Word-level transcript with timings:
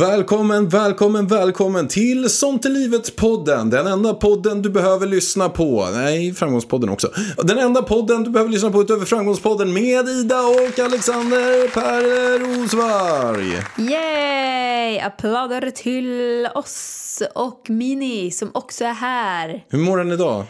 Välkommen, 0.00 0.68
välkommen, 0.68 1.26
välkommen 1.26 1.88
till 1.88 2.30
Sånt 2.30 2.66
i 2.66 2.68
livet-podden. 2.68 3.70
Den 3.70 3.86
enda 3.86 4.14
podden 4.14 4.62
du 4.62 4.70
behöver 4.70 5.06
lyssna 5.06 5.48
på. 5.48 5.88
Nej, 5.94 6.34
Framgångspodden 6.34 6.90
också. 6.90 7.12
Den 7.36 7.58
enda 7.58 7.82
podden 7.82 8.24
du 8.24 8.30
behöver 8.30 8.52
lyssna 8.52 8.70
på 8.70 8.80
utöver 8.80 9.06
Framgångspodden 9.06 9.72
med 9.72 10.08
Ida 10.08 10.40
och 10.40 10.78
Alexander 10.78 11.68
Per 11.68 12.38
Rosvarg. 12.38 13.52
Yay! 13.78 14.98
Applåder 14.98 15.70
till 15.70 16.48
oss 16.54 17.22
och 17.34 17.70
Mini 17.70 18.30
som 18.30 18.50
också 18.54 18.84
är 18.84 18.92
här. 18.92 19.64
Hur 19.68 19.78
mår 19.78 19.98
den 19.98 20.12
idag? 20.12 20.44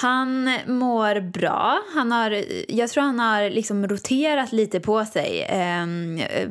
Han 0.00 0.50
mår 0.66 1.20
bra. 1.20 1.82
Han 1.94 2.12
har, 2.12 2.44
jag 2.68 2.90
tror 2.90 3.02
han 3.02 3.18
har 3.20 3.50
liksom 3.50 3.88
roterat 3.88 4.52
lite 4.52 4.80
på 4.80 5.04
sig. 5.04 5.42
Eh, 5.42 5.86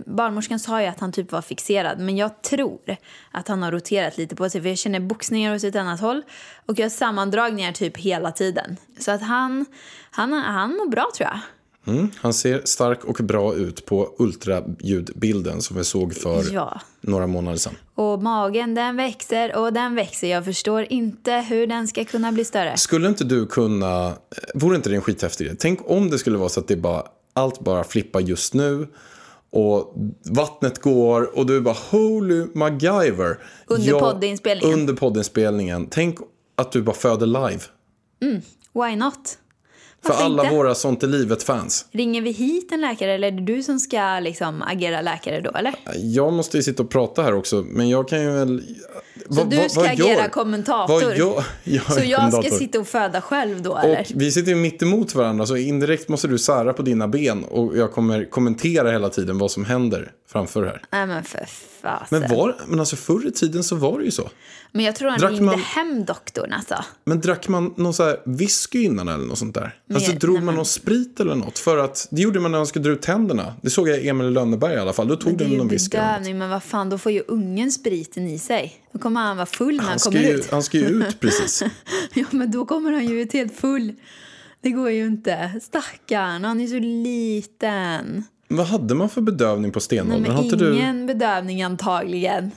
barnmorskan 0.05 0.59
sa 0.59 0.81
ju 0.81 0.87
att 0.87 0.99
han 0.99 1.11
typ 1.11 1.31
var 1.31 1.41
fixerad 1.41 1.99
men 1.99 2.17
jag 2.17 2.41
tror 2.41 2.97
att 3.31 3.47
han 3.47 3.63
har 3.63 3.71
roterat 3.71 4.17
lite 4.17 4.35
på 4.35 4.49
sig 4.49 4.61
för 4.61 4.69
jag 4.69 4.77
känner 4.77 4.99
boxningar 4.99 5.55
åt 5.55 5.63
ett 5.63 5.75
annat 5.75 6.01
håll 6.01 6.23
och 6.65 6.79
jag 6.79 6.85
har 6.85 6.89
sammandragningar 6.89 7.71
typ 7.71 7.97
hela 7.97 8.31
tiden. 8.31 8.77
Så 8.99 9.11
att 9.11 9.21
han, 9.21 9.65
han, 10.11 10.33
han 10.33 10.69
mår 10.71 10.89
bra 10.89 11.11
tror 11.15 11.29
jag. 11.29 11.39
Mm, 11.87 12.09
han 12.17 12.33
ser 12.33 12.61
stark 12.65 13.05
och 13.05 13.15
bra 13.15 13.55
ut 13.55 13.85
på 13.85 14.15
ultraljudbilden 14.19 15.61
som 15.61 15.77
vi 15.77 15.83
såg 15.83 16.13
för 16.13 16.43
Ja. 16.53 16.81
några 17.01 17.27
månader 17.27 17.57
sedan. 17.57 17.73
Och 17.95 18.23
magen 18.23 18.75
den 18.75 18.95
växer 18.95 19.55
och 19.55 19.73
den 19.73 19.95
växer. 19.95 20.27
Jag 20.27 20.45
förstår 20.45 20.85
inte 20.89 21.31
hur 21.31 21.67
den 21.67 21.87
ska 21.87 22.05
kunna 22.05 22.31
bli 22.31 22.45
större. 22.45 22.77
Skulle 22.77 23.07
inte 23.07 23.23
du 23.23 23.45
kunna, 23.45 24.07
eh, 24.07 24.13
vore 24.53 24.75
inte 24.75 24.89
det 24.89 24.95
en 24.95 25.01
skithäftig 25.01 25.45
idé? 25.45 25.55
Tänk 25.59 25.79
om 25.91 26.09
det 26.09 26.17
skulle 26.19 26.37
vara 26.37 26.49
så 26.49 26.59
att 26.59 26.67
det 26.67 26.75
bara, 26.75 27.03
allt 27.33 27.59
bara 27.59 27.83
flippar 27.83 28.19
just 28.19 28.53
nu 28.53 28.87
och 29.51 29.93
vattnet 30.25 30.81
går 30.81 31.37
och 31.37 31.45
du 31.45 31.61
bara 31.61 31.75
holy 31.91 32.45
MacGyver. 32.53 33.37
Under 33.67 33.99
poddinspelningen. 33.99 34.79
Under 34.79 34.93
poddinspelningen. 34.93 35.87
Tänk 35.91 36.17
att 36.55 36.71
du 36.71 36.81
bara 36.81 36.95
föder 36.95 37.25
live. 37.25 37.61
Why 38.73 38.95
not? 38.95 39.37
För 40.07 40.13
Varför 40.13 40.25
alla 40.25 40.43
inte? 40.43 40.55
våra 40.55 40.75
Sånt 40.75 41.03
i 41.03 41.07
livet-fans. 41.07 41.85
Ringer 41.91 42.21
vi 42.21 42.31
hit 42.31 42.71
en 42.71 42.81
läkare 42.81 43.13
eller 43.13 43.27
är 43.27 43.31
det 43.31 43.41
du 43.45 43.63
som 43.63 43.79
ska 43.79 44.19
liksom 44.19 44.61
agera 44.61 45.01
läkare 45.01 45.41
då 45.41 45.51
eller? 45.51 45.75
Jag 45.95 46.33
måste 46.33 46.57
ju 46.57 46.63
sitta 46.63 46.83
och 46.83 46.89
prata 46.89 47.21
här 47.23 47.33
också, 47.33 47.55
men 47.67 47.89
jag 47.89 48.07
kan 48.07 48.21
ju 48.21 48.31
väl... 48.31 48.63
Så 49.29 49.43
du 49.43 49.69
ska 49.69 49.81
agera 49.89 50.29
kommentator? 50.29 50.93
Vad 50.93 51.17
gör, 51.17 51.43
jag 51.63 51.83
Så 51.93 51.99
jag 51.99 52.09
ska 52.09 52.17
kommentator. 52.31 52.57
sitta 52.57 52.79
och 52.79 52.87
föda 52.87 53.21
själv 53.21 53.61
då 53.61 53.77
eller? 53.77 53.99
Och 53.99 54.05
vi 54.15 54.31
sitter 54.31 54.49
ju 54.51 54.55
mitt 54.55 54.81
emot 54.81 55.15
varandra 55.15 55.45
så 55.45 55.55
indirekt 55.55 56.09
måste 56.09 56.27
du 56.27 56.37
sära 56.37 56.73
på 56.73 56.81
dina 56.81 57.07
ben 57.07 57.43
och 57.43 57.77
jag 57.77 57.91
kommer 57.91 58.25
kommentera 58.29 58.91
hela 58.91 59.09
tiden 59.09 59.37
vad 59.37 59.51
som 59.51 59.65
händer 59.65 60.11
framför 60.27 60.65
här. 60.65 60.81
Nej 60.91 61.05
men 61.07 61.23
för 61.23 61.45
fasen. 61.99 62.19
Men, 62.19 62.29
var, 62.37 62.55
men 62.67 62.79
alltså 62.79 62.95
förr 62.95 63.27
i 63.27 63.31
tiden 63.31 63.63
så 63.63 63.75
var 63.75 63.99
det 63.99 64.05
ju 64.05 64.11
så. 64.11 64.29
Men 64.71 64.85
jag 64.85 64.95
tror 64.95 65.09
han 65.09 65.19
Drack 65.19 65.31
ringde 65.31 65.45
man- 65.45 65.59
hem 65.59 66.05
doktorn 66.05 66.53
alltså. 66.53 66.75
Men 67.05 67.21
drack 67.21 67.47
man 67.47 67.73
någon 67.77 67.93
så 67.93 68.03
här 68.03 68.17
whisky 68.25 68.83
innan 68.83 69.07
eller 69.07 69.25
något 69.25 69.37
sånt 69.37 69.55
där? 69.55 69.75
Alltså 69.93 70.09
Nej, 70.11 70.19
drog 70.19 70.33
nej, 70.33 70.39
man 70.41 70.45
men- 70.45 70.55
någon 70.55 70.65
sprit 70.65 71.19
eller 71.19 71.35
något? 71.35 71.59
För 71.59 71.77
att 71.77 72.07
det 72.11 72.21
gjorde 72.21 72.39
man 72.39 72.51
när 72.51 72.59
man 72.59 72.67
skulle 72.67 72.83
dra 72.85 72.91
ut 72.91 73.01
tänderna. 73.01 73.53
Det 73.61 73.69
såg 73.69 73.89
jag 73.89 73.99
i 73.99 74.09
Emil 74.09 74.29
Lönneberg 74.29 74.73
i 74.73 74.77
alla 74.77 74.93
fall. 74.93 75.07
Då 75.07 75.15
tog 75.15 75.37
den 75.37 75.49
någon 75.51 75.67
whisky. 75.67 75.97
bedövning 75.97 76.37
men 76.37 76.49
vad 76.49 76.63
fan 76.63 76.89
då 76.89 76.97
får 76.97 77.11
ju 77.11 77.23
ungen 77.27 77.71
spriten 77.71 78.27
i 78.27 78.39
sig. 78.39 78.75
Då 78.93 78.99
kommer 78.99 79.21
han 79.21 79.37
vara 79.37 79.45
full 79.45 79.75
när 79.75 79.83
han, 79.83 79.89
Han 79.89 79.99
kommer 79.99 80.19
ju, 80.19 80.29
ut. 80.29 80.51
han 80.51 80.63
ska 80.63 80.77
ju 80.77 80.85
ut 80.85 81.19
precis. 81.19 81.63
Ja, 82.13 82.25
men 82.31 82.51
då 82.51 82.65
kommer 82.65 82.91
han 82.91 83.05
ju 83.07 83.21
ut 83.21 83.33
helt 83.33 83.55
full. 83.59 83.93
Det 84.61 84.69
går 84.69 84.89
ju 84.91 85.05
inte. 85.05 85.51
Stackarn, 85.63 86.43
han 86.43 86.59
är 86.61 86.67
så 86.67 86.79
liten. 86.79 88.23
Vad 88.47 88.65
hade 88.67 88.95
man 88.95 89.09
för 89.09 89.21
bedövning 89.21 89.71
på 89.71 89.77
Nej, 89.77 89.81
stenåldern? 89.83 90.21
men 90.21 90.31
Har 90.31 90.43
inte 90.43 90.55
du... 90.55 90.75
ingen 90.75 91.05
bedövning 91.07 91.63
antagligen. 91.63 92.51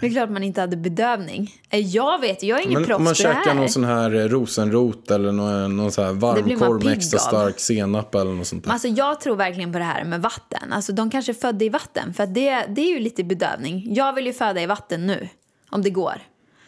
Det 0.00 0.06
är 0.06 0.10
klart 0.10 0.30
man 0.30 0.42
inte 0.42 0.60
hade 0.60 0.76
bedövning. 0.76 1.52
Eh, 1.70 1.80
Jag 1.80 2.20
vet, 2.20 2.42
jag 2.42 2.58
är 2.60 2.62
ingen 2.62 2.74
Men 2.80 2.84
proffs 2.84 2.98
om 2.98 3.04
man 3.04 3.14
käkar 3.14 3.54
någon 3.54 3.68
sån 3.68 3.84
här 3.84 4.14
eh, 4.14 4.28
rosenrot 4.28 5.10
eller 5.10 5.32
någon, 5.32 5.76
någon 5.76 5.92
sån 5.92 6.04
här 6.04 6.12
varmkorv 6.12 6.84
med 6.84 6.92
extra 6.92 7.18
stark 7.18 7.60
senap 7.60 8.14
eller 8.14 8.32
något 8.32 8.46
sånt 8.46 8.62
där. 8.64 8.68
Men 8.68 8.72
Alltså, 8.72 8.88
jag 8.88 9.20
tror 9.20 9.36
verkligen 9.36 9.72
på 9.72 9.78
det 9.78 9.84
här 9.84 10.04
med 10.04 10.22
vatten. 10.22 10.72
Alltså, 10.72 10.92
de 10.92 11.10
kanske 11.10 11.32
är 11.32 11.34
födda 11.34 11.64
i 11.64 11.68
vatten, 11.68 12.14
för 12.14 12.26
det, 12.26 12.66
det 12.68 12.80
är 12.80 12.90
ju 12.94 12.98
lite 13.00 13.24
bedövning. 13.24 13.94
Jag 13.94 14.12
vill 14.12 14.26
ju 14.26 14.32
föda 14.32 14.62
i 14.62 14.66
vatten 14.66 15.06
nu, 15.06 15.28
om 15.70 15.82
det 15.82 15.90
går. 15.90 16.22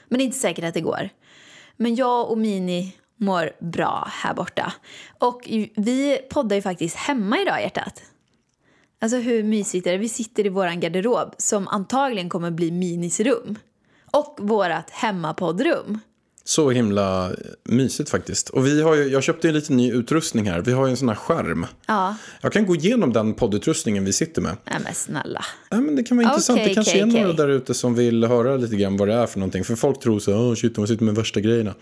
Men 0.08 0.18
det 0.18 0.24
är 0.24 0.26
inte 0.26 0.38
säkert 0.38 0.64
att 0.64 0.74
det 0.74 0.80
går. 0.80 1.08
Men 1.76 1.94
jag 1.94 2.30
och 2.30 2.38
Mini 2.38 2.96
mår 3.20 3.50
bra 3.60 4.08
här 4.10 4.34
borta. 4.34 4.72
Och 5.18 5.40
vi 5.76 6.18
poddar 6.30 6.56
ju 6.56 6.62
faktiskt 6.62 6.96
hemma 6.96 7.38
idag, 7.38 7.60
hjärtat. 7.62 8.02
Alltså 9.00 9.16
hur 9.18 9.42
mysigt 9.42 9.86
är 9.86 9.92
det? 9.92 9.98
Vi 9.98 10.08
sitter 10.08 10.46
i 10.46 10.48
våran 10.48 10.80
garderob 10.80 11.34
som 11.38 11.68
antagligen 11.68 12.28
kommer 12.28 12.50
bli 12.50 12.70
Minis 12.70 13.20
rum. 13.20 13.58
Och 14.10 14.38
vårat 14.40 14.90
hemmapoddrum. 14.90 15.98
Så 16.44 16.70
himla 16.70 17.32
mysigt 17.64 18.10
faktiskt. 18.10 18.48
Och 18.48 18.66
vi 18.66 18.82
har 18.82 18.94
ju, 18.94 19.04
jag 19.04 19.22
köpte 19.22 19.46
ju 19.46 19.52
lite 19.52 19.72
ny 19.72 19.92
utrustning 19.92 20.50
här. 20.50 20.60
Vi 20.60 20.72
har 20.72 20.86
ju 20.86 20.90
en 20.90 20.96
sån 20.96 21.08
här 21.08 21.16
skärm. 21.16 21.66
Ja, 21.86 22.16
Jag 22.40 22.52
kan 22.52 22.66
gå 22.66 22.74
igenom 22.76 23.12
den 23.12 23.34
poddutrustningen 23.34 24.04
vi 24.04 24.12
sitter 24.12 24.42
med. 24.42 24.56
nej 24.64 24.80
men 24.84 24.94
snälla. 24.94 25.44
Ja, 25.70 25.76
men 25.80 25.96
det 25.96 26.02
kan 26.02 26.16
vara 26.16 26.28
intressant. 26.28 26.58
Det 26.64 26.74
kanske 26.74 26.90
okej, 27.04 27.18
är 27.18 27.22
några 27.22 27.32
där 27.32 27.48
ute 27.48 27.74
som 27.74 27.94
vill 27.94 28.24
höra 28.24 28.56
lite 28.56 28.76
grann 28.76 28.96
vad 28.96 29.08
det 29.08 29.14
är 29.14 29.26
för 29.26 29.38
någonting. 29.38 29.64
För 29.64 29.76
folk 29.76 30.00
tror 30.00 30.18
så 30.18 30.38
åh 30.48 30.54
shit, 30.54 30.74
de 30.74 30.86
sitter 30.86 31.04
med 31.04 31.14
värsta 31.14 31.40
grejerna. 31.40 31.74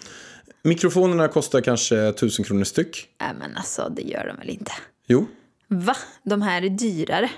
Mikrofonerna 0.63 1.29
kostar 1.29 1.61
kanske 1.61 2.13
tusen 2.13 2.45
kronor 2.45 2.65
styck. 2.65 3.07
Nej 3.21 3.31
men 3.39 3.57
alltså, 3.57 3.93
det 3.97 4.03
gör 4.03 4.27
de 4.27 4.37
väl 4.37 4.51
inte. 4.51 4.73
Jo. 5.07 5.27
Va? 5.69 5.97
De 6.23 6.43
här 6.43 6.63
är 6.63 6.69
dyrare. 6.69 7.31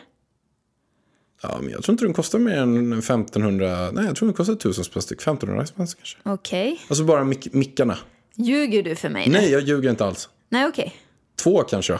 Ja, 1.42 1.58
men 1.62 1.70
jag 1.70 1.82
tror 1.82 1.92
inte 1.92 2.04
de 2.04 2.14
kostar 2.14 2.38
mer 2.38 2.56
än 2.56 2.92
1500. 2.98 3.90
Nej, 3.92 4.04
jag 4.04 4.16
tror 4.16 4.28
de 4.28 4.34
kostar 4.34 4.54
tusen 4.54 4.84
spänn 4.84 5.02
styck. 5.02 5.20
1500 5.22 5.66
spänn 5.66 5.86
kanske. 5.86 6.18
Okej. 6.22 6.80
Alltså 6.88 7.04
bara 7.04 7.24
mic- 7.24 7.48
mickarna. 7.52 7.98
Ljuger 8.34 8.82
du 8.82 8.96
för 8.96 9.08
mig 9.08 9.26
nu? 9.28 9.32
Nej, 9.32 9.50
jag 9.50 9.62
ljuger 9.62 9.90
inte 9.90 10.04
alls. 10.04 10.28
Nej, 10.48 10.66
okej. 10.66 10.94
Två 11.42 11.62
kanske. 11.62 11.98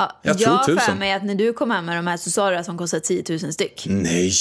Ja, 0.00 0.12
Jag 0.22 0.30
jag 0.30 0.38
tror 0.38 0.52
har 0.52 0.64
för 0.64 0.74
tusen. 0.74 0.98
mig 0.98 1.12
att 1.12 1.24
när 1.24 1.34
du 1.34 1.52
kom 1.52 1.70
hem 1.70 1.84
med 1.84 1.96
de 1.96 2.06
här 2.06 2.16
så 2.16 2.30
sa 2.30 2.50
du 2.50 2.56
att 2.56 2.66
de 2.66 2.78
kostar 2.78 2.98
10 3.00 3.24
000 3.28 3.38
styck. 3.52 3.84
Nej. 3.88 4.32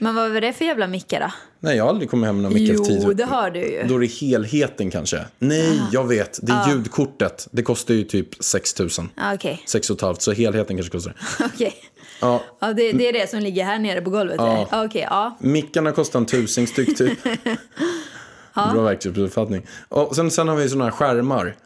Men 0.00 0.14
vad 0.14 0.32
var 0.32 0.40
det 0.40 0.52
för 0.52 0.64
jävla 0.64 0.86
mickar 0.86 1.20
då? 1.20 1.32
Nej, 1.60 1.76
jag 1.76 1.84
har 1.84 1.88
aldrig 1.90 2.10
kommit 2.10 2.26
hem 2.26 2.36
med 2.36 2.42
någon 2.42 2.54
mick 2.54 2.70
efter 2.70 2.84
10 2.84 3.00
Jo, 3.04 3.12
det 3.12 3.24
har 3.24 3.50
du 3.50 3.60
ju. 3.60 3.82
Då 3.88 3.94
är 3.94 4.00
det 4.00 4.06
helheten 4.06 4.90
kanske. 4.90 5.24
Nej, 5.38 5.80
jag 5.92 6.08
vet. 6.08 6.38
Det 6.42 6.52
är 6.52 6.68
ljudkortet. 6.70 7.48
Det 7.50 7.62
kostar 7.62 7.94
ju 7.94 8.04
typ 8.04 8.44
6 8.44 8.78
000. 8.78 8.88
Ja, 9.16 9.34
Okej, 9.34 9.62
6 9.66 9.88
500, 9.88 10.16
så 10.18 10.32
helheten 10.32 10.76
kanske 10.76 10.92
kostar 10.92 11.14
det. 11.38 11.44
okej. 11.54 11.74
Ja, 12.20 12.42
Ja, 12.60 12.72
det, 12.72 12.92
det 12.92 13.08
är 13.08 13.12
det 13.12 13.30
som 13.30 13.40
ligger 13.40 13.64
här 13.64 13.78
nere 13.78 14.00
på 14.00 14.10
golvet? 14.10 14.36
Ja. 14.38 14.68
Ja. 14.70 14.84
Okej, 14.84 15.06
ja. 15.10 15.36
mickarna 15.40 15.92
kostar 15.92 16.18
en 16.18 16.26
tusing 16.26 16.66
styck 16.66 16.98
typ. 16.98 17.18
Bra 18.54 18.82
verktygsuppfattning. 18.82 19.66
Och 19.88 20.16
sen, 20.16 20.30
sen 20.30 20.48
har 20.48 20.56
vi 20.56 20.68
såna 20.68 20.84
här 20.84 20.90
skärmar. 20.90 21.56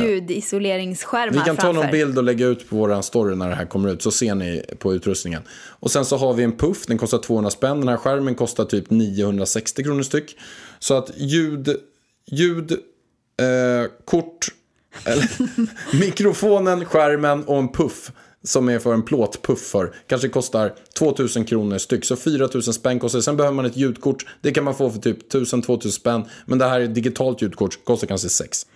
Ljudisoleringsskärmar 0.00 1.32
Vi 1.32 1.38
kan 1.38 1.56
ta 1.56 1.62
framför. 1.62 1.82
någon 1.82 1.90
bild 1.90 2.18
och 2.18 2.24
lägga 2.24 2.46
ut 2.46 2.68
på 2.70 2.76
vår 2.76 3.02
story 3.02 3.36
när 3.36 3.48
det 3.48 3.54
här 3.54 3.66
kommer 3.66 3.92
ut. 3.92 4.02
Så 4.02 4.10
ser 4.10 4.34
ni 4.34 4.62
på 4.78 4.94
utrustningen. 4.94 5.42
Och 5.52 5.90
sen 5.90 6.04
så 6.04 6.16
har 6.16 6.34
vi 6.34 6.42
en 6.42 6.56
puff. 6.56 6.86
Den 6.86 6.98
kostar 6.98 7.18
200 7.18 7.50
spänn. 7.50 7.80
Den 7.80 7.88
här 7.88 7.96
skärmen 7.96 8.34
kostar 8.34 8.64
typ 8.64 8.90
960 8.90 9.82
kronor 9.84 10.02
styck. 10.02 10.36
Så 10.78 10.94
att 10.94 11.10
ljud, 11.16 11.76
ljud, 12.26 12.72
eh, 12.72 13.90
kort, 14.04 14.48
mikrofonen, 16.00 16.84
skärmen 16.84 17.44
och 17.44 17.58
en 17.58 17.68
puff. 17.68 18.12
Som 18.44 18.68
är 18.68 18.78
för 18.78 18.94
en 18.94 19.02
plåtpuff 19.02 19.60
för. 19.60 19.94
Kanske 20.06 20.28
kostar 20.28 20.72
2000 20.98 21.44
kronor 21.44 21.78
styck. 21.78 22.04
Så 22.04 22.16
4000 22.16 22.74
spänn 22.74 22.98
kostar. 23.00 23.20
Sen 23.20 23.36
behöver 23.36 23.54
man 23.54 23.64
ett 23.64 23.76
ljudkort. 23.76 24.26
Det 24.40 24.50
kan 24.52 24.64
man 24.64 24.74
få 24.74 24.90
för 24.90 24.98
typ 24.98 25.32
1000-2000 25.32 25.88
spänn. 25.88 26.24
Men 26.46 26.58
det 26.58 26.64
här 26.64 26.80
är 26.80 26.84
ett 26.84 26.94
digitalt 26.94 27.42
ljudkort. 27.42 27.84
Kostar 27.84 28.06
kanske 28.06 28.28
6. 28.28 28.66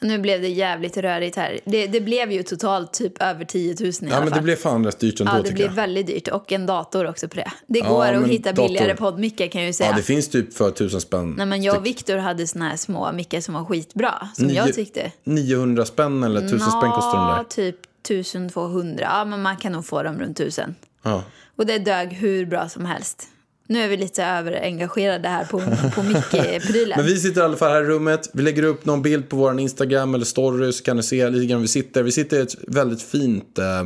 Nu 0.00 0.18
blev 0.18 0.40
det 0.42 0.48
jävligt 0.48 0.96
rörigt 0.96 1.36
här. 1.36 1.60
Det, 1.64 1.86
det 1.86 2.00
blev 2.00 2.32
ju 2.32 2.42
totalt 2.42 2.92
typ 2.92 3.22
över 3.22 3.44
10 3.44 3.74
000 3.80 3.88
i 3.88 3.92
Ja, 4.00 4.06
alla 4.08 4.20
men 4.20 4.28
fall. 4.28 4.38
det 4.38 4.42
blev 4.42 4.56
fan 4.56 4.84
rätt 4.86 4.98
dyrt 5.00 5.20
ändå 5.20 5.32
Ja, 5.32 5.36
det 5.36 5.42
tycker 5.42 5.54
blir 5.54 5.64
jag. 5.66 5.72
väldigt 5.72 6.06
dyrt. 6.06 6.28
Och 6.28 6.52
en 6.52 6.66
dator 6.66 7.06
också 7.08 7.28
på 7.28 7.34
det. 7.36 7.50
Det 7.66 7.78
Ja, 7.78 7.88
går 7.88 8.04
att 8.04 8.20
men 8.20 8.30
hitta 8.30 8.52
dator- 8.52 8.68
billigare 8.68 8.94
poddmickar 8.96 9.46
kan 9.46 9.60
jag 9.60 9.66
ju 9.66 9.72
säga. 9.72 9.90
Ja, 9.90 9.96
det 9.96 10.02
finns 10.02 10.28
typ 10.28 10.54
för 10.54 10.70
tusen 10.70 11.00
spänn. 11.00 11.34
Nej, 11.38 11.46
men 11.46 11.62
jag 11.62 11.76
och 11.76 11.86
Viktor 11.86 12.16
hade 12.16 12.46
såna 12.46 12.68
här 12.68 12.76
små 12.76 13.12
mickar 13.12 13.40
som 13.40 13.54
var 13.54 13.64
skitbra. 13.64 14.28
Som 14.34 14.50
jag 14.50 14.68
Nio- 14.68 14.72
tyckte. 14.72 15.12
900 15.24 15.84
spänn 15.84 16.24
eller 16.24 16.40
1000 16.40 16.58
spänn 16.70 16.90
kostar 16.90 17.16
de 17.18 17.28
Ja, 17.28 17.36
där. 17.36 17.44
typ 17.44 17.76
1200. 18.02 19.04
Ja, 19.04 19.24
men 19.24 19.42
man 19.42 19.56
kan 19.56 19.72
nog 19.72 19.86
få 19.86 20.02
dem 20.02 20.18
runt 20.18 20.40
1000. 20.40 20.74
Ja. 21.02 21.22
Och 21.56 21.66
det 21.66 21.78
dög 21.78 22.12
hur 22.12 22.46
bra 22.46 22.68
som 22.68 22.84
helst. 22.84 23.28
Nu 23.66 23.82
är 23.82 23.88
vi 23.88 23.96
lite 23.96 24.24
överengagerade 24.24 25.28
här 25.28 25.44
på, 25.44 25.60
på 25.94 26.02
mickprylen. 26.02 26.92
Men 26.96 27.06
vi 27.06 27.16
sitter 27.20 27.40
i 27.40 27.44
alla 27.44 27.56
fall 27.56 27.72
här 27.72 27.82
i 27.82 27.84
rummet. 27.86 28.30
Vi 28.32 28.42
lägger 28.42 28.62
upp 28.62 28.84
någon 28.84 29.02
bild 29.02 29.28
på 29.28 29.36
vår 29.36 29.60
Instagram 29.60 30.14
eller 30.14 30.24
story 30.24 30.72
så 30.72 30.84
kan 30.84 30.96
ni 30.96 31.02
se 31.02 31.30
lite 31.30 31.46
grann 31.46 31.60
vi 31.62 31.68
sitter. 31.68 32.02
Vi 32.02 32.12
sitter 32.12 32.36
i 32.38 32.40
ett 32.42 32.54
väldigt 32.68 33.02
fint, 33.02 33.58
eh, 33.58 33.80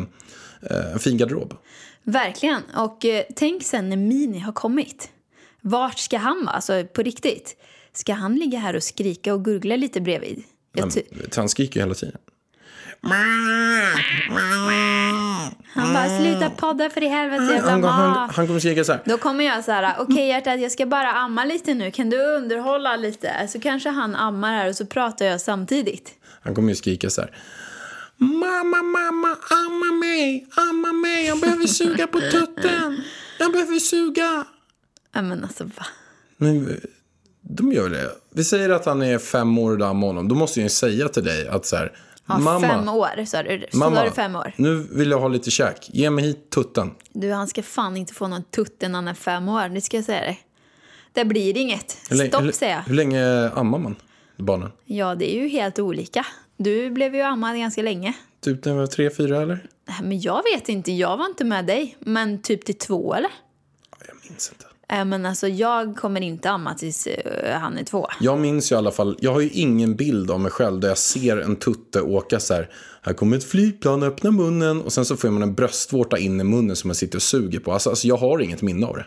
eh, 0.71 0.99
fin 0.99 1.17
garderob. 1.17 1.55
Verkligen. 2.03 2.63
Och 2.77 3.05
eh, 3.05 3.25
tänk 3.37 3.63
sen 3.63 3.89
när 3.89 3.97
Mini 3.97 4.39
har 4.39 4.53
kommit. 4.53 5.09
Vart 5.61 5.99
ska 5.99 6.19
han 6.19 6.45
vara? 6.45 6.55
Alltså 6.57 6.85
på 6.93 7.03
riktigt. 7.03 7.57
Ska 7.93 8.13
han 8.13 8.37
ligga 8.37 8.59
här 8.59 8.77
och 8.77 8.83
skrika 8.83 9.35
och 9.35 9.45
gurgla 9.45 9.77
lite 9.77 10.01
bredvid? 10.01 10.43
Jag 10.73 10.93
ty- 10.95 11.03
Han 11.37 11.49
skriker 11.49 11.81
ju 11.81 11.85
hela 11.85 11.95
tiden. 11.95 12.17
Han 15.75 15.95
bara, 15.95 16.19
sluta 16.19 16.51
podda 16.51 16.91
för 16.91 17.03
i 17.03 17.09
helvete 17.09 17.43
jävla 17.43 17.71
Han, 17.71 17.85
han, 17.85 18.31
han 18.31 18.47
kommer 18.47 18.61
skrika 18.61 18.85
så 18.85 18.93
här. 18.93 19.03
Då 19.05 19.19
kommer 19.19 19.45
jag 19.45 19.65
så 19.65 19.73
här, 19.73 19.95
okej 19.99 20.29
hjärtat 20.29 20.61
jag 20.61 20.73
ska 20.73 20.87
bara 20.87 21.13
amma 21.13 21.45
lite 21.45 21.75
nu, 21.75 21.91
kan 21.91 22.11
du 22.11 22.25
underhålla 22.37 22.97
lite? 22.97 23.49
Så 23.49 23.61
kanske 23.61 23.89
han 23.89 24.17
ammar 24.17 24.57
här 24.57 24.69
och 24.69 24.77
så 24.77 24.87
pratar 24.87 25.27
jag 25.27 25.41
samtidigt. 25.41 26.11
Han 26.43 26.55
kommer 26.55 26.69
ju 26.69 26.75
skrika 26.75 27.11
så 27.11 27.21
här. 27.21 27.31
Mamma, 28.17 28.83
mamma, 28.83 29.37
amma 29.51 29.93
mig, 30.01 30.47
amma 30.57 30.93
mig, 30.93 31.27
jag 31.27 31.41
behöver 31.41 31.67
suga 31.67 32.07
på 32.07 32.21
tutten. 32.21 33.03
Jag 33.39 33.53
behöver 33.53 33.79
suga. 33.79 34.45
Ja 35.13 35.23
men 35.23 35.45
alltså 35.45 35.65
va? 35.65 35.87
Men 36.37 36.81
de 37.43 37.73
gör 37.73 37.83
väl 37.83 37.93
det. 37.93 38.11
Vi 38.35 38.45
säger 38.45 38.71
att 38.71 38.87
han 38.87 39.03
är 39.03 39.19
fem 39.19 39.59
år 39.59 39.71
och 39.71 39.79
du 39.79 39.85
ammar 39.85 40.07
honom. 40.07 40.29
Då 40.29 40.35
måste 40.35 40.61
jag 40.61 40.65
ju 40.65 40.71
säga 40.71 41.09
till 41.09 41.25
dig 41.25 41.49
att 41.49 41.67
så 41.67 41.77
här. 41.77 41.93
Ja, 42.31 42.39
mamma, 42.39 42.69
fem 42.69 42.89
år 42.89 43.25
sa 43.25 43.43
du. 43.43 43.67
Så 43.73 43.77
mamma, 43.79 44.05
det 44.05 44.11
fem 44.11 44.37
år. 44.37 44.53
nu 44.57 44.87
vill 44.91 45.11
jag 45.11 45.21
ha 45.21 45.29
lite 45.29 45.51
käk. 45.51 45.91
Ge 45.93 46.11
mig 46.11 46.25
hit 46.25 46.51
tutten. 46.51 46.91
Du 47.13 47.33
han 47.33 47.49
ska 47.49 47.63
fan 47.63 47.97
inte 47.97 48.15
få 48.15 48.29
någon 48.29 48.43
tutte 48.43 48.89
när 48.89 48.95
han 48.95 49.09
är 49.09 49.15
fem 49.15 49.49
år, 49.49 49.69
det 49.69 49.81
ska 49.81 49.97
jag 49.97 50.05
säga 50.05 50.21
dig. 50.21 50.41
Det 51.13 51.25
blir 51.25 51.57
inget. 51.57 51.99
Hur 52.11 52.17
länge, 52.17 52.31
Stopp 52.31 52.43
hur, 52.43 52.53
säger 52.53 52.75
jag. 52.75 52.83
Hur 52.83 52.95
länge 52.95 53.51
ammar 53.51 53.79
man 53.79 53.97
barnen? 54.37 54.73
Ja 54.85 55.15
det 55.15 55.37
är 55.37 55.43
ju 55.43 55.49
helt 55.49 55.79
olika. 55.79 56.27
Du 56.57 56.91
blev 56.91 57.15
ju 57.15 57.21
ammad 57.23 57.57
ganska 57.57 57.83
länge. 57.83 58.13
Typ 58.41 58.65
när 58.65 58.73
jag 58.73 58.79
var 58.79 58.87
tre, 58.87 59.11
fyra 59.11 59.43
eller? 59.43 59.67
Nej, 59.89 59.97
Men 60.03 60.21
jag 60.21 60.43
vet 60.55 60.69
inte, 60.69 60.93
jag 60.93 61.17
var 61.17 61.27
inte 61.27 61.45
med 61.45 61.67
dig. 61.67 61.97
Men 62.01 62.43
typ 62.43 62.65
till 62.65 62.79
två 62.79 63.15
eller? 63.15 63.31
Jag 64.07 64.17
minns 64.29 64.53
inte. 64.53 64.65
Äh, 64.91 65.05
men 65.05 65.27
alltså 65.27 65.49
jag 65.49 65.97
kommer 65.97 66.21
inte 66.21 66.51
amma 66.51 66.75
tills 66.75 67.07
eh, 67.07 67.59
han 67.59 67.79
är 67.79 67.85
två. 67.85 68.07
Jag 68.21 68.39
minns 68.39 68.73
ju 68.73 68.75
i 68.75 68.79
alla 68.79 68.91
fall, 68.91 69.17
jag 69.21 69.33
har 69.33 69.41
ju 69.41 69.49
ingen 69.49 69.97
bild 69.97 70.31
av 70.31 70.41
mig 70.41 70.51
själv 70.51 70.81
där 70.81 70.89
jag 70.89 70.99
ser 70.99 71.37
en 71.37 71.57
tutte 71.57 72.01
åka 72.01 72.41
så 72.41 72.55
här. 72.55 72.71
Här 73.03 73.13
kommer 73.13 73.37
ett 73.37 73.45
flygplan, 73.45 74.03
öppna 74.03 74.31
munnen 74.31 74.83
och 74.83 74.93
sen 74.93 75.05
så 75.05 75.17
får 75.17 75.31
man 75.31 75.43
en 75.43 75.55
bröstvårta 75.55 76.19
in 76.19 76.41
i 76.41 76.45
munnen 76.45 76.77
som 76.77 76.89
man 76.89 76.95
sitter 76.95 77.19
och 77.19 77.23
suger 77.23 77.61
på. 77.61 77.73
Alltså, 77.73 77.91
alltså 77.91 78.09
jag 78.09 78.17
har 78.17 78.41
inget 78.41 78.63
minne 78.63 78.87
av 78.87 78.97
det. 78.97 79.07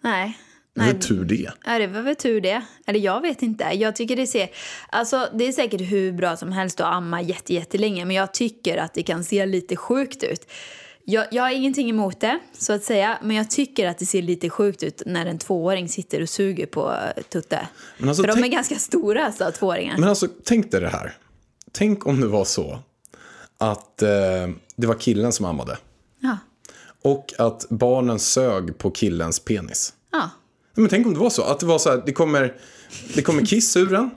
Nej. 0.00 0.38
Det 0.74 0.80
Nej, 0.80 0.92
väl 0.92 1.02
tur 1.02 1.24
det. 1.24 1.50
Ja, 1.66 1.78
det 1.78 1.86
var 1.86 2.02
väl 2.02 2.16
tur 2.16 2.40
det. 2.40 2.62
Eller 2.86 3.00
jag 3.00 3.20
vet 3.20 3.42
inte. 3.42 3.64
Jag 3.72 3.96
tycker 3.96 4.16
det 4.16 4.26
ser... 4.26 4.48
Alltså 4.88 5.28
det 5.34 5.44
är 5.48 5.52
säkert 5.52 5.80
hur 5.80 6.12
bra 6.12 6.36
som 6.36 6.52
helst 6.52 6.80
att 6.80 6.94
amma 6.94 7.22
jätte, 7.22 7.54
jättelänge. 7.54 8.04
Men 8.04 8.16
jag 8.16 8.34
tycker 8.34 8.76
att 8.76 8.94
det 8.94 9.02
kan 9.02 9.24
se 9.24 9.46
lite 9.46 9.76
sjukt 9.76 10.22
ut. 10.22 10.46
Jag, 11.06 11.26
jag 11.30 11.42
har 11.42 11.50
ingenting 11.50 11.90
emot 11.90 12.20
det, 12.20 12.38
så 12.58 12.72
att 12.72 12.84
säga. 12.84 13.18
Men 13.22 13.36
jag 13.36 13.50
tycker 13.50 13.88
att 13.88 13.98
det 13.98 14.06
ser 14.06 14.22
lite 14.22 14.50
sjukt 14.50 14.82
ut 14.82 15.02
när 15.06 15.26
en 15.26 15.38
tvååring 15.38 15.88
sitter 15.88 16.22
och 16.22 16.28
suger 16.28 16.66
på 16.66 16.92
eh, 17.16 17.22
Tutte. 17.22 17.68
Men 17.98 18.08
alltså, 18.08 18.22
För 18.22 18.28
de 18.28 18.38
är 18.38 18.42
tänk- 18.42 18.52
ganska 18.54 18.76
stora, 18.76 19.26
alltså, 19.26 19.50
tvååringar. 19.58 19.98
Men 19.98 20.08
alltså, 20.08 20.28
tänk 20.44 20.70
dig 20.70 20.80
det 20.80 20.88
här. 20.88 21.16
Tänk 21.72 22.06
om 22.06 22.20
det 22.20 22.26
var 22.26 22.44
så 22.44 22.78
att 23.58 24.02
eh, 24.02 24.08
det 24.76 24.86
var 24.86 24.94
killen 24.94 25.32
som 25.32 25.46
ammade. 25.46 25.78
Ja. 26.20 26.38
Och 27.02 27.32
att 27.38 27.66
barnen 27.70 28.18
sög 28.18 28.78
på 28.78 28.90
killens 28.90 29.40
penis. 29.40 29.92
ja. 30.12 30.30
Men 30.76 30.88
tänk 30.88 31.06
om 31.06 31.14
det 31.14 31.20
var 31.20 31.30
så. 31.30 31.42
Att 31.42 31.60
det 31.60 31.66
var 31.66 31.78
så 31.78 31.90
här, 31.90 32.02
det 32.06 32.12
kommer, 32.12 32.54
det 33.14 33.22
kommer 33.22 33.46
kiss 33.46 33.76
ur 33.76 33.86
den, 33.86 34.10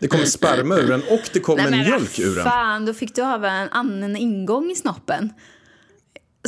det 0.00 0.08
kommer 0.08 0.24
sperma 0.24 0.76
ur 0.76 0.88
den 0.88 1.02
och 1.10 1.30
det 1.32 1.40
kommer 1.40 1.70
mjölk 1.70 2.18
ur 2.18 2.34
den. 2.34 2.44
fan, 2.44 2.86
då 2.86 2.94
fick 2.94 3.14
du 3.14 3.22
ha 3.22 3.46
en 3.48 3.68
annan 3.68 4.16
ingång 4.16 4.70
i 4.70 4.74
snoppen. 4.74 5.32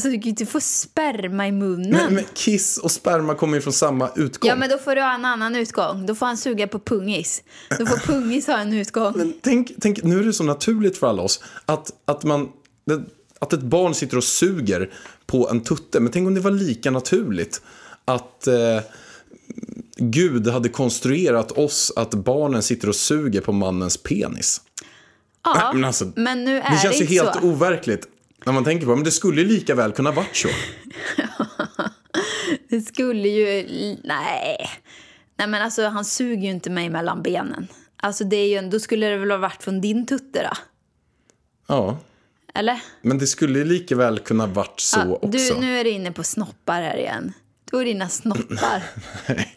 Så 0.01 0.09
du 0.09 0.15
kan 0.15 0.23
ju 0.23 0.31
inte 0.31 0.47
få 0.47 0.61
sperma 0.61 1.49
i 1.49 1.53
munnen. 1.53 1.91
Men, 1.91 2.15
men 2.15 2.25
kiss 2.35 2.79
och 2.79 2.91
sperma 2.91 3.35
kommer 3.35 3.55
ju 3.55 3.61
från 3.61 3.73
samma 3.73 4.11
utgång. 4.17 4.49
Ja, 4.49 4.57
men 4.57 4.71
då 4.71 4.79
får 4.79 4.95
du 4.95 5.01
ha 5.01 5.15
en 5.15 5.25
annan 5.25 5.57
utgång. 5.57 6.07
Då 6.07 6.15
får 6.15 6.27
han 6.27 6.37
suga 6.37 6.67
på 6.67 6.79
pungis. 6.79 7.43
Då 7.79 7.87
får 7.87 7.97
pungis 7.97 8.47
ha 8.47 8.59
en 8.59 8.73
utgång. 8.73 9.13
Men 9.17 9.35
tänk, 9.43 9.73
tänk, 9.81 10.03
nu 10.03 10.19
är 10.21 10.25
det 10.25 10.33
så 10.33 10.45
naturligt 10.45 10.99
för 10.99 11.07
alla 11.07 11.23
oss 11.23 11.43
att, 11.67 11.91
att, 12.05 12.25
man, 12.25 12.49
att 13.39 13.53
ett 13.53 13.63
barn 13.63 13.95
sitter 13.95 14.17
och 14.17 14.25
suger 14.25 14.91
på 15.27 15.49
en 15.51 15.61
tutte. 15.61 16.01
Men 16.01 16.13
tänk 16.13 16.27
om 16.27 16.35
det 16.35 16.41
var 16.41 16.51
lika 16.51 16.91
naturligt 16.91 17.63
att 18.05 18.47
eh, 18.47 18.81
Gud 19.97 20.49
hade 20.49 20.69
konstruerat 20.69 21.53
oss 21.53 21.93
att 21.97 22.15
barnen 22.15 22.63
sitter 22.63 22.89
och 22.89 22.97
suger 22.97 23.41
på 23.41 23.53
mannens 23.53 23.97
penis. 23.97 24.61
Ja, 25.45 25.73
men 25.75 25.85
alltså, 25.85 26.13
men 26.17 26.45
nu 26.45 26.59
är 26.59 26.63
Det 26.63 26.71
det, 26.71 26.83
känns 26.83 27.01
ju 27.01 27.05
helt 27.05 27.35
så. 27.35 27.41
overkligt 27.41 28.09
när 28.49 28.53
man 28.55 28.65
tänker 28.65 28.87
på 28.87 28.91
det. 28.93 28.97
Men 28.97 29.05
det 29.05 29.11
skulle 29.11 29.41
ju 29.43 29.49
lika 29.49 29.75
väl 29.75 29.93
kunna 29.93 30.11
varit 30.11 30.37
så. 30.37 30.49
Det 32.69 32.81
skulle 32.81 33.29
ju... 33.29 33.67
Nej. 34.05 34.71
Nej, 35.37 35.49
men 35.49 35.63
alltså 35.63 35.87
han 35.89 36.05
suger 36.05 36.43
ju 36.43 36.51
inte 36.51 36.71
mig 36.71 36.91
mellan 36.91 37.23
benen. 37.23 37.69
Alltså 37.97 38.25
det 38.25 38.37
är 38.37 38.63
ju, 38.63 38.69
då 38.69 38.81
skulle 38.81 39.07
det 39.07 39.17
väl 39.17 39.31
ha 39.31 39.39
varit 39.39 39.63
från 39.63 39.81
din 39.81 40.07
tutte 40.07 40.43
då? 40.43 40.57
Ja, 41.67 41.99
Eller? 42.55 42.81
men 43.03 43.19
det 43.19 43.27
skulle 43.27 43.59
ju 43.59 43.65
lika 43.65 43.97
väl 43.97 44.19
kunna 44.19 44.47
varit 44.47 44.81
så 44.81 44.99
Ja, 44.99 45.15
också. 45.15 45.29
du, 45.55 45.61
nu 45.61 45.79
är 45.81 45.85
du 45.85 45.91
inne 45.91 46.13
på 46.13 46.23
snoppar 46.23 46.83
här 46.83 46.97
igen. 46.97 47.33
Du 47.71 47.77
och 47.77 47.85
dina 47.85 48.09
snoppar. 48.09 48.83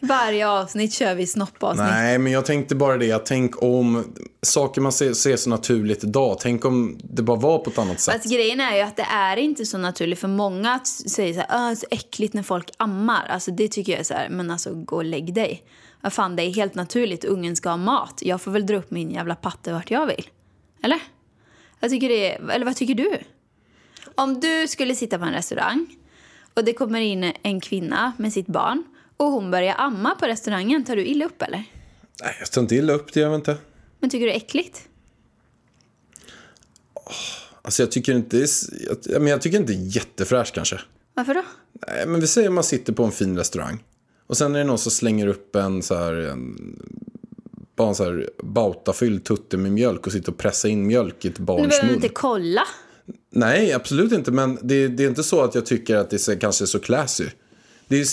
Varje 0.00 0.48
avsnitt 0.48 0.92
kör 0.92 1.14
vi 1.14 1.26
snoppavsnitt. 1.26 1.86
Nej, 1.90 2.18
men 2.18 2.32
jag 2.32 2.46
tänkte 2.46 2.74
bara 2.74 2.96
det. 2.96 3.12
att 3.12 3.26
Tänk 3.26 3.62
om 3.62 4.14
saker 4.42 4.80
man 4.80 4.92
ser, 4.92 5.12
ser 5.12 5.36
så 5.36 5.50
naturligt 5.50 6.04
idag. 6.04 6.36
Tänk 6.40 6.64
om 6.64 6.98
det 7.04 7.22
bara 7.22 7.36
var 7.36 7.58
på 7.58 7.70
ett 7.70 7.78
annat 7.78 8.00
sätt. 8.00 8.14
Fast 8.14 8.32
grejen 8.32 8.60
är 8.60 8.76
ju 8.76 8.82
att 8.82 8.96
det 8.96 9.06
är 9.10 9.36
inte 9.36 9.66
så 9.66 9.78
naturligt 9.78 10.18
för 10.18 10.28
många 10.28 10.80
säga 10.84 11.34
så 11.34 11.40
här, 11.40 11.70
"Åh, 11.70 11.74
så 11.74 11.86
äckligt 11.90 12.34
när 12.34 12.42
folk 12.42 12.70
ammar. 12.76 13.26
Alltså 13.28 13.50
det 13.50 13.68
tycker 13.68 13.92
jag 13.92 14.00
är 14.00 14.04
så 14.04 14.14
här, 14.14 14.28
men 14.28 14.50
alltså 14.50 14.74
gå 14.74 14.96
och 14.96 15.04
lägg 15.04 15.34
dig. 15.34 15.62
Vad 16.00 16.12
fan, 16.12 16.36
det 16.36 16.42
är 16.42 16.50
helt 16.54 16.74
naturligt, 16.74 17.24
ungen 17.24 17.56
ska 17.56 17.68
ha 17.68 17.76
mat. 17.76 18.18
Jag 18.22 18.40
får 18.40 18.50
väl 18.50 18.66
dra 18.66 18.76
upp 18.76 18.90
min 18.90 19.10
jävla 19.10 19.34
patte 19.34 19.72
vart 19.72 19.90
jag 19.90 20.06
vill. 20.06 20.28
Eller? 20.82 20.98
Jag 21.80 21.90
tycker 21.90 22.08
det 22.08 22.32
är, 22.34 22.50
eller 22.50 22.64
vad 22.66 22.76
tycker 22.76 22.94
du? 22.94 23.18
Om 24.14 24.40
du 24.40 24.68
skulle 24.68 24.94
sitta 24.94 25.18
på 25.18 25.24
en 25.24 25.32
restaurang 25.32 25.86
och 26.54 26.64
det 26.64 26.72
kommer 26.72 27.00
in 27.00 27.32
en 27.42 27.60
kvinna 27.60 28.12
med 28.18 28.32
sitt 28.32 28.46
barn 28.46 28.84
och 29.16 29.26
hon 29.26 29.50
börjar 29.50 29.74
amma 29.78 30.14
på 30.14 30.26
restaurangen, 30.26 30.84
tar 30.84 30.96
du 30.96 31.04
illa 31.06 31.24
upp 31.24 31.42
eller? 31.42 31.64
Nej, 32.22 32.36
jag 32.40 32.50
tar 32.50 32.60
inte 32.60 32.74
illa 32.74 32.92
upp 32.92 33.12
det, 33.12 33.20
jag 33.20 33.30
vet 33.30 33.36
inte. 33.38 33.56
Men 34.00 34.10
tycker 34.10 34.26
du 34.26 34.32
det 34.32 34.36
är 34.36 34.40
äckligt? 34.44 34.88
Alltså 37.62 37.82
jag 37.82 37.90
tycker 37.90 38.12
inte, 38.14 38.46
jag, 39.04 39.22
men 39.22 39.26
jag 39.30 39.42
tycker 39.42 39.58
inte 39.58 39.72
jättefräscht 39.72 40.54
kanske. 40.54 40.80
Varför 41.14 41.34
då? 41.34 41.42
Nej, 41.88 42.06
men 42.06 42.20
vi 42.20 42.26
säger 42.26 42.50
man 42.50 42.64
sitter 42.64 42.92
på 42.92 43.04
en 43.04 43.12
fin 43.12 43.36
restaurang. 43.38 43.84
Och 44.26 44.36
sen 44.36 44.54
är 44.54 44.58
det 44.58 44.64
någon 44.64 44.78
som 44.78 44.92
slänger 44.92 45.26
upp 45.26 45.56
en 45.56 45.82
så 45.82 45.94
här, 45.94 46.12
en, 46.12 46.56
bara 47.76 47.88
en 47.88 47.94
så 47.94 48.04
här 48.04 48.30
bautafylld 48.42 49.24
tutte 49.24 49.56
med 49.56 49.72
mjölk 49.72 50.06
och 50.06 50.12
sitter 50.12 50.32
och 50.32 50.38
pressar 50.38 50.68
in 50.68 50.86
mjölk 50.86 51.24
i 51.24 51.28
ett 51.28 51.36
Du 51.36 51.42
barns 51.42 51.68
behöver 51.68 51.86
mun. 51.86 51.94
inte 51.94 52.08
kolla. 52.08 52.62
Nej, 53.30 53.72
absolut 53.72 54.12
inte. 54.12 54.30
Men 54.30 54.58
det, 54.62 54.88
det 54.88 55.04
är 55.04 55.08
inte 55.08 55.22
så 55.22 55.42
att 55.42 55.54
jag 55.54 55.66
tycker 55.66 55.96
att 55.96 56.10
det 56.10 56.28
är 56.28 56.40
kanske 56.40 56.64
är 56.64 56.66
så 56.66 56.78
classy. 56.78 57.26
Det 57.88 58.00
är, 58.00 58.06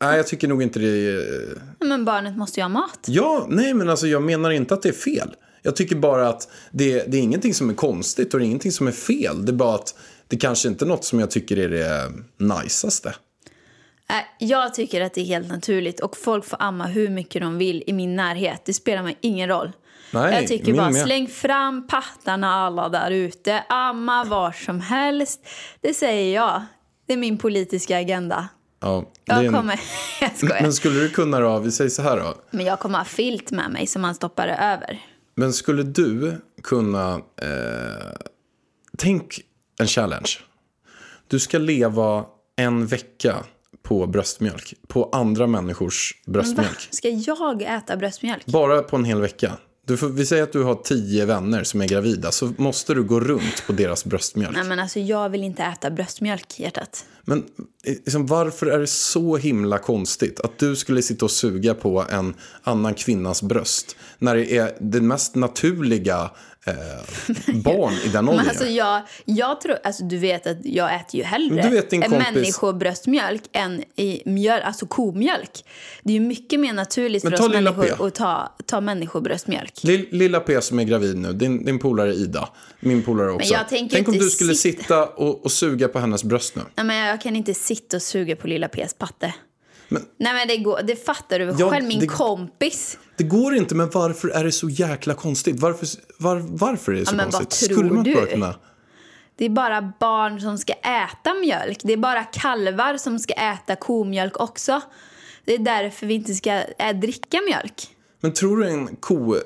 nej, 0.00 0.16
jag 0.16 0.26
tycker 0.26 0.48
nog 0.48 0.62
inte 0.62 0.78
det 0.78 0.86
är... 0.86 1.58
Men 1.78 2.04
barnet 2.04 2.36
måste 2.36 2.60
ju 2.60 2.64
ha 2.64 2.68
mat. 2.68 3.00
Ja, 3.06 3.46
nej, 3.50 3.74
men 3.74 3.88
alltså 3.88 4.06
jag 4.06 4.22
menar 4.22 4.50
inte 4.50 4.74
att 4.74 4.82
det 4.82 4.88
är 4.88 4.92
fel. 4.92 5.34
Jag 5.62 5.76
tycker 5.76 5.96
bara 5.96 6.28
att 6.28 6.48
det, 6.70 7.04
det 7.08 7.16
är 7.18 7.22
ingenting 7.22 7.54
som 7.54 7.70
är 7.70 7.74
konstigt 7.74 8.34
och 8.34 8.40
det 8.40 8.44
är 8.44 8.46
ingenting 8.46 8.72
som 8.72 8.86
är 8.86 8.92
fel. 8.92 9.44
Det 9.44 9.52
är 9.52 9.54
bara 9.54 9.74
att 9.74 9.94
det 10.28 10.36
kanske 10.36 10.68
inte 10.68 10.84
är 10.84 10.86
något 10.86 11.04
som 11.04 11.20
jag 11.20 11.30
tycker 11.30 11.58
är 11.58 11.68
det 11.68 12.12
najsaste. 12.36 13.14
Nej, 14.10 14.26
Jag 14.38 14.74
tycker 14.74 15.00
att 15.00 15.14
det 15.14 15.20
är 15.20 15.24
helt 15.24 15.48
naturligt 15.48 16.00
och 16.00 16.16
folk 16.16 16.44
får 16.44 16.62
amma 16.62 16.86
hur 16.86 17.08
mycket 17.08 17.42
de 17.42 17.58
vill 17.58 17.84
i 17.86 17.92
min 17.92 18.16
närhet. 18.16 18.62
Det 18.64 18.72
spelar 18.72 19.02
mig 19.02 19.18
ingen 19.20 19.48
roll. 19.48 19.72
Nej, 20.12 20.34
jag 20.34 20.48
tycker 20.48 20.74
bara 20.74 20.90
med. 20.90 21.04
släng 21.04 21.28
fram 21.28 21.86
pattarna 21.86 22.54
alla 22.54 22.88
där 22.88 23.10
ute. 23.10 23.64
Amma 23.68 24.24
var 24.24 24.52
som 24.52 24.80
helst. 24.80 25.40
Det 25.80 25.94
säger 25.94 26.34
jag. 26.34 26.62
Det 27.06 27.12
är 27.12 27.16
min 27.16 27.38
politiska 27.38 27.98
agenda. 27.98 28.48
Ja, 28.80 29.04
Jag 29.24 29.44
en- 29.44 29.52
kommer... 29.52 29.80
Jag 30.20 30.36
skojar. 30.36 30.62
Men 30.62 30.72
skulle 30.72 31.00
du 31.00 31.08
kunna 31.08 31.40
då, 31.40 31.58
vi 31.58 31.72
säger 31.72 31.90
så 31.90 32.02
här 32.02 32.16
då. 32.16 32.34
Men 32.50 32.66
jag 32.66 32.78
kommer 32.80 32.98
ha 32.98 33.04
filt 33.04 33.50
med 33.50 33.70
mig 33.70 33.86
som 33.86 34.02
man 34.02 34.14
stoppar 34.14 34.48
över. 34.48 35.00
Men 35.34 35.52
skulle 35.52 35.82
du 35.82 36.40
kunna... 36.62 37.14
Eh, 37.14 38.12
tänk 38.98 39.40
en 39.80 39.86
challenge. 39.86 40.30
Du 41.28 41.38
ska 41.38 41.58
leva 41.58 42.24
en 42.56 42.86
vecka 42.86 43.36
på 43.82 44.06
bröstmjölk. 44.06 44.74
På 44.88 45.08
andra 45.12 45.46
människors 45.46 46.14
Va? 46.26 46.32
bröstmjölk. 46.32 46.88
Ska 46.90 47.08
jag 47.08 47.62
äta 47.62 47.96
bröstmjölk? 47.96 48.46
Bara 48.46 48.82
på 48.82 48.96
en 48.96 49.04
hel 49.04 49.20
vecka. 49.20 49.52
Du 49.86 49.96
får, 49.96 50.08
vi 50.08 50.26
säger 50.26 50.42
att 50.42 50.52
du 50.52 50.62
har 50.62 50.74
tio 50.74 51.26
vänner 51.26 51.64
som 51.64 51.80
är 51.80 51.88
gravida. 51.88 52.32
Så 52.32 52.52
måste 52.56 52.94
du 52.94 53.02
gå 53.02 53.20
runt 53.20 53.66
på 53.66 53.72
deras 53.72 54.04
bröstmjölk. 54.04 54.56
Nej 54.56 54.64
men 54.64 54.78
alltså 54.78 55.00
jag 55.00 55.28
vill 55.28 55.42
inte 55.42 55.62
äta 55.62 55.90
bröstmjölk 55.90 56.60
hjärtat. 56.60 57.04
Men 57.24 57.38
eh, 57.38 57.44
liksom, 57.84 58.26
varför 58.26 58.66
är 58.66 58.78
det 58.78 58.86
så 58.86 59.36
himla 59.36 59.78
konstigt 59.78 60.40
att 60.40 60.58
du 60.58 60.76
skulle 60.76 61.02
sitta 61.02 61.24
och 61.24 61.30
suga 61.30 61.74
på 61.74 62.04
en 62.10 62.34
annan 62.62 62.94
kvinnas 62.94 63.42
bröst 63.42 63.96
när 64.18 64.36
det 64.36 64.56
är 64.56 64.76
det 64.80 65.00
mest 65.00 65.34
naturliga 65.34 66.30
eh, 66.66 67.54
barn 67.54 67.94
i 68.04 68.08
den 68.08 68.28
åldern? 68.28 68.48
Alltså 68.48 68.66
jag, 68.66 69.02
jag 69.24 69.60
tror, 69.60 69.76
alltså 69.84 70.04
du 70.04 70.18
vet 70.18 70.46
att 70.46 70.56
jag 70.64 70.94
äter 70.94 71.16
ju 71.20 71.22
hellre 71.22 71.62
du 71.62 71.68
vet 71.68 71.90
din 71.90 72.02
kompis- 72.02 72.32
människobröstmjölk 72.34 73.42
än 73.52 73.82
i 73.96 74.22
mjölk, 74.26 74.64
alltså 74.64 74.86
komjölk. 74.86 75.64
Det 76.02 76.10
är 76.10 76.14
ju 76.14 76.20
mycket 76.20 76.60
mer 76.60 76.72
naturligt 76.72 77.24
Men 77.24 77.32
för 77.36 77.44
oss 77.46 77.52
människor 77.52 78.06
att 78.06 78.14
ta, 78.14 78.52
ta 78.66 78.80
människobröstmjölk. 78.80 79.72
Lill- 79.84 80.06
Lilla 80.10 80.40
P 80.40 80.60
som 80.60 80.78
är 80.78 80.84
gravid 80.84 81.16
nu, 81.18 81.32
din, 81.32 81.64
din 81.64 81.78
polare 81.78 82.14
Ida, 82.14 82.48
min 82.80 83.02
polare 83.02 83.30
också. 83.30 83.52
jag 83.54 83.68
tänker 83.68 83.96
Tänk 83.96 84.08
om 84.08 84.18
du 84.18 84.30
skulle 84.30 84.54
sitta- 84.54 84.82
sitta 84.82 85.06
och, 85.06 85.44
och 85.44 85.52
suga 85.52 85.88
på 85.88 85.98
hennes 85.98 86.24
bröst 86.24 86.56
nu. 86.56 86.62
Nej, 86.74 86.86
men 86.86 86.96
jag 86.96 87.20
kan 87.20 87.36
inte 87.36 87.54
sitta 87.54 87.96
och 87.96 88.02
suga 88.02 88.36
på 88.36 88.46
lilla 88.46 88.66
P's 88.66 88.96
patte. 88.98 89.34
Men- 89.92 90.02
Nej 90.16 90.32
men 90.34 90.48
det, 90.48 90.56
går, 90.56 90.80
det 90.82 90.96
fattar 91.06 91.38
du 91.38 91.54
Ja, 91.58 91.70
själv, 91.70 91.84
min 91.84 92.00
det- 92.00 92.06
kompis. 92.06 92.98
Det 93.16 93.24
går 93.24 93.54
inte, 93.54 93.74
men 93.74 93.90
varför 93.90 94.28
är 94.28 94.44
det 94.44 94.52
så 94.52 94.68
jäkla 94.68 95.14
konstigt? 95.14 95.60
Varför, 95.60 95.88
var, 96.18 96.36
varför 96.36 96.92
är 96.92 96.96
det 96.96 97.06
så 97.06 97.16
vad 97.16 97.32
konstigt? 97.32 97.70
Skulle 97.72 97.90
man 97.90 98.04
du? 98.04 98.26
kunna... 98.26 98.54
Det 99.36 99.44
är 99.44 99.50
bara 99.50 99.92
barn 100.00 100.40
som 100.40 100.58
ska 100.58 100.72
äta 100.72 101.34
mjölk. 101.34 101.78
Det 101.82 101.92
är 101.92 101.96
bara 101.96 102.24
kalvar 102.24 102.96
som 102.96 103.18
ska 103.18 103.32
äta 103.34 103.76
komjölk 103.76 104.40
också. 104.40 104.80
Det 105.44 105.54
är 105.54 105.58
därför 105.58 106.06
vi 106.06 106.14
inte 106.14 106.34
ska 106.34 106.50
äh, 106.78 106.96
dricka 107.00 107.38
mjölk. 107.48 107.88
Men 108.20 108.32
tror 108.32 108.56
du 108.56 108.68
en 108.68 108.96
ko, 108.96 109.36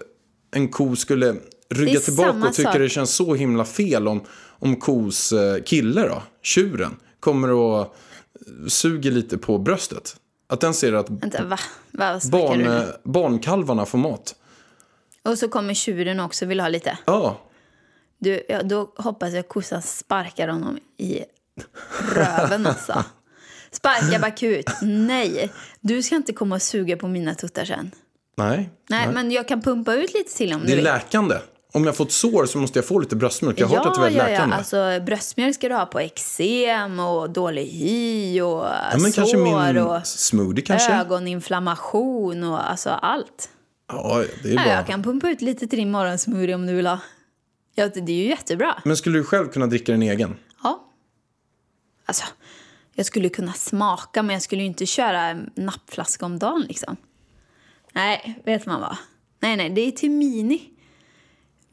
en 0.55 0.69
ko 0.69 0.97
skulle 0.97 1.37
rygga 1.71 2.01
tillbaka 2.01 2.49
och 2.49 2.55
tycka 2.55 2.73
sak. 2.73 2.81
det 2.81 2.89
känns 2.89 3.15
så 3.15 3.35
himla 3.35 3.65
fel 3.65 4.09
om, 4.09 4.25
om 4.59 4.77
kos 4.77 5.33
eh, 5.33 5.63
kille 5.63 6.09
då, 6.09 6.23
tjuren, 6.43 6.97
kommer 7.21 7.51
och 7.51 7.81
eh, 7.81 7.87
suger 8.69 9.11
lite 9.11 9.39
på 9.39 9.59
bröstet? 9.59 10.17
Att 10.47 10.61
den 10.61 10.75
ser 10.75 10.93
att 10.93 11.11
Vänta, 11.11 11.45
va? 11.45 11.59
Snackar 12.21 12.31
barn, 12.31 12.67
eh, 12.67 12.85
barnkalvarna 13.03 13.87
får 13.87 13.99
mat. 13.99 14.35
Och 15.25 15.39
så 15.39 15.49
kommer 15.49 15.75
tjuren 15.75 16.21
också 16.21 16.45
och 16.45 16.51
vill 16.51 16.61
ha 16.61 16.69
lite. 16.69 16.99
Ja, 17.05 17.41
Du, 18.19 18.43
ja, 18.49 18.63
då 18.63 18.93
hoppas 18.97 19.33
jag 19.33 19.49
kossan 19.49 19.83
sparkar 19.83 20.49
honom 20.49 20.79
i 20.97 21.21
röven 22.15 22.67
alltså. 22.67 23.05
Sparka 23.71 24.19
bakut. 24.19 24.71
Nej, 24.83 25.51
du 25.81 26.03
ska 26.03 26.17
inte 26.17 26.33
komma 26.33 26.55
och 26.55 26.63
suga 26.63 26.97
på 26.97 27.09
mina 27.09 27.35
tuttar 27.35 27.65
sen. 27.65 27.91
nej. 28.37 28.71
Nej, 28.89 29.09
men 29.13 29.31
jag 29.31 29.49
kan 29.49 29.63
pumpa 29.63 29.95
ut 29.95 30.15
lite 30.15 30.37
till 30.37 30.53
om 30.53 30.61
Det 30.61 30.67
du 30.67 30.73
är 30.73 30.77
vill. 30.77 30.85
läkande. 30.85 31.35
Om 31.73 31.85
jag 31.85 31.97
får 31.97 32.05
ett 32.05 32.13
sår 32.13 32.47
så 32.47 32.59
måste 32.59 32.79
jag 32.79 32.87
få 32.87 32.99
lite 32.99 33.17
bröstmjölk. 33.17 33.61
Jag 33.61 33.67
har 33.67 33.77
hört 33.77 33.87
att 33.87 33.95
det 33.95 34.01
är 34.01 34.03
väldigt 34.03 34.23
ja, 34.23 34.29
ja. 34.29 34.31
läkande. 34.31 34.57
Alltså, 34.57 35.01
bröstmjölk 35.07 35.55
ska 35.55 35.69
du 35.69 35.75
ha 35.75 35.87
på 35.87 36.01
eksem 36.01 37.01
och 37.01 37.31
dålig 37.31 37.67
hy 37.67 38.41
och 38.41 38.65
ja, 38.65 38.99
men 38.99 39.13
sår 39.13 39.13
kanske 39.13 39.37
min 39.37 39.79
och 39.79 40.07
smoothie 40.07 40.65
kanske? 40.65 40.93
ögoninflammation 40.93 42.45
och 42.45 42.71
alltså 42.71 42.91
allt. 42.91 43.49
Ja, 43.89 44.25
det 44.43 44.49
är 44.49 44.55
Ja, 44.55 44.65
bara... 44.65 44.75
jag 44.75 44.87
kan 44.87 45.03
pumpa 45.03 45.31
ut 45.31 45.41
lite 45.43 45.67
till 45.67 45.79
din 45.79 45.91
morgonsmoothie 45.91 46.55
om 46.55 46.67
du 46.67 46.75
vill 46.75 46.87
ha. 46.87 46.99
Ja, 47.75 47.89
det 47.89 48.01
det 48.01 48.13
är 48.13 48.17
ju 48.17 48.29
jättebra. 48.29 48.83
Men 48.85 48.97
skulle 48.97 49.19
du 49.19 49.25
själv 49.25 49.49
kunna 49.49 49.67
dricka 49.67 49.93
din 49.93 50.03
egen? 50.03 50.37
Ja. 50.63 50.85
Alltså, 52.07 52.25
jag 52.95 53.07
skulle 53.07 53.29
kunna 53.29 53.53
smaka 53.53 54.23
men 54.23 54.35
jag 54.35 54.43
skulle 54.43 54.63
ju 54.63 54.67
inte 54.69 54.87
köra 54.87 55.23
en 55.23 55.51
nappflaska 55.55 56.27
om 56.27 56.39
dagen 56.39 56.65
liksom. 56.69 56.97
Nej, 57.93 58.43
vet 58.45 58.67
man 58.67 58.81
vad? 58.81 58.97
Nej, 59.41 59.57
nej, 59.57 59.71
det 59.71 59.81
är 59.81 59.91
till 59.91 60.11
Mini. 60.11 60.63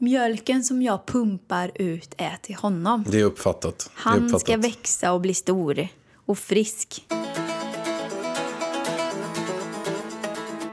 Mjölken 0.04 0.64
som 0.64 0.82
jag 0.82 1.06
pumpar 1.06 1.70
ut 1.74 2.14
är 2.16 2.36
till 2.42 2.54
honom. 2.54 3.04
Det 3.08 3.20
är 3.20 3.24
uppfattat. 3.24 3.78
det 3.78 4.00
är 4.00 4.02
Han 4.10 4.18
uppfattat. 4.24 4.40
ska 4.40 4.56
växa 4.56 5.12
och 5.12 5.20
bli 5.20 5.34
stor 5.34 5.88
och 6.26 6.38
frisk. 6.38 7.06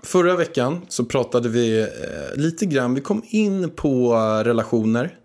Förra 0.03 0.35
veckan 0.35 0.85
så 0.87 1.05
pratade 1.05 1.49
vi 1.49 1.81
eh, 1.81 1.87
lite 2.35 2.65
grann, 2.65 2.93
vi 2.93 3.01
kom 3.01 3.23
in 3.27 3.69
på 3.75 4.13
eh, 4.13 4.43
relationer, 4.43 5.17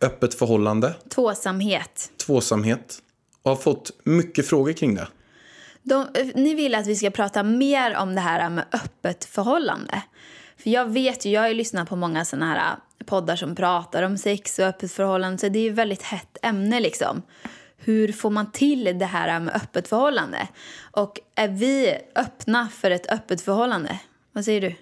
öppet 0.00 0.34
förhållande, 0.34 0.94
Tvåsamhet. 1.14 2.10
tvåsamhet 2.26 2.98
och 3.42 3.50
har 3.50 3.56
fått 3.56 3.90
mycket 4.04 4.46
frågor 4.46 4.72
kring 4.72 4.94
det. 4.94 5.08
De, 5.82 6.06
ni 6.34 6.54
vill 6.54 6.74
att 6.74 6.86
vi 6.86 6.96
ska 6.96 7.10
prata 7.10 7.42
mer 7.42 7.96
om 7.96 8.14
det 8.14 8.20
här 8.20 8.50
med 8.50 8.64
öppet 8.72 9.24
förhållande. 9.24 10.02
För 10.62 10.70
jag 10.70 10.86
vet 10.86 11.24
ju, 11.24 11.30
jag 11.30 11.40
har 11.40 11.48
ju 11.48 11.54
lyssnat 11.54 11.88
på 11.88 11.96
många 11.96 12.24
såna 12.24 12.46
här 12.46 12.76
poddar 13.06 13.36
som 13.36 13.54
pratar 13.54 14.02
om 14.02 14.18
sex 14.18 14.58
och 14.58 14.64
öppet 14.64 14.92
förhållande. 14.92 15.38
Så 15.38 15.48
det 15.48 15.58
är 15.58 15.62
ju 15.62 15.70
ett 15.70 15.74
väldigt 15.74 16.02
hett 16.02 16.38
ämne 16.42 16.80
liksom. 16.80 17.22
Hur 17.76 18.12
får 18.12 18.30
man 18.30 18.52
till 18.52 18.98
det 18.98 19.06
här 19.06 19.40
med 19.40 19.54
öppet 19.54 19.88
förhållande? 19.88 20.48
Och 20.80 21.20
är 21.34 21.48
vi 21.48 21.98
öppna 22.14 22.68
för 22.68 22.90
ett 22.90 23.12
öppet 23.12 23.40
förhållande? 23.40 24.00
Vad 24.32 24.44
säger 24.44 24.60
du? 24.60 24.74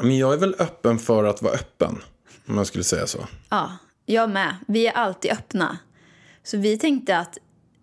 Men 0.00 0.18
jag 0.18 0.32
är 0.32 0.38
väl 0.38 0.54
öppen 0.58 0.98
för 0.98 1.24
att 1.24 1.42
vara 1.42 1.54
öppen, 1.54 2.02
om 2.46 2.56
jag 2.56 2.66
skulle 2.66 2.84
säga 2.84 3.06
så. 3.06 3.26
Ja, 3.48 3.72
jag 4.06 4.30
med. 4.30 4.56
Vi 4.66 4.86
är 4.86 4.92
alltid 4.92 5.30
öppna. 5.30 5.78
Så 6.42 6.56
vi 6.56 6.78
tänkte 6.78 7.18
att 7.18 7.38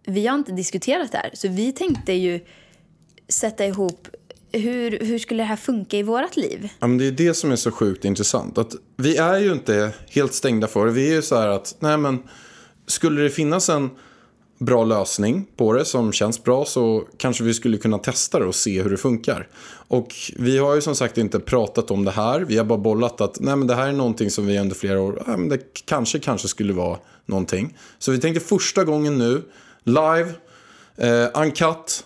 vi 0.05 0.27
har 0.27 0.35
inte 0.35 0.51
diskuterat 0.51 1.11
det 1.11 1.17
här. 1.17 1.31
Så 1.33 1.47
vi 1.47 1.71
tänkte 1.71 2.13
ju 2.13 2.45
sätta 3.27 3.65
ihop 3.65 4.07
hur, 4.59 4.99
hur 4.99 5.19
skulle 5.19 5.43
det 5.43 5.47
här 5.47 5.55
funka 5.55 5.97
i 5.97 6.03
vårt 6.03 6.37
liv? 6.37 6.69
Ja, 6.79 6.87
men 6.87 6.97
det 6.97 7.07
är 7.07 7.11
det 7.11 7.33
som 7.33 7.51
är 7.51 7.55
så 7.55 7.71
sjukt 7.71 8.05
intressant. 8.05 8.57
Att 8.57 8.75
vi 8.97 9.17
är 9.17 9.39
ju 9.39 9.51
inte 9.51 9.91
helt 10.09 10.33
stängda 10.33 10.67
för 10.67 10.85
det. 10.85 10.91
Vi 10.91 11.09
är 11.09 11.13
ju 11.13 11.21
så 11.21 11.35
här 11.35 11.47
att, 11.47 11.75
nej 11.79 11.97
men, 11.97 12.19
skulle 12.87 13.21
det 13.21 13.29
finnas 13.29 13.69
en 13.69 13.89
bra 14.57 14.85
lösning 14.85 15.47
på 15.55 15.73
det 15.73 15.85
som 15.85 16.11
känns 16.11 16.43
bra 16.43 16.65
så 16.65 17.03
kanske 17.17 17.43
vi 17.43 17.53
skulle 17.53 17.77
kunna 17.77 17.97
testa 17.97 18.39
det 18.39 18.45
och 18.45 18.55
se 18.55 18.81
hur 18.81 18.89
det 18.89 18.97
funkar. 18.97 19.47
Och 19.87 20.15
vi 20.35 20.57
har 20.57 20.75
ju 20.75 20.81
som 20.81 20.95
sagt 20.95 21.17
inte 21.17 21.39
pratat 21.39 21.91
om 21.91 22.05
det 22.05 22.11
här. 22.11 22.41
Vi 22.41 22.57
har 22.57 22.65
bara 22.65 22.77
bollat 22.77 23.21
att 23.21 23.39
nej 23.39 23.55
men 23.55 23.67
det 23.67 23.75
här 23.75 23.87
är 23.87 23.91
någonting 23.91 24.31
som 24.31 24.45
vi 24.45 24.59
under 24.59 24.75
flera 24.75 25.01
år, 25.01 25.23
nej 25.27 25.37
men 25.37 25.49
det 25.49 25.59
kanske, 25.85 26.19
kanske 26.19 26.47
skulle 26.47 26.73
vara 26.73 26.97
någonting. 27.25 27.77
Så 27.99 28.11
vi 28.11 28.19
tänkte 28.19 28.45
första 28.45 28.83
gången 28.83 29.17
nu, 29.17 29.41
live, 29.83 30.33
eh, 30.97 31.41
uncut, 31.41 32.05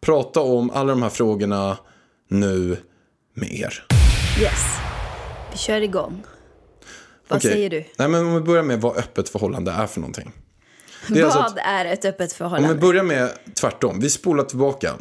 prata 0.00 0.40
om 0.40 0.70
alla 0.70 0.90
de 0.90 1.02
här 1.02 1.10
frågorna 1.10 1.76
nu 2.30 2.76
med 3.34 3.52
er. 3.52 3.86
Yes. 4.40 4.64
Vi 5.52 5.58
kör 5.58 5.80
igång. 5.80 6.22
Vad 7.28 7.36
Okej. 7.38 7.50
säger 7.52 7.70
du? 7.70 7.84
Nej, 7.98 8.08
men 8.08 8.26
om 8.26 8.34
vi 8.34 8.40
börjar 8.40 8.62
med 8.62 8.80
vad 8.80 8.96
öppet 8.96 9.28
förhållande 9.28 9.70
är 9.72 9.86
för 9.86 10.00
någonting. 10.00 10.32
Det 11.08 11.20
är 11.20 11.24
Vad 11.24 11.32
alltså 11.36 11.54
att- 11.60 11.66
är 11.66 11.84
ett 11.84 12.04
öppet 12.04 12.20
Om 12.20 12.26
vi 12.28 12.34
förhållande? 12.34 12.74
börjar 12.74 13.02
med 13.02 13.30
tvärtom. 13.54 14.00
Vi 14.00 14.10
spolar 14.10 14.44
tillbaka. 14.44 14.94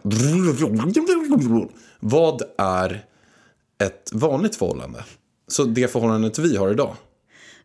Vad 2.00 2.41
är 2.57 3.05
ett 3.83 4.09
vanligt 4.13 4.55
förhållande? 4.55 5.03
Så 5.48 5.63
det 5.63 5.91
förhållandet 5.91 6.39
vi 6.39 6.57
har 6.57 6.71
idag. 6.71 6.95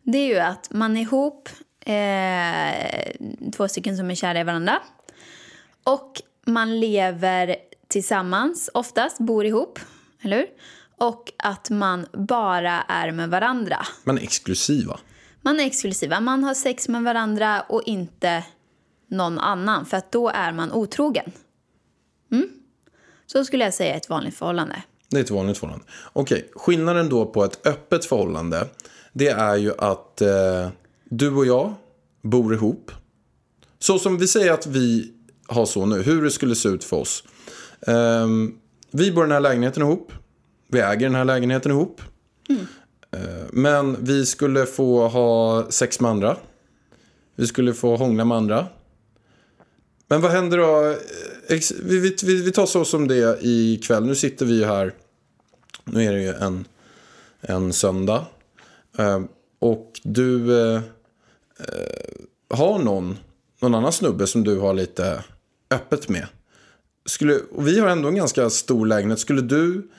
Det 0.03 0.17
är 0.17 0.27
ju 0.27 0.39
att 0.39 0.67
man 0.71 0.97
är 0.97 1.01
ihop, 1.01 1.49
eh, 1.85 3.51
två 3.51 3.67
stycken 3.67 3.97
som 3.97 4.11
är 4.11 4.15
kära 4.15 4.39
i 4.39 4.43
varandra. 4.43 4.79
Och 5.83 6.21
man 6.45 6.79
lever 6.79 7.55
tillsammans, 7.95 8.69
oftast 8.73 9.17
bor 9.19 9.45
ihop, 9.45 9.79
eller 10.21 10.37
hur? 10.37 10.47
Och 10.97 11.31
att 11.37 11.69
man 11.69 12.05
bara 12.13 12.81
är 12.81 13.11
med 13.11 13.29
varandra. 13.29 13.77
Man 14.03 14.17
är 14.17 14.21
exklusiva. 14.21 14.99
Man 15.41 15.59
är 15.59 15.65
exklusiva, 15.65 16.19
man 16.19 16.43
har 16.43 16.53
sex 16.53 16.87
med 16.87 17.03
varandra 17.03 17.61
och 17.61 17.81
inte 17.85 18.43
någon 19.09 19.39
annan. 19.39 19.85
För 19.85 19.97
att 19.97 20.11
då 20.11 20.29
är 20.29 20.51
man 20.51 20.71
otrogen. 20.71 21.31
Mm? 22.31 22.49
Så 23.25 23.45
skulle 23.45 23.63
jag 23.63 23.73
säga 23.73 23.93
är 23.93 23.97
ett 23.97 24.09
vanligt 24.09 24.35
förhållande. 24.35 24.83
Det 25.09 25.17
är 25.17 25.23
ett 25.23 25.31
vanligt 25.31 25.57
förhållande. 25.57 25.85
Okej, 26.13 26.49
skillnaden 26.55 27.09
då 27.09 27.25
på 27.25 27.43
ett 27.43 27.67
öppet 27.67 28.05
förhållande. 28.05 28.67
Det 29.13 29.29
är 29.29 29.55
ju 29.55 29.73
att 29.77 30.21
eh, 30.21 30.69
du 31.05 31.35
och 31.35 31.45
jag 31.45 31.73
bor 32.21 32.53
ihop. 32.53 32.91
Så 33.79 33.99
som 33.99 34.17
vi 34.17 34.27
säger 34.27 34.51
att 34.51 34.67
vi 34.67 35.13
har 35.47 35.65
så 35.65 35.85
nu. 35.85 36.01
Hur 36.01 36.23
det 36.23 36.31
skulle 36.31 36.55
se 36.55 36.69
ut 36.69 36.83
för 36.83 36.97
oss. 36.97 37.23
Ehm, 37.81 38.57
vi 38.91 39.11
bor 39.11 39.23
i 39.23 39.27
den 39.27 39.31
här 39.31 39.39
lägenheten 39.39 39.83
ihop. 39.83 40.11
Vi 40.67 40.79
äger 40.79 41.05
den 41.05 41.15
här 41.15 41.25
lägenheten 41.25 41.71
ihop. 41.71 42.01
Eh, 43.11 43.45
men 43.51 44.05
vi 44.05 44.25
skulle 44.25 44.65
få 44.65 45.07
ha 45.07 45.65
sex 45.71 45.99
med 45.99 46.11
andra. 46.11 46.37
Vi 47.35 47.47
skulle 47.47 47.73
få 47.73 47.95
hångla 47.95 48.25
med 48.25 48.37
andra. 48.37 48.67
Men 50.07 50.21
vad 50.21 50.31
händer 50.31 50.57
då? 50.57 50.95
Vi, 51.83 51.99
vi, 52.23 52.41
vi, 52.41 52.51
tar 52.51 52.65
så 52.65 52.85
som 52.85 53.07
det 53.07 53.37
ikväll. 53.41 54.05
Nu 54.05 54.15
sitter 54.15 54.45
vi 54.45 54.65
här. 54.65 54.93
Nu 55.83 56.03
är 56.03 56.13
det 56.13 56.21
ju 56.21 56.33
en, 56.33 56.65
en 57.41 57.73
söndag. 57.73 58.25
Eh, 58.97 59.21
och 59.59 60.01
du 60.03 60.61
eh, 60.61 60.81
eh, 61.59 62.55
har 62.57 62.79
någon, 62.79 63.17
någon 63.61 63.75
annan 63.75 63.91
snubbe 63.91 64.27
som 64.27 64.43
du 64.43 64.59
har 64.59 64.73
lite 64.73 65.23
öppet 65.71 66.09
med. 66.09 66.27
Skulle, 67.05 67.35
och 67.35 67.67
vi 67.67 67.79
har 67.79 67.87
ändå 67.87 68.07
en 68.07 68.15
ganska 68.15 68.49
stor 68.49 68.85
lägenhet. 68.85 69.19
Skulle 69.19 69.41
du... 69.41 69.91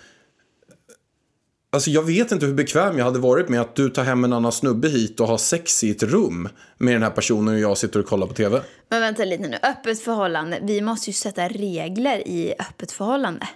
Alltså 1.71 1.91
jag 1.91 2.03
vet 2.03 2.33
inte 2.33 2.47
hur 2.47 2.55
bekväm 2.55 2.99
jag 2.99 3.05
hade 3.05 3.19
varit 3.19 3.49
med 3.49 3.61
att 3.61 3.75
du 3.75 3.91
tar 3.91 4.05
hem 4.05 4.25
en 4.25 4.33
annan 4.33 4.53
snubbe 4.53 4.89
hit 4.89 5.21
och 5.21 5.29
har 5.29 5.39
sex 5.39 5.85
i 5.85 5.91
ett 5.91 6.03
rum 6.03 6.49
med 6.79 6.95
den 6.95 7.03
här 7.03 7.11
personen 7.11 7.55
och 7.55 7.61
jag 7.61 7.79
sitter 7.79 8.01
och 8.01 8.07
kollar 8.07 8.27
på 8.27 8.35
tv. 8.35 8.63
Men 8.89 9.01
vänta 9.01 9.25
lite 9.25 9.49
nu. 9.49 9.59
Öppet 9.63 10.01
förhållande. 10.01 10.59
Vi 10.63 10.81
måste 10.81 11.11
ju 11.11 11.15
sätta 11.15 11.49
regler 11.49 12.29
i 12.29 12.55
öppet 12.59 12.93
förhållande. 12.93 13.49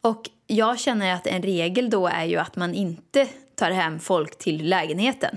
Och 0.00 0.30
jag 0.46 0.78
känner 0.78 1.14
att 1.14 1.26
en 1.26 1.42
regel 1.42 1.90
då 1.90 2.06
är 2.06 2.24
ju 2.24 2.36
att 2.36 2.56
man 2.56 2.74
inte 2.74 3.28
tar 3.54 3.70
hem 3.70 4.00
folk 4.00 4.38
till 4.38 4.68
lägenheten. 4.68 5.36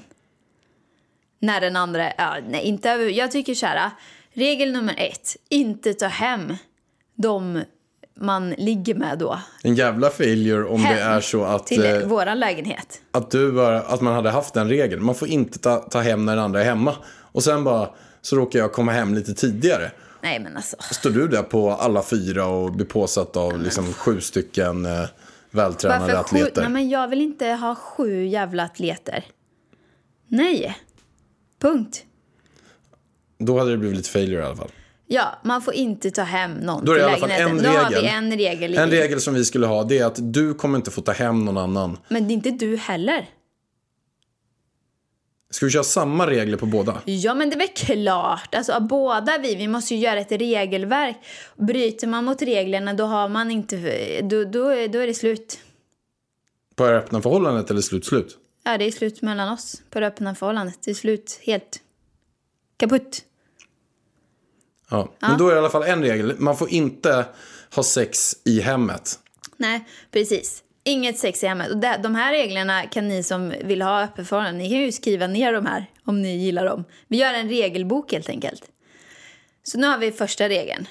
När 1.39 1.62
den 1.62 1.75
andra... 1.75 2.13
Ja, 2.17 2.38
nej, 2.50 2.63
inte 2.63 2.89
jag 2.89 3.31
tycker 3.31 3.55
så 3.55 3.65
här. 3.65 3.91
Regel 4.34 4.72
nummer 4.72 4.96
ett. 4.98 5.36
Inte 5.50 5.93
ta 5.93 6.08
hem 6.08 6.53
de 7.22 7.64
man 8.22 8.50
ligger 8.50 8.96
med 8.96 9.18
då. 9.18 9.40
En 9.64 9.76
jävla 9.76 10.10
failure 10.10 10.64
om 10.64 10.84
Hem 10.84 10.96
det 10.96 11.02
är 11.02 11.22
så 11.22 11.44
att, 11.44 11.68
Till 11.68 11.86
eh, 11.86 12.00
våran 12.00 12.40
lägenhet. 12.40 13.02
att, 13.12 13.32
du 13.32 13.52
var, 13.52 13.74
att 13.74 14.02
man 14.02 14.14
hade 14.14 14.30
haft 14.30 14.54
den 14.54 14.70
regeln. 14.70 15.04
Man 15.06 15.16
får 15.16 15.28
inte 15.28 15.60
ta, 15.60 15.78
ta 15.78 16.00
hem 16.00 16.26
när 16.26 16.36
den 16.36 16.46
andra 16.46 16.62
är 16.62 16.66
hemma. 16.66 16.96
Och 17.32 17.44
sen 17.44 17.64
bara 17.64 17.90
så 18.22 18.36
råkar 18.36 18.60
jag 18.60 18.74
komma 18.74 18.92
hem 18.92 19.14
lite 19.14 19.34
tidigare. 19.34 19.92
Nej 20.22 20.40
men 20.40 20.56
alltså. 20.56 20.76
Står 20.92 21.10
du 21.10 21.28
där 21.28 21.44
på 21.44 21.72
alla 21.72 22.04
fyra 22.04 22.46
och 22.46 22.72
blir 22.72 22.86
påsatt 22.86 23.38
av 23.38 23.62
liksom 23.62 23.94
sju 23.94 24.22
stycken 24.22 24.86
eh, 24.86 25.06
vältränade 25.52 26.00
Varför 26.00 26.14
sju? 26.14 26.38
atleter? 26.38 26.62
Nej 26.62 26.72
men 26.72 26.90
jag 26.90 27.08
vill 27.08 27.22
inte 27.22 27.48
ha 27.48 27.76
sju 27.76 28.26
jävla 28.26 28.64
atleter. 28.64 29.26
Nej. 30.28 30.78
Punkt. 31.62 32.04
Då 33.38 33.60
hade 33.60 33.72
det 33.72 33.78
blivit 33.78 33.98
lite 33.98 34.10
failure 34.10 34.42
i 34.42 34.46
alla 34.46 34.56
fall. 34.56 34.72
Ja, 35.12 35.39
man 35.44 35.62
får 35.62 35.74
inte 35.74 36.12
ta 36.12 36.22
hem 36.22 36.54
någon 36.54 36.86
Då 36.86 36.92
är 36.92 36.96
det 36.98 37.04
till 37.04 37.10
i 37.12 37.13
alla 37.13 37.18
fall 37.18 37.32
en 37.51 37.58
Då 37.63 37.70
har 37.70 37.89
regel. 37.89 38.01
vi 38.04 38.10
en 38.10 38.38
regel. 38.38 38.78
En 38.78 38.89
regel 38.92 39.22
som 39.22 39.34
vi 39.34 39.46
skulle 39.46 39.68
ha 39.68 39.84
det 39.84 40.00
är 40.00 40.06
att 40.06 40.34
du 40.34 40.54
kommer 40.54 40.78
inte 40.78 40.92
få 40.92 41.01
ta 41.01 41.12
hem 41.12 41.46
någon 41.46 41.58
annan. 41.58 41.98
Men 42.08 42.28
det 42.28 42.32
är 42.32 42.36
inte 42.36 42.51
du 42.51 42.78
heller. 42.78 43.30
Ska 45.51 45.66
vi 45.66 45.72
köra 45.72 45.84
samma 45.84 46.28
regler 46.30 46.58
på 46.58 46.66
båda? 46.66 47.01
Ja, 47.06 47.34
men 47.34 47.50
det 47.50 47.56
är 47.56 47.58
väl 47.58 47.68
klart. 48.04 48.56
Alltså, 48.56 48.80
båda 48.80 49.38
vi, 49.38 49.56
vi 49.56 49.68
måste 49.68 49.96
ju 49.96 50.01
göra 50.01 50.20
ett 50.20 50.32
regelverk. 50.32 51.16
Bryter 51.58 52.08
man 52.08 52.25
mot 52.25 52.42
reglerna, 52.42 52.94
då 52.94 53.04
har 53.06 53.30
man 53.30 53.51
inte... 53.51 53.75
Då, 54.22 54.44
då, 54.44 54.68
är- 54.68 54.88
då 54.88 55.00
är 55.00 55.08
det 55.08 55.13
slut. 55.13 55.60
På 56.75 56.88
det 56.88 56.98
öppna 56.98 57.22
förhållandet 57.22 57.72
eller 57.72 57.82
slut-slut? 57.82 58.38
Ja, 58.63 58.78
det 58.78 58.86
är 58.86 58.92
slut 58.92 59.22
mellan 59.22 59.54
oss 59.54 59.82
på 59.89 60.00
det 60.00 60.08
öppna 60.08 60.36
förhållandet. 60.36 60.78
Det 60.86 60.92
är 60.92 60.96
slut 60.96 61.39
helt. 61.44 61.80
Kaputt. 62.78 63.24
Ja. 64.89 65.12
Men 65.19 65.38
då 65.38 65.48
är 65.48 65.51
det 65.51 65.55
i 65.55 65.60
alla 65.60 65.69
fall 65.69 65.84
en 65.84 66.01
regel. 66.01 66.36
Man 66.38 66.58
får 66.58 66.69
inte 66.69 67.25
ha 67.75 67.84
sex 67.84 68.36
i 68.46 68.62
hemmet. 68.62 69.19
Nej, 69.58 69.86
precis. 70.12 70.63
Inget 70.84 71.19
sex 71.19 71.43
i 71.43 71.48
hemmet. 71.48 71.72
Och 71.72 71.77
de 71.77 72.15
här 72.15 72.31
reglerna 72.31 72.84
kan 72.84 73.08
ni 73.08 73.24
som 73.24 73.53
vill 73.63 73.81
ha 73.81 74.03
öppet 74.03 74.27
förhållande, 74.27 74.58
ni 74.58 74.69
kan 74.69 74.79
ju 74.79 74.91
skriva 74.91 75.27
ner 75.27 75.53
de 75.53 75.65
här 75.65 75.86
om 76.03 76.22
ni 76.22 76.38
gillar 76.38 76.65
dem. 76.65 76.84
Vi 77.08 77.17
gör 77.17 77.34
en 77.34 77.50
regelbok 77.50 78.12
helt 78.12 78.29
enkelt. 78.29 78.62
Så 79.63 79.77
nu 79.77 79.88
har 79.88 79.98
vi 79.98 80.12
första 80.12 80.50
regeln. 80.50 80.88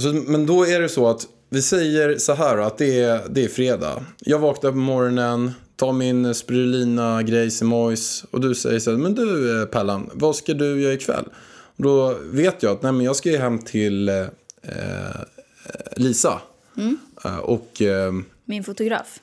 Så, 0.00 0.12
men 0.12 0.46
då 0.46 0.66
är 0.66 0.80
det 0.80 0.88
så 0.88 1.08
att 1.08 1.26
vi 1.48 1.62
säger 1.62 2.18
så 2.18 2.34
här 2.34 2.58
att 2.58 2.78
det 2.78 3.00
är, 3.00 3.28
det 3.28 3.44
är 3.44 3.48
fredag. 3.48 4.04
Jag 4.18 4.38
vaknar 4.38 4.70
på 4.70 4.76
morgonen, 4.76 5.52
tar 5.76 5.92
min 5.92 6.34
spirulina 6.34 7.22
grejs 7.22 7.62
mojs 7.62 8.24
och 8.30 8.40
du 8.40 8.54
säger 8.54 8.78
så 8.78 8.90
här, 8.90 8.98
men 8.98 9.14
du 9.14 9.60
eh, 9.60 9.66
Pellan, 9.66 10.10
vad 10.14 10.36
ska 10.36 10.54
du 10.54 10.82
göra 10.82 10.92
ikväll? 10.92 11.24
Då 11.76 12.14
vet 12.24 12.62
jag 12.62 12.72
att 12.72 12.82
nej, 12.82 12.92
men 12.92 13.06
jag 13.06 13.16
ska 13.16 13.30
ju 13.30 13.36
hem 13.38 13.58
till 13.58 14.08
eh, 14.08 14.14
eh, 14.62 15.16
Lisa. 15.96 16.40
Eh, 17.24 17.36
och 17.38 17.82
eh, 17.82 18.12
Min 18.44 18.64
fotograf. 18.64 19.20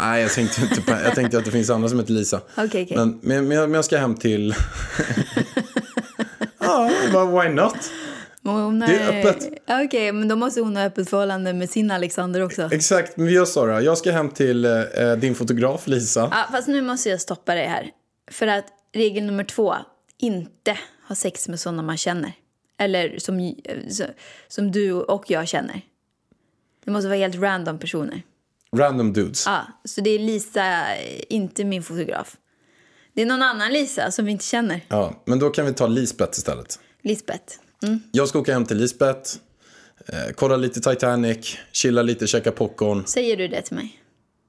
nej, 0.00 0.22
jag 0.22 0.30
tänkte 0.32 0.62
inte 0.62 0.80
på, 0.82 0.90
jag 1.04 1.14
tänkte 1.14 1.38
att 1.38 1.44
det 1.44 1.50
finns 1.50 1.70
andra 1.70 1.88
som 1.88 1.98
heter 1.98 2.12
Lisa. 2.12 2.36
Okej, 2.56 2.82
okej. 2.84 2.96
Men, 2.96 3.18
men, 3.22 3.48
men 3.48 3.56
jag- 3.56 3.68
men 3.68 3.74
jag 3.74 3.84
ska 3.84 3.98
hem 3.98 4.14
till... 4.14 4.54
ja, 6.58 6.90
why 7.42 7.48
not? 7.48 7.76
Hon 8.44 8.80
Det 8.80 8.86
är 8.86 9.18
öppet. 9.26 9.48
Okej, 9.86 10.12
men 10.12 10.28
då 10.28 10.36
måste 10.36 10.60
hon 10.60 10.76
ha 10.76 10.84
öppet 10.84 11.10
förhållande 11.10 11.52
med 11.52 11.70
sin 11.70 11.90
Alexander 11.90 12.40
också. 12.40 12.68
Exakt, 12.72 13.16
men 13.16 13.26
vi 13.26 13.32
gör 13.32 13.44
så 13.44 13.66
då. 13.66 13.80
Jag 13.80 13.98
ska 13.98 14.12
hem 14.12 14.30
till 14.30 14.64
eh, 14.64 14.80
din 15.18 15.34
fotograf 15.34 15.86
Lisa. 15.86 16.20
Ja, 16.32 16.44
fast 16.52 16.68
nu 16.68 16.82
måste 16.82 17.08
jag 17.08 17.20
stoppa 17.20 17.54
dig 17.54 17.66
här. 17.66 17.90
För 18.30 18.46
att 18.46 18.64
regel 18.94 19.24
nummer 19.24 19.44
två, 19.44 19.74
inte 20.18 20.78
ha 21.08 21.14
sex 21.14 21.48
med 21.48 21.60
sådana 21.60 21.82
man 21.82 21.96
känner. 21.96 22.32
Eller 22.78 23.18
som, 23.18 23.40
eh, 23.64 24.06
som 24.48 24.72
du 24.72 24.92
och 24.92 25.30
jag 25.30 25.48
känner. 25.48 25.80
Det 26.84 26.90
måste 26.90 27.08
vara 27.08 27.18
helt 27.18 27.36
random 27.36 27.78
personer. 27.78 28.22
Random 28.76 29.12
dudes. 29.12 29.46
Ja, 29.46 29.66
så 29.84 30.00
det 30.00 30.10
är 30.10 30.18
Lisa, 30.18 30.96
eh, 30.96 31.22
inte 31.28 31.64
min 31.64 31.82
fotograf. 31.82 32.36
Det 33.14 33.22
är 33.22 33.26
någon 33.26 33.42
annan 33.42 33.72
Lisa 33.72 34.10
som 34.10 34.24
vi 34.24 34.32
inte 34.32 34.44
känner. 34.44 34.80
Ja, 34.88 35.22
men 35.24 35.38
då 35.38 35.50
kan 35.50 35.66
vi 35.66 35.72
ta 35.72 35.86
Lisbeth 35.86 36.38
istället. 36.38 36.78
Lisbeth. 37.02 37.54
Mm. 37.82 38.00
Jag 38.12 38.28
ska 38.28 38.38
åka 38.38 38.52
hem 38.52 38.66
till 38.66 38.76
Lisbeth, 38.76 39.30
eh, 40.06 40.32
kolla 40.34 40.56
lite 40.56 40.80
Titanic, 40.80 41.56
chilla 41.72 42.02
lite, 42.02 42.26
käka 42.26 42.52
popcorn. 42.52 43.06
Säger 43.06 43.36
du 43.36 43.48
det 43.48 43.62
till 43.62 43.76
mig? 43.76 44.01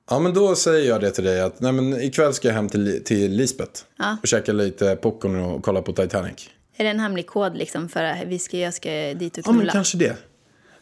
Ja, 0.09 0.19
men 0.19 0.33
då 0.33 0.55
säger 0.55 0.89
jag 0.89 1.01
det 1.01 1.11
till 1.11 1.23
dig 1.23 1.41
att 1.41 1.59
nej, 1.59 1.71
men 1.71 2.01
ikväll 2.01 2.33
ska 2.33 2.47
jag 2.47 2.55
hem 2.55 2.69
till, 2.69 3.03
till 3.05 3.31
Lisbeth 3.31 3.81
Ja. 3.97 4.17
och 4.21 4.27
käka 4.27 4.53
lite 4.53 4.95
popcorn 4.95 5.35
och 5.39 5.63
kolla 5.63 5.81
på 5.81 5.93
Titanic. 5.93 6.49
Är 6.77 6.83
det 6.83 6.89
en 6.89 6.99
hemlig 6.99 7.27
kod 7.27 7.57
liksom 7.57 7.89
för 7.89 8.03
att 8.03 8.17
vi 8.27 8.39
ska, 8.39 8.57
jag 8.57 8.73
ska 8.73 8.89
dit 9.13 9.37
och 9.37 9.43
Ja, 9.45 9.51
men 9.51 9.59
knulla? 9.59 9.71
kanske 9.71 9.97
det. 9.97 10.15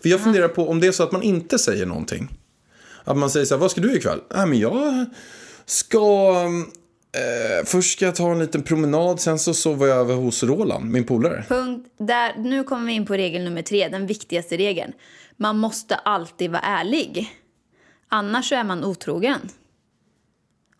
För 0.01 0.09
jag 0.09 0.19
funderar 0.21 0.47
på 0.47 0.69
om 0.69 0.79
det 0.79 0.87
är 0.87 0.91
så 0.91 1.03
att 1.03 1.11
man 1.11 1.23
inte 1.23 1.59
säger 1.59 1.85
någonting. 1.85 2.29
Att 3.03 3.17
man 3.17 3.29
säger 3.29 3.45
så 3.45 3.55
här, 3.55 3.59
vad 3.59 3.71
ska 3.71 3.81
du 3.81 3.95
ikväll? 3.95 4.19
Nej, 4.35 4.47
men 4.47 4.59
jag 4.59 5.05
ska... 5.65 6.35
Eh, 7.15 7.65
först 7.65 7.91
ska 7.97 8.05
jag 8.05 8.15
ta 8.15 8.31
en 8.31 8.39
liten 8.39 8.63
promenad, 8.63 9.19
sen 9.19 9.39
så 9.39 9.53
sover 9.53 9.87
jag 9.87 9.97
över 9.97 10.15
hos 10.15 10.43
Roland, 10.43 10.85
min 10.91 11.03
polare. 11.03 11.43
Punkt. 11.49 11.87
Där, 11.99 12.35
nu 12.37 12.63
kommer 12.63 12.85
vi 12.85 12.93
in 12.93 13.05
på 13.05 13.13
regel 13.13 13.43
nummer 13.43 13.61
tre, 13.61 13.87
den 13.89 14.07
viktigaste 14.07 14.57
regeln. 14.57 14.93
Man 15.37 15.57
måste 15.57 15.95
alltid 15.95 16.51
vara 16.51 16.61
ärlig. 16.61 17.29
Annars 18.13 18.49
så 18.49 18.55
är 18.55 18.63
man 18.63 18.83
otrogen. 18.83 19.49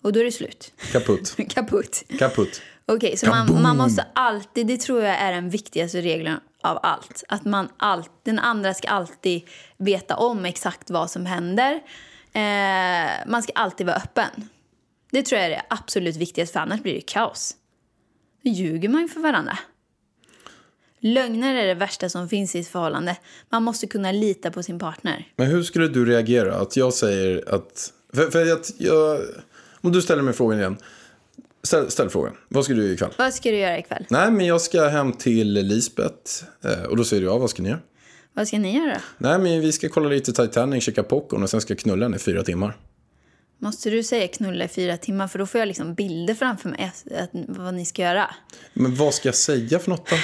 Och 0.01 0.13
då 0.13 0.19
är 0.19 0.23
det 0.23 0.31
slut. 0.31 0.73
Kaputt. 0.91 1.35
Kaputt. 1.49 2.03
Kaputt. 2.19 2.61
Okej, 2.85 3.17
så 3.17 3.27
man, 3.29 3.61
man 3.61 3.77
måste 3.77 4.05
alltid, 4.13 4.67
det 4.67 4.77
tror 4.77 5.03
jag 5.03 5.15
är 5.15 5.31
den 5.31 5.49
viktigaste 5.49 6.01
regeln 6.01 6.39
av 6.61 6.79
allt. 6.83 7.23
Att 7.27 7.45
man 7.45 7.69
all, 7.77 8.03
den 8.23 8.39
andra 8.39 8.73
ska 8.73 8.87
alltid 8.87 9.41
veta 9.77 10.15
om 10.15 10.45
exakt 10.45 10.89
vad 10.89 11.11
som 11.11 11.25
händer. 11.25 11.73
Eh, 12.33 13.27
man 13.27 13.43
ska 13.43 13.51
alltid 13.55 13.85
vara 13.85 13.95
öppen. 13.95 14.49
Det 15.11 15.23
tror 15.23 15.41
jag 15.41 15.45
är 15.45 15.49
det 15.49 15.63
absolut 15.69 16.15
viktigaste, 16.15 16.53
för 16.53 16.59
annars 16.59 16.81
blir 16.81 16.93
det 16.93 17.01
kaos. 17.01 17.55
Då 18.43 18.49
ljuger 18.49 18.89
man 18.89 19.01
ju 19.01 19.07
för 19.07 19.19
varandra. 19.19 19.57
Lögner 21.03 21.55
är 21.55 21.67
det 21.67 21.73
värsta 21.73 22.09
som 22.09 22.29
finns 22.29 22.55
i 22.55 22.59
ett 22.59 22.67
förhållande. 22.67 23.17
Man 23.49 23.63
måste 23.63 23.87
kunna 23.87 24.11
lita 24.11 24.51
på 24.51 24.63
sin 24.63 24.79
partner. 24.79 25.27
Men 25.35 25.47
hur 25.47 25.63
skulle 25.63 25.87
du 25.87 26.05
reagera? 26.05 26.55
Att 26.55 26.75
jag 26.77 26.93
säger 26.93 27.55
att... 27.55 27.93
För, 28.13 28.31
för 28.31 28.51
att 28.51 28.71
jag, 28.77 29.19
om 29.81 29.91
du 29.91 30.01
ställer 30.01 30.21
mig 30.21 30.33
frågan 30.33 30.59
igen. 30.59 30.77
Ställ, 31.63 31.91
ställ 31.91 32.09
frågan. 32.09 32.33
Vad 32.47 32.65
ska 32.65 32.73
du 32.73 32.81
göra 32.83 32.93
ikväll? 32.93 33.11
Vad 33.17 33.33
ska 33.33 33.51
du 33.51 33.57
göra 33.57 33.77
ikväll? 33.77 34.05
Nej, 34.09 34.31
men 34.31 34.45
jag 34.45 34.61
ska 34.61 34.87
hem 34.87 35.13
till 35.13 35.53
Lisbeth. 35.53 36.43
Eh, 36.63 36.83
Och 36.83 36.97
då 36.97 37.03
säger 37.03 37.21
du, 37.21 37.27
ja, 37.27 37.37
vad 37.37 37.49
ska 37.49 37.63
ni 37.63 37.69
göra? 37.69 37.79
Vad 38.33 38.47
ska 38.47 38.59
ni 38.59 38.77
göra? 38.77 39.01
Nej, 39.17 39.39
men 39.39 39.61
vi 39.61 39.71
ska 39.71 39.89
kolla 39.89 40.09
lite 40.09 40.33
Titanic, 40.33 40.83
käka 40.83 41.03
popcorn 41.03 41.43
och 41.43 41.49
sen 41.49 41.61
ska 41.61 41.71
jag 41.73 41.79
knulla 41.79 42.05
henne 42.05 42.15
i 42.15 42.19
fyra 42.19 42.43
timmar. 42.43 42.77
Måste 43.59 43.89
du 43.89 44.03
säga 44.03 44.27
knulla 44.27 44.65
i 44.65 44.67
fyra 44.67 44.97
timmar? 44.97 45.27
För 45.27 45.39
då 45.39 45.45
får 45.45 45.59
jag 45.59 45.67
liksom 45.67 45.93
bilder 45.93 46.33
framför 46.33 46.69
mig 46.69 46.91
att, 46.93 47.11
att, 47.23 47.29
vad 47.33 47.73
ni 47.73 47.85
ska 47.85 48.01
göra. 48.01 48.35
Men 48.73 48.95
vad 48.95 49.13
ska 49.13 49.27
jag 49.27 49.35
säga 49.35 49.79
för 49.79 49.89
något 49.89 50.09
då? 50.09 50.15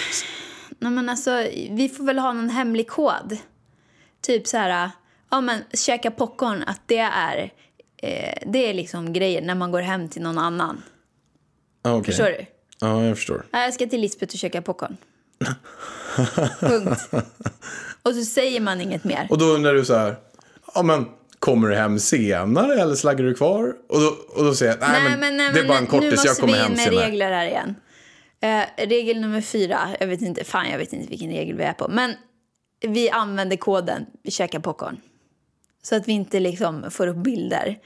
Nej, 0.80 0.92
men 0.92 1.10
alltså, 1.10 1.32
vi 1.72 1.90
får 1.98 2.04
väl 2.04 2.20
ha 2.20 2.34
någon 2.34 2.50
hemlig 2.50 2.88
kod. 2.88 3.38
Typ 4.22 4.48
så 4.48 4.58
här, 4.58 4.92
ja 5.30 5.42
men 5.42 5.62
käka 5.74 6.12
popcorn, 6.12 6.64
att 6.68 6.82
det 6.86 6.98
är, 6.98 7.52
eh, 7.98 8.34
det 8.46 8.70
är 8.70 8.74
liksom 8.74 9.14
grejer 9.14 9.42
när 9.42 9.56
man 9.56 9.72
går 9.72 9.82
hem 9.82 10.10
till 10.10 10.22
någon 10.22 10.38
annan. 10.38 10.84
Ah, 11.82 11.94
okay. 11.94 12.06
Förstår 12.12 12.26
du? 12.26 12.46
Ja, 12.80 13.04
jag 13.06 13.18
förstår. 13.18 13.46
Ja, 13.52 13.64
Jag 13.64 13.74
ska 13.74 13.88
till 13.88 14.02
Lisbeth 14.02 14.34
och 14.34 14.40
käka 14.40 14.62
popcorn. 14.62 14.98
Punkt. 16.60 17.10
Och 18.04 18.16
så 18.16 18.24
säger 18.24 18.60
man 18.62 18.82
inget 18.82 19.04
mer. 19.04 19.28
Och 19.30 19.38
då 19.38 19.46
undrar 19.46 19.74
du 19.74 19.86
så 19.86 19.96
här, 19.96 20.16
ja 20.76 20.84
men 20.84 21.06
kommer 21.40 21.68
du 21.70 21.76
hem 21.76 22.00
senare 22.00 22.82
eller 22.82 22.96
slaggar 22.96 23.26
du 23.26 23.34
kvar? 23.34 23.74
Och 23.90 24.00
då, 24.00 24.16
och 24.30 24.44
då 24.44 24.56
säger 24.56 24.72
jag, 24.72 24.90
nej, 24.90 25.18
men, 25.18 25.38
det 25.38 25.60
är 25.60 25.68
bara 25.68 25.78
en 25.78 25.84
nu 25.84 25.90
kortis, 25.90 26.26
jag 26.26 26.38
kommer 26.38 26.54
hem 26.54 26.72
måste 26.72 26.90
vi 26.90 26.96
in 26.96 26.96
med 26.96 27.00
senare. 27.00 27.12
regler 27.12 27.32
här 27.32 27.48
igen. 27.48 27.76
Eh, 28.42 28.88
regel 28.88 29.22
nummer 29.22 29.42
fyra, 29.42 29.80
jag 30.00 30.08
vet 30.08 30.22
inte, 30.22 30.44
fan 30.44 30.70
jag 30.70 30.78
vet 30.78 30.94
inte 30.94 31.10
vilken 31.10 31.30
regel 31.30 31.58
vi 31.58 31.64
är 31.64 31.74
på. 31.74 31.88
Men 31.88 32.14
vi 32.82 33.10
använder 33.10 33.58
koden, 33.58 34.06
vi 34.24 34.32
käkar 34.32 34.60
popcorn. 34.60 34.98
Så 35.84 35.96
att 35.96 36.08
vi 36.08 36.12
inte 36.12 36.40
liksom 36.40 36.92
får 36.92 37.08
upp 37.08 37.18
bilder. 37.18 37.80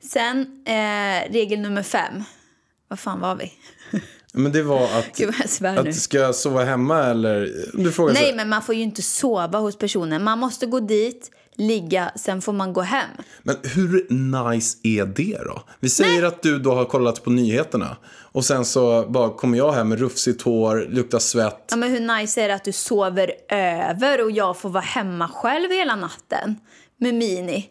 Sen 0.00 0.64
eh, 0.66 1.32
regel 1.32 1.60
nummer 1.60 1.82
fem. 1.82 2.24
Vad 2.88 2.98
fan 2.98 3.20
var 3.20 3.36
vi? 3.36 3.52
Men 4.32 4.52
det 4.52 4.62
var 4.62 4.84
att, 4.84 5.16
Gud 5.16 5.34
att 5.62 5.94
ska 5.94 6.18
jag 6.18 6.34
sova 6.34 6.64
hemma 6.64 7.02
eller? 7.02 7.52
Du 7.72 7.92
frågar 7.92 8.14
Nej, 8.14 8.30
så, 8.30 8.36
men 8.36 8.48
man 8.48 8.62
får 8.62 8.74
ju 8.74 8.82
inte 8.82 9.02
sova 9.02 9.58
hos 9.58 9.78
personen. 9.78 10.24
Man 10.24 10.38
måste 10.38 10.66
gå 10.66 10.80
dit, 10.80 11.30
ligga, 11.56 12.12
sen 12.16 12.42
får 12.42 12.52
man 12.52 12.72
gå 12.72 12.80
hem. 12.80 13.10
men 13.42 13.56
hur 13.62 14.06
nice 14.10 14.78
är 14.82 15.06
det 15.06 15.38
då? 15.44 15.62
Vi 15.80 15.88
säger 15.88 16.22
att 16.22 16.42
du 16.42 16.58
då 16.58 16.74
har 16.74 16.84
kollat 16.84 17.24
på 17.24 17.30
nyheterna 17.30 17.96
och 18.34 18.44
sen 18.44 18.64
så 18.64 19.06
bara 19.08 19.30
kommer 19.30 19.58
jag 19.58 19.72
hem 19.72 19.88
med 19.88 19.98
rufsigt 19.98 20.42
hår, 20.42 20.86
luktar 20.88 21.18
svett. 21.18 21.66
Ja, 21.70 21.76
men 21.76 21.90
hur 21.90 22.00
nice 22.18 22.42
är 22.42 22.48
det 22.48 22.54
att 22.54 22.64
du 22.64 22.72
sover 22.72 23.32
över 23.48 24.24
och 24.24 24.30
jag 24.30 24.56
får 24.56 24.68
vara 24.68 24.84
hemma 24.84 25.28
själv 25.28 25.70
hela 25.70 25.96
natten 25.96 26.56
med 26.96 27.14
Mini? 27.14 27.70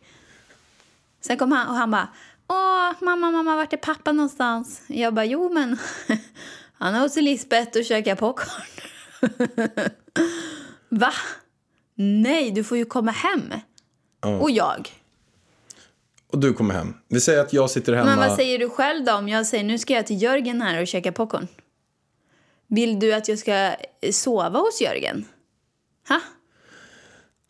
Sen 1.21 1.37
kom 1.37 1.51
han 1.51 1.67
och 1.67 1.75
han 1.75 1.91
bara 1.91 2.07
Åh, 2.47 2.91
mamma, 3.01 3.31
mamma, 3.31 3.55
vart 3.55 3.73
är 3.73 3.77
pappa 3.77 4.11
någonstans? 4.11 4.81
Jag 4.87 5.13
bara, 5.13 5.25
jo 5.25 5.53
men 5.53 5.77
han 6.73 6.95
är 6.95 6.99
hos 6.99 7.15
Lisbeth 7.15 7.77
och 7.77 7.85
käkar 7.85 8.15
popcorn. 8.15 8.63
Va? 10.89 11.13
Nej, 11.95 12.51
du 12.51 12.63
får 12.63 12.77
ju 12.77 12.85
komma 12.85 13.11
hem. 13.11 13.53
Och 14.41 14.51
jag. 14.51 15.02
Och 16.33 16.39
du 16.39 16.53
kommer 16.53 16.73
hem. 16.73 16.93
Vi 17.07 17.19
säger 17.19 17.41
att 17.41 17.53
jag 17.53 17.69
sitter 17.69 17.93
hemma. 17.93 18.09
Men 18.09 18.29
vad 18.29 18.37
säger 18.37 18.59
du 18.59 18.69
själv 18.69 19.05
då 19.05 19.13
om 19.13 19.29
jag 19.29 19.45
säger 19.45 19.63
nu 19.63 19.77
ska 19.77 19.93
jag 19.93 20.07
till 20.07 20.21
Jörgen 20.21 20.61
här 20.61 20.81
och 20.81 20.87
käka 20.87 21.11
popcorn? 21.11 21.47
Vill 22.67 22.99
du 22.99 23.13
att 23.13 23.27
jag 23.27 23.39
ska 23.39 23.75
sova 24.11 24.59
hos 24.59 24.81
Jörgen? 24.81 25.25
Ha? 26.07 26.19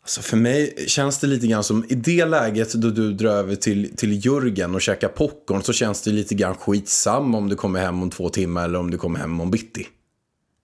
Alltså 0.02 0.22
för 0.22 0.36
mig 0.36 0.84
känns 0.86 1.18
det 1.18 1.26
lite 1.26 1.46
grann 1.46 1.64
som 1.64 1.84
i 1.88 1.94
det 1.94 2.24
läget 2.24 2.74
då 2.74 2.90
du 2.90 3.12
drar 3.12 3.30
över 3.30 3.54
till, 3.54 3.96
till 3.96 4.26
Jörgen 4.26 4.74
och 4.74 4.80
käkar 4.80 5.08
popcorn 5.08 5.62
så 5.62 5.72
känns 5.72 6.02
det 6.02 6.10
lite 6.10 6.34
grann 6.34 6.54
skitsam 6.54 7.34
om 7.34 7.48
du 7.48 7.56
kommer 7.56 7.80
hem 7.80 8.02
om 8.02 8.10
två 8.10 8.28
timmar 8.28 8.64
eller 8.64 8.78
om 8.78 8.90
du 8.90 8.98
kommer 8.98 9.18
hem 9.18 9.40
om 9.40 9.50
bitti. 9.50 9.86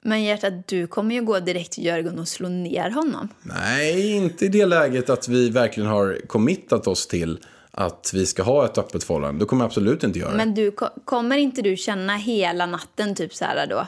Men 0.03 0.23
hjärtat, 0.23 0.69
du 0.69 0.87
kommer 0.87 1.15
ju 1.15 1.23
gå 1.23 1.41
direkt 1.41 1.73
till 1.73 1.85
Jörgen 1.85 2.19
och 2.19 2.29
slå 2.29 2.49
ner 2.49 2.91
honom. 2.91 3.29
Nej, 3.43 4.17
inte 4.17 4.45
i 4.45 4.49
det 4.49 4.67
läget 4.67 5.11
att 5.11 5.29
vi 5.29 5.51
verkligen 5.51 5.89
har 5.89 6.19
committat 6.27 6.87
oss 6.87 7.07
till 7.07 7.39
att 7.73 8.11
vi 8.15 8.27
ska 8.27 8.43
ha 8.43 8.65
ett 8.65 8.79
öppet 8.79 9.05
förhållande. 9.05 9.41
Då 9.41 9.47
kommer 9.47 9.65
jag 9.65 9.67
absolut 9.69 10.05
inte 10.05 10.19
göra 10.19 10.31
det. 10.31 10.37
Men 10.37 10.55
du, 10.55 10.71
ko- 10.71 10.89
kommer 11.05 11.37
inte 11.37 11.63
du 11.63 11.77
känna 11.77 12.17
hela 12.17 12.67
natten 12.67 13.15
typ 13.15 13.35
så 13.35 13.45
här 13.45 13.67
då? 13.67 13.87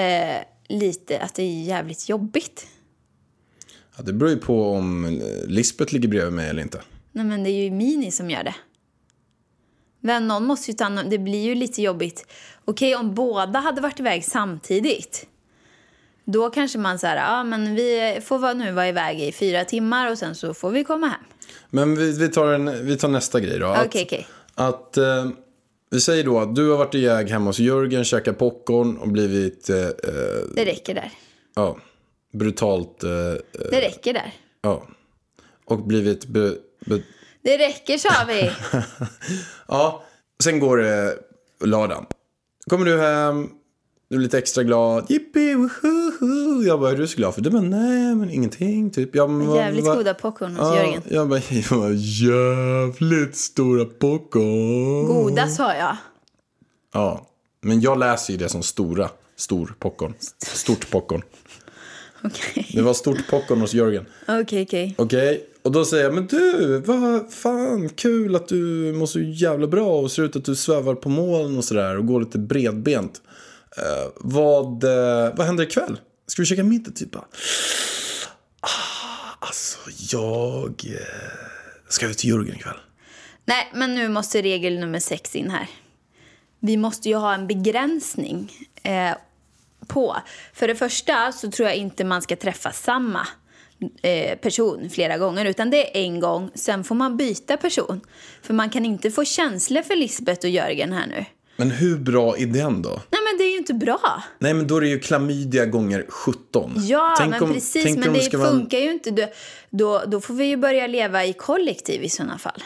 Eh, 0.00 0.42
lite 0.68 1.20
att 1.20 1.34
det 1.34 1.42
är 1.42 1.62
jävligt 1.62 2.08
jobbigt. 2.08 2.66
Ja, 3.96 4.02
det 4.02 4.12
beror 4.12 4.30
ju 4.30 4.36
på 4.38 4.72
om 4.72 5.20
Lisbeth 5.46 5.92
ligger 5.92 6.08
bredvid 6.08 6.32
mig 6.32 6.48
eller 6.50 6.62
inte. 6.62 6.80
Nej 7.12 7.24
men 7.24 7.44
det 7.44 7.50
är 7.50 7.64
ju 7.64 7.70
Mini 7.70 8.10
som 8.10 8.30
gör 8.30 8.44
det. 8.44 8.54
Men 10.00 10.28
någon 10.28 10.44
måste 10.44 10.70
ju 10.70 10.76
ta 10.76 10.84
hand 10.84 10.98
om- 10.98 11.10
Det 11.10 11.18
blir 11.18 11.42
ju 11.44 11.54
lite 11.54 11.82
jobbigt. 11.82 12.26
Okej, 12.64 12.96
om 12.96 13.14
båda 13.14 13.58
hade 13.58 13.80
varit 13.80 14.00
iväg 14.00 14.24
samtidigt. 14.24 15.26
Då 16.24 16.50
kanske 16.50 16.78
man 16.78 16.98
säger, 16.98 17.16
ja 17.16 17.44
men 17.44 17.74
vi 17.74 18.20
får 18.24 18.54
nu 18.54 18.72
vara 18.72 18.88
iväg 18.88 19.20
i 19.20 19.32
fyra 19.32 19.64
timmar 19.64 20.10
och 20.10 20.18
sen 20.18 20.34
så 20.34 20.54
får 20.54 20.70
vi 20.70 20.84
komma 20.84 21.06
hem. 21.06 21.20
Men 21.70 21.96
vi, 21.96 22.12
vi, 22.18 22.28
tar, 22.28 22.52
en, 22.52 22.86
vi 22.86 22.96
tar 22.96 23.08
nästa 23.08 23.40
grej 23.40 23.58
då. 23.58 23.66
Att- 23.66 23.86
Okej, 23.86 24.02
okej. 24.06 24.26
Att, 24.54 24.96
eh, 24.96 25.28
vi 25.90 26.00
säger 26.00 26.24
då 26.24 26.38
att 26.40 26.54
du 26.56 26.70
har 26.70 26.76
varit 26.78 26.94
iväg 26.94 27.28
hemma 27.30 27.46
hos 27.46 27.58
Jörgen, 27.58 28.04
käkat 28.04 28.38
popcorn 28.38 28.96
och 28.96 29.08
blivit 29.08 29.70
eh, 29.70 29.76
eh, 29.78 29.90
Det 30.54 30.64
räcker 30.64 30.94
där. 30.94 31.10
ja, 31.54 31.76
brutalt... 32.32 33.04
Eh, 33.04 33.10
eh, 33.10 33.36
Det 33.70 33.80
räcker 33.80 34.12
där. 34.14 34.34
ja. 34.62 34.86
Och 35.64 35.82
blivit... 35.86 36.26
Be, 36.26 36.54
be, 36.86 37.02
Det 37.42 37.58
räcker 37.58 37.98
sa 37.98 38.10
vi. 38.28 38.50
ja, 39.68 40.04
sen 40.42 40.58
går 40.60 40.76
det 40.76 41.18
lördagen. 41.64 42.06
Kommer 42.70 42.84
du 42.86 42.98
hem, 43.00 43.48
du 44.10 44.16
är 44.16 44.20
lite 44.20 44.38
extra 44.38 44.62
glad. 44.64 45.06
Jippi, 45.08 45.54
woho! 45.54 46.62
Jag 46.66 46.80
bara, 46.80 46.90
är 46.90 46.96
du 46.96 47.06
så 47.08 47.16
glad 47.16 47.34
för? 47.34 47.40
Du 47.40 47.50
bara, 47.50 47.62
nej 47.62 48.14
men 48.14 48.30
ingenting. 48.30 48.90
Typ. 48.90 49.14
Jag, 49.14 49.30
bara, 49.30 49.56
Jävligt 49.56 49.84
"Va- 49.86 49.94
goda 49.96 50.14
popcorn 50.14 50.56
hos 50.56 50.68
Ja, 50.68 50.76
Jörgen. 50.76 51.02
jag 51.08 51.28
bara, 51.28 51.40
jag 51.50 51.64
bara, 51.80 51.90
jävligt 51.92 53.36
stora 53.36 53.84
popcorn. 53.84 55.06
Goda 55.06 55.48
sa 55.48 55.74
jag. 55.74 55.96
Ja, 56.94 57.26
men 57.60 57.80
jag 57.80 57.98
läser 57.98 58.32
ju 58.32 58.38
det 58.38 58.48
som 58.48 58.62
stora, 58.62 59.08
stor 59.36 59.74
popcorn. 59.78 60.14
Stort 60.38 60.90
popcorn. 60.90 61.22
Okej, 62.24 62.70
Det 62.74 62.82
var 62.82 62.94
stort 62.94 63.30
popcorn 63.30 63.60
hos 63.60 63.74
Jörgen. 63.74 64.06
okej, 64.28 64.62
okej. 64.62 64.94
Okej, 64.98 65.44
och 65.62 65.72
då 65.72 65.84
säger 65.84 66.04
jag, 66.04 66.14
men 66.14 66.26
du, 66.26 66.78
vad 66.86 67.32
fan, 67.32 67.88
kul 67.88 68.36
att 68.36 68.48
du 68.48 68.92
mår 68.96 69.06
så 69.06 69.20
jävla 69.20 69.66
bra 69.66 70.00
och 70.00 70.10
ser 70.10 70.22
ut 70.22 70.36
att 70.36 70.44
du 70.44 70.56
svävar 70.56 70.94
på 70.94 71.08
moln 71.08 71.58
och 71.58 71.64
sådär 71.64 71.98
och 71.98 72.06
går 72.06 72.20
lite 72.20 72.38
bredbent. 72.38 73.22
Uh, 73.78 74.10
vad, 74.16 74.84
uh, 74.84 75.34
vad 75.36 75.46
händer 75.46 75.64
ikväll? 75.64 76.00
Ska 76.26 76.42
vi 76.42 76.46
käka 76.46 76.64
middag 76.64 76.90
typ? 76.90 77.16
Ah, 77.16 77.26
alltså, 79.38 79.78
jag 80.12 80.84
uh, 80.86 80.96
ska 81.88 82.06
ut 82.06 82.18
till 82.18 82.30
Jörgen 82.30 82.56
ikväll. 82.56 82.76
Nej, 83.44 83.70
men 83.74 83.94
nu 83.94 84.08
måste 84.08 84.42
regel 84.42 84.78
nummer 84.78 84.98
sex 84.98 85.36
in 85.36 85.50
här. 85.50 85.68
Vi 86.60 86.76
måste 86.76 87.08
ju 87.08 87.14
ha 87.14 87.34
en 87.34 87.46
begränsning 87.46 88.52
eh, 88.82 89.12
på. 89.86 90.16
För 90.52 90.68
det 90.68 90.74
första 90.74 91.32
så 91.32 91.50
tror 91.50 91.68
jag 91.68 91.76
inte 91.76 92.04
man 92.04 92.22
ska 92.22 92.36
träffa 92.36 92.72
samma 92.72 93.26
eh, 94.02 94.38
person 94.38 94.90
flera 94.90 95.18
gånger 95.18 95.44
utan 95.44 95.70
det 95.70 95.98
är 95.98 96.04
en 96.04 96.20
gång, 96.20 96.50
sen 96.54 96.84
får 96.84 96.94
man 96.94 97.16
byta 97.16 97.56
person. 97.56 98.00
För 98.42 98.54
man 98.54 98.70
kan 98.70 98.86
inte 98.86 99.10
få 99.10 99.24
känslor 99.24 99.82
för 99.82 99.96
Lisbeth 99.96 100.46
och 100.46 100.50
Jörgen 100.50 100.92
här 100.92 101.06
nu. 101.06 101.24
Men 101.60 101.70
hur 101.70 101.96
bra 101.98 102.36
är 102.38 102.46
den 102.46 102.82
då? 102.82 102.88
Nej 102.88 103.20
men 103.30 103.38
det 103.38 103.44
är 103.44 103.50
ju 103.50 103.56
inte 103.58 103.74
bra. 103.74 104.22
Nej, 104.38 104.54
men 104.54 104.66
då 104.66 104.76
är 104.76 104.80
det 104.80 104.88
ju 104.88 104.98
klamydia 105.00 105.66
gånger 105.66 106.06
17. 106.08 106.72
Ja, 106.76 107.14
Tänk 107.18 107.30
men 107.30 107.42
om- 107.42 107.52
precis. 107.54 107.96
Men 107.96 108.12
det 108.12 108.30
funkar 108.30 108.78
ju 108.78 108.92
inte. 108.92 109.10
Då, 109.10 109.26
då, 109.70 110.02
då 110.06 110.20
får 110.20 110.34
vi 110.34 110.44
ju 110.44 110.56
börja 110.56 110.86
leva 110.86 111.24
i 111.26 111.32
kollektiv 111.32 112.02
i 112.02 112.08
sådana 112.08 112.38
fall. 112.38 112.62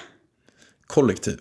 Kollektiv. 0.87 1.41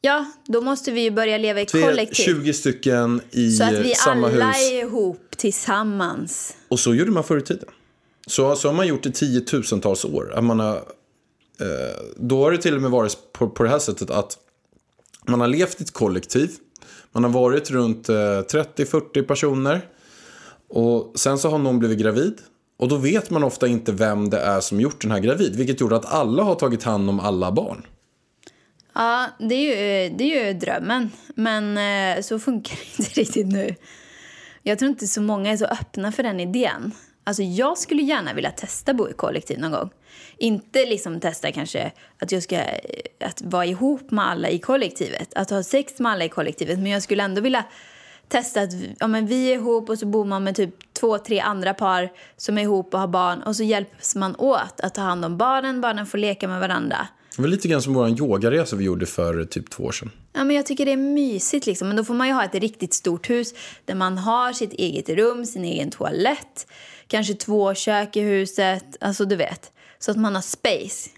Ja, 0.00 0.24
då 0.46 0.60
måste 0.60 0.90
vi 0.92 1.00
ju 1.00 1.10
börja 1.10 1.38
leva 1.38 1.60
i 1.60 1.66
kollektiv. 1.66 2.24
20 2.24 2.52
stycken 2.52 3.20
i 3.30 3.50
Så 3.50 3.64
att 3.64 3.72
vi 3.72 3.94
samma 3.94 4.26
alla 4.26 4.46
hus. 4.52 4.70
är 4.70 4.78
ihop 4.80 5.26
tillsammans. 5.36 6.56
Och 6.68 6.80
så 6.80 6.94
gjorde 6.94 7.10
man 7.10 7.24
förr 7.24 7.38
i 7.38 7.42
tiden. 7.42 7.68
Så, 8.26 8.56
så 8.56 8.68
har 8.68 8.74
man 8.74 8.86
gjort 8.86 9.06
i 9.06 9.12
tiotusentals 9.12 10.04
år. 10.04 10.32
Att 10.36 10.44
man 10.44 10.60
har, 10.60 10.76
eh, 10.76 11.96
då 12.16 12.42
har 12.44 12.52
det 12.52 12.58
till 12.58 12.74
och 12.76 12.82
med 12.82 12.90
varit 12.90 13.16
på, 13.32 13.48
på 13.48 13.62
det 13.62 13.68
här 13.68 13.78
sättet 13.78 14.10
att 14.10 14.38
man 15.26 15.40
har 15.40 15.48
levt 15.48 15.80
i 15.80 15.84
ett 15.84 15.92
kollektiv. 15.92 16.50
Man 17.14 17.24
har 17.24 17.30
varit 17.30 17.70
runt 17.70 18.08
eh, 18.08 18.14
30-40 18.14 19.22
personer. 19.22 19.88
Och 20.68 21.12
sen 21.14 21.38
så 21.38 21.50
har 21.50 21.58
någon 21.58 21.78
blivit 21.78 21.98
gravid. 21.98 22.38
Och 22.76 22.88
då 22.88 22.96
vet 22.96 23.30
man 23.30 23.44
ofta 23.44 23.66
inte 23.66 23.92
vem 23.92 24.30
det 24.30 24.38
är 24.38 24.60
som 24.60 24.80
gjort 24.80 25.02
den 25.02 25.10
här 25.10 25.18
gravid. 25.18 25.56
Vilket 25.56 25.80
gjorde 25.80 25.96
att 25.96 26.12
alla 26.12 26.42
har 26.42 26.54
tagit 26.54 26.82
hand 26.82 27.10
om 27.10 27.20
alla 27.20 27.52
barn. 27.52 27.86
Ja, 28.94 29.26
det 29.38 29.54
är 29.54 29.60
ju, 29.60 29.72
eh, 29.72 30.16
det 30.16 30.24
är 30.24 30.46
ju 30.46 30.58
drömmen. 30.58 31.10
Men 31.34 31.78
eh, 31.78 32.22
så 32.22 32.38
funkar 32.38 32.76
det 32.96 33.02
inte 33.02 33.20
riktigt 33.20 33.46
nu. 33.46 33.74
Jag 34.62 34.78
tror 34.78 34.90
inte 34.90 35.06
så 35.06 35.22
många 35.22 35.52
är 35.52 35.56
så 35.56 35.64
öppna 35.64 36.12
för 36.12 36.22
den 36.22 36.40
idén. 36.40 36.92
Alltså 37.24 37.42
jag 37.42 37.78
skulle 37.78 38.02
gärna 38.02 38.34
vilja 38.34 38.50
testa 38.50 38.94
bo 38.94 39.08
i 39.08 39.12
kollektiv 39.12 39.58
någon 39.58 39.72
gång. 39.72 39.90
Inte 40.38 40.86
liksom 40.86 41.20
testa 41.20 41.52
kanske 41.52 41.92
att 42.18 42.32
jag 42.32 42.42
ska 42.42 42.56
eh, 42.56 42.78
att 43.20 43.42
vara 43.42 43.66
ihop 43.66 44.10
med 44.10 44.28
alla 44.28 44.50
i 44.50 44.58
kollektivet. 44.58 45.34
Att 45.34 45.50
ha 45.50 45.62
sex 45.62 45.98
med 45.98 46.12
alla 46.12 46.24
i 46.24 46.28
kollektivet. 46.28 46.78
Men 46.78 46.92
jag 46.92 47.02
skulle 47.02 47.22
ändå 47.22 47.40
vilja 47.40 47.64
testa 48.28 48.60
att 48.60 48.70
ja, 48.98 49.06
men 49.06 49.26
vi 49.26 49.50
är 49.50 49.54
ihop 49.54 49.88
och 49.88 49.98
så 49.98 50.06
bor 50.06 50.24
man 50.24 50.44
med 50.44 50.56
typ 50.56 50.74
två, 50.92 51.18
tre 51.18 51.40
andra 51.40 51.74
par 51.74 52.12
som 52.36 52.58
är 52.58 52.62
ihop 52.62 52.94
och 52.94 53.00
har 53.00 53.08
barn. 53.08 53.42
Och 53.42 53.56
så 53.56 53.62
hjälps 53.62 54.14
man 54.14 54.36
åt 54.36 54.80
att 54.80 54.94
ta 54.94 55.00
hand 55.00 55.24
om 55.24 55.36
barnen. 55.36 55.80
Barnen 55.80 56.06
får 56.06 56.18
leka 56.18 56.48
med 56.48 56.60
varandra. 56.60 57.08
Det 57.36 57.42
var 57.42 57.48
lite 57.48 57.68
grann 57.68 57.82
som 57.82 57.94
vår 57.94 58.08
yogaresa 58.08 58.76
vi 58.76 58.84
gjorde 58.84 59.06
för 59.06 59.44
typ 59.44 59.70
två 59.70 59.84
år 59.84 59.92
sedan. 59.92 60.10
Ja, 60.32 60.44
men 60.44 60.56
jag 60.56 60.66
tycker 60.66 60.84
det 60.84 60.92
är 60.92 60.96
mysigt. 60.96 61.66
Liksom. 61.66 61.88
Men 61.88 61.96
då 61.96 62.04
får 62.04 62.14
man 62.14 62.28
ju 62.28 62.32
ha 62.32 62.44
ett 62.44 62.54
riktigt 62.54 62.94
stort 62.94 63.30
hus 63.30 63.54
där 63.84 63.94
man 63.94 64.18
har 64.18 64.52
sitt 64.52 64.72
eget 64.72 65.08
rum, 65.08 65.46
sin 65.46 65.64
egen 65.64 65.90
toalett, 65.90 66.66
kanske 67.06 67.34
två 67.34 67.74
kök 67.74 68.16
i 68.16 68.20
huset. 68.20 68.84
Alltså, 69.00 69.24
du 69.24 69.36
vet. 69.36 69.72
Så 69.98 70.10
att 70.10 70.16
man 70.16 70.34
har 70.34 70.42
space. 70.42 71.10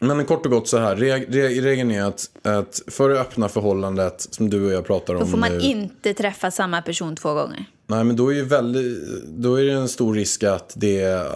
Men 0.00 0.24
kort 0.24 0.46
och 0.46 0.52
gott 0.52 0.68
så 0.68 0.78
här, 0.78 0.96
reg, 0.96 1.36
reg, 1.36 1.64
regeln 1.64 1.90
är 1.90 2.02
att, 2.02 2.30
att 2.42 2.82
för 2.86 3.08
det 3.08 3.20
öppna 3.20 3.48
förhållandet 3.48 4.28
som 4.30 4.50
du 4.50 4.66
och 4.66 4.72
jag 4.72 4.86
pratar 4.86 5.14
om 5.14 5.20
Då 5.20 5.26
får 5.26 5.38
man 5.38 5.52
nu, 5.52 5.60
inte 5.60 6.14
träffa 6.14 6.50
samma 6.50 6.82
person 6.82 7.16
två 7.16 7.34
gånger. 7.34 7.64
Nej, 7.86 8.04
men 8.04 8.16
då 8.16 8.32
är, 8.32 8.34
ju 8.34 8.44
väldigt, 8.44 9.24
då 9.26 9.54
är 9.54 9.64
det 9.64 9.72
en 9.72 9.88
stor 9.88 10.14
risk 10.14 10.42
att 10.42 10.72
det 10.76 11.26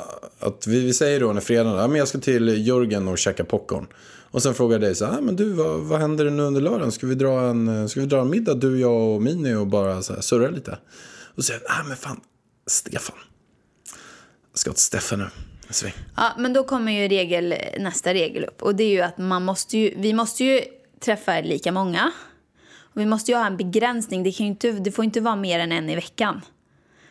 att 0.40 0.66
vi, 0.66 0.80
vi 0.80 0.92
säger 0.92 1.20
då 1.20 1.32
när 1.32 1.40
fredagen, 1.40 1.78
ja, 1.78 1.88
men 1.88 1.96
jag 1.96 2.08
ska 2.08 2.18
till 2.18 2.66
Jörgen 2.66 3.08
och 3.08 3.18
käka 3.18 3.44
popcorn. 3.44 3.86
Och 4.30 4.42
sen 4.42 4.54
frågar 4.54 4.74
jag 4.74 4.80
dig 4.80 4.94
så 4.94 5.04
här, 5.04 5.18
ah, 5.18 5.20
men 5.20 5.36
du 5.36 5.52
vad, 5.52 5.80
vad 5.80 6.00
händer 6.00 6.30
nu 6.30 6.42
under 6.42 6.60
lördagen? 6.60 6.92
Ska 6.92 7.06
vi 7.06 7.14
dra 7.14 7.40
en, 7.40 7.88
ska 7.88 8.00
vi 8.00 8.06
dra 8.06 8.20
en 8.20 8.30
middag 8.30 8.54
du, 8.54 8.80
jag 8.80 9.14
och 9.14 9.22
Mini 9.22 9.54
och 9.54 9.66
bara 9.66 10.02
så 10.02 10.14
här, 10.14 10.20
surra 10.20 10.50
lite? 10.50 10.78
Och 11.34 11.36
så 11.36 11.42
säger 11.42 11.60
jag, 11.60 11.70
ah, 11.70 11.88
men 11.88 11.96
fan, 11.96 12.20
Stefan. 12.66 13.16
Ska 14.58 14.72
till 14.72 14.82
Stefan 14.82 15.18
nu. 15.18 15.28
Ja, 16.16 16.32
men 16.38 16.52
då 16.52 16.64
kommer 16.64 16.92
ju 16.92 17.08
regel, 17.08 17.54
nästa 17.78 18.14
regel 18.14 18.44
upp. 18.44 18.62
Och 18.62 18.74
det 18.74 18.84
är 18.84 18.88
ju 18.88 19.00
att 19.00 19.18
man 19.18 19.44
måste 19.44 19.78
ju, 19.78 19.94
vi 19.96 20.14
måste 20.14 20.44
ju 20.44 20.60
träffa 21.00 21.40
lika 21.40 21.72
många. 21.72 22.12
Och 22.76 23.00
vi 23.00 23.06
måste 23.06 23.30
ju 23.30 23.36
ha 23.36 23.46
en 23.46 23.56
begränsning. 23.56 24.22
Det, 24.22 24.32
kan 24.32 24.46
inte, 24.46 24.72
det 24.72 24.92
får 24.92 25.04
inte 25.04 25.20
vara 25.20 25.36
mer 25.36 25.60
än 25.60 25.72
en 25.72 25.90
i 25.90 25.94
veckan. 25.94 26.40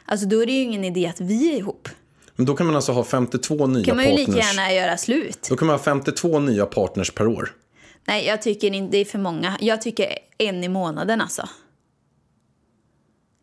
Alltså 0.06 0.28
då 0.28 0.42
är 0.42 0.46
det 0.46 0.52
ju 0.52 0.62
ingen 0.62 0.84
idé 0.84 1.08
att 1.08 1.22
vi 1.22 1.54
är 1.54 1.58
ihop. 1.58 1.90
Men 2.36 2.46
då 2.46 2.56
kan 2.56 2.66
man 2.66 2.76
alltså 2.76 2.92
ha 2.92 3.04
52 3.04 3.68
nya 3.68 3.86
kan 3.86 3.96
man 3.96 4.06
ju 4.06 4.12
partners. 4.12 4.28
lika 4.28 4.48
gärna 4.48 4.74
göra 4.74 4.98
slut. 4.98 5.48
Då 5.50 5.56
kan 5.56 5.68
man 5.68 5.74
ha 5.74 5.84
52 5.84 6.40
nya 6.40 6.66
partners 6.66 7.12
per 7.12 7.28
år. 7.28 7.54
Nej, 8.06 8.26
jag 8.26 8.42
tycker 8.42 8.74
inte 8.74 8.92
det 8.92 8.98
är 8.98 9.06
för 9.06 9.20
många. 9.20 9.58
Jag 9.62 9.82
tycker 9.82 10.18
en 10.38 10.64
i 10.64 10.68
månaden 10.68 11.22
alltså. 11.22 11.50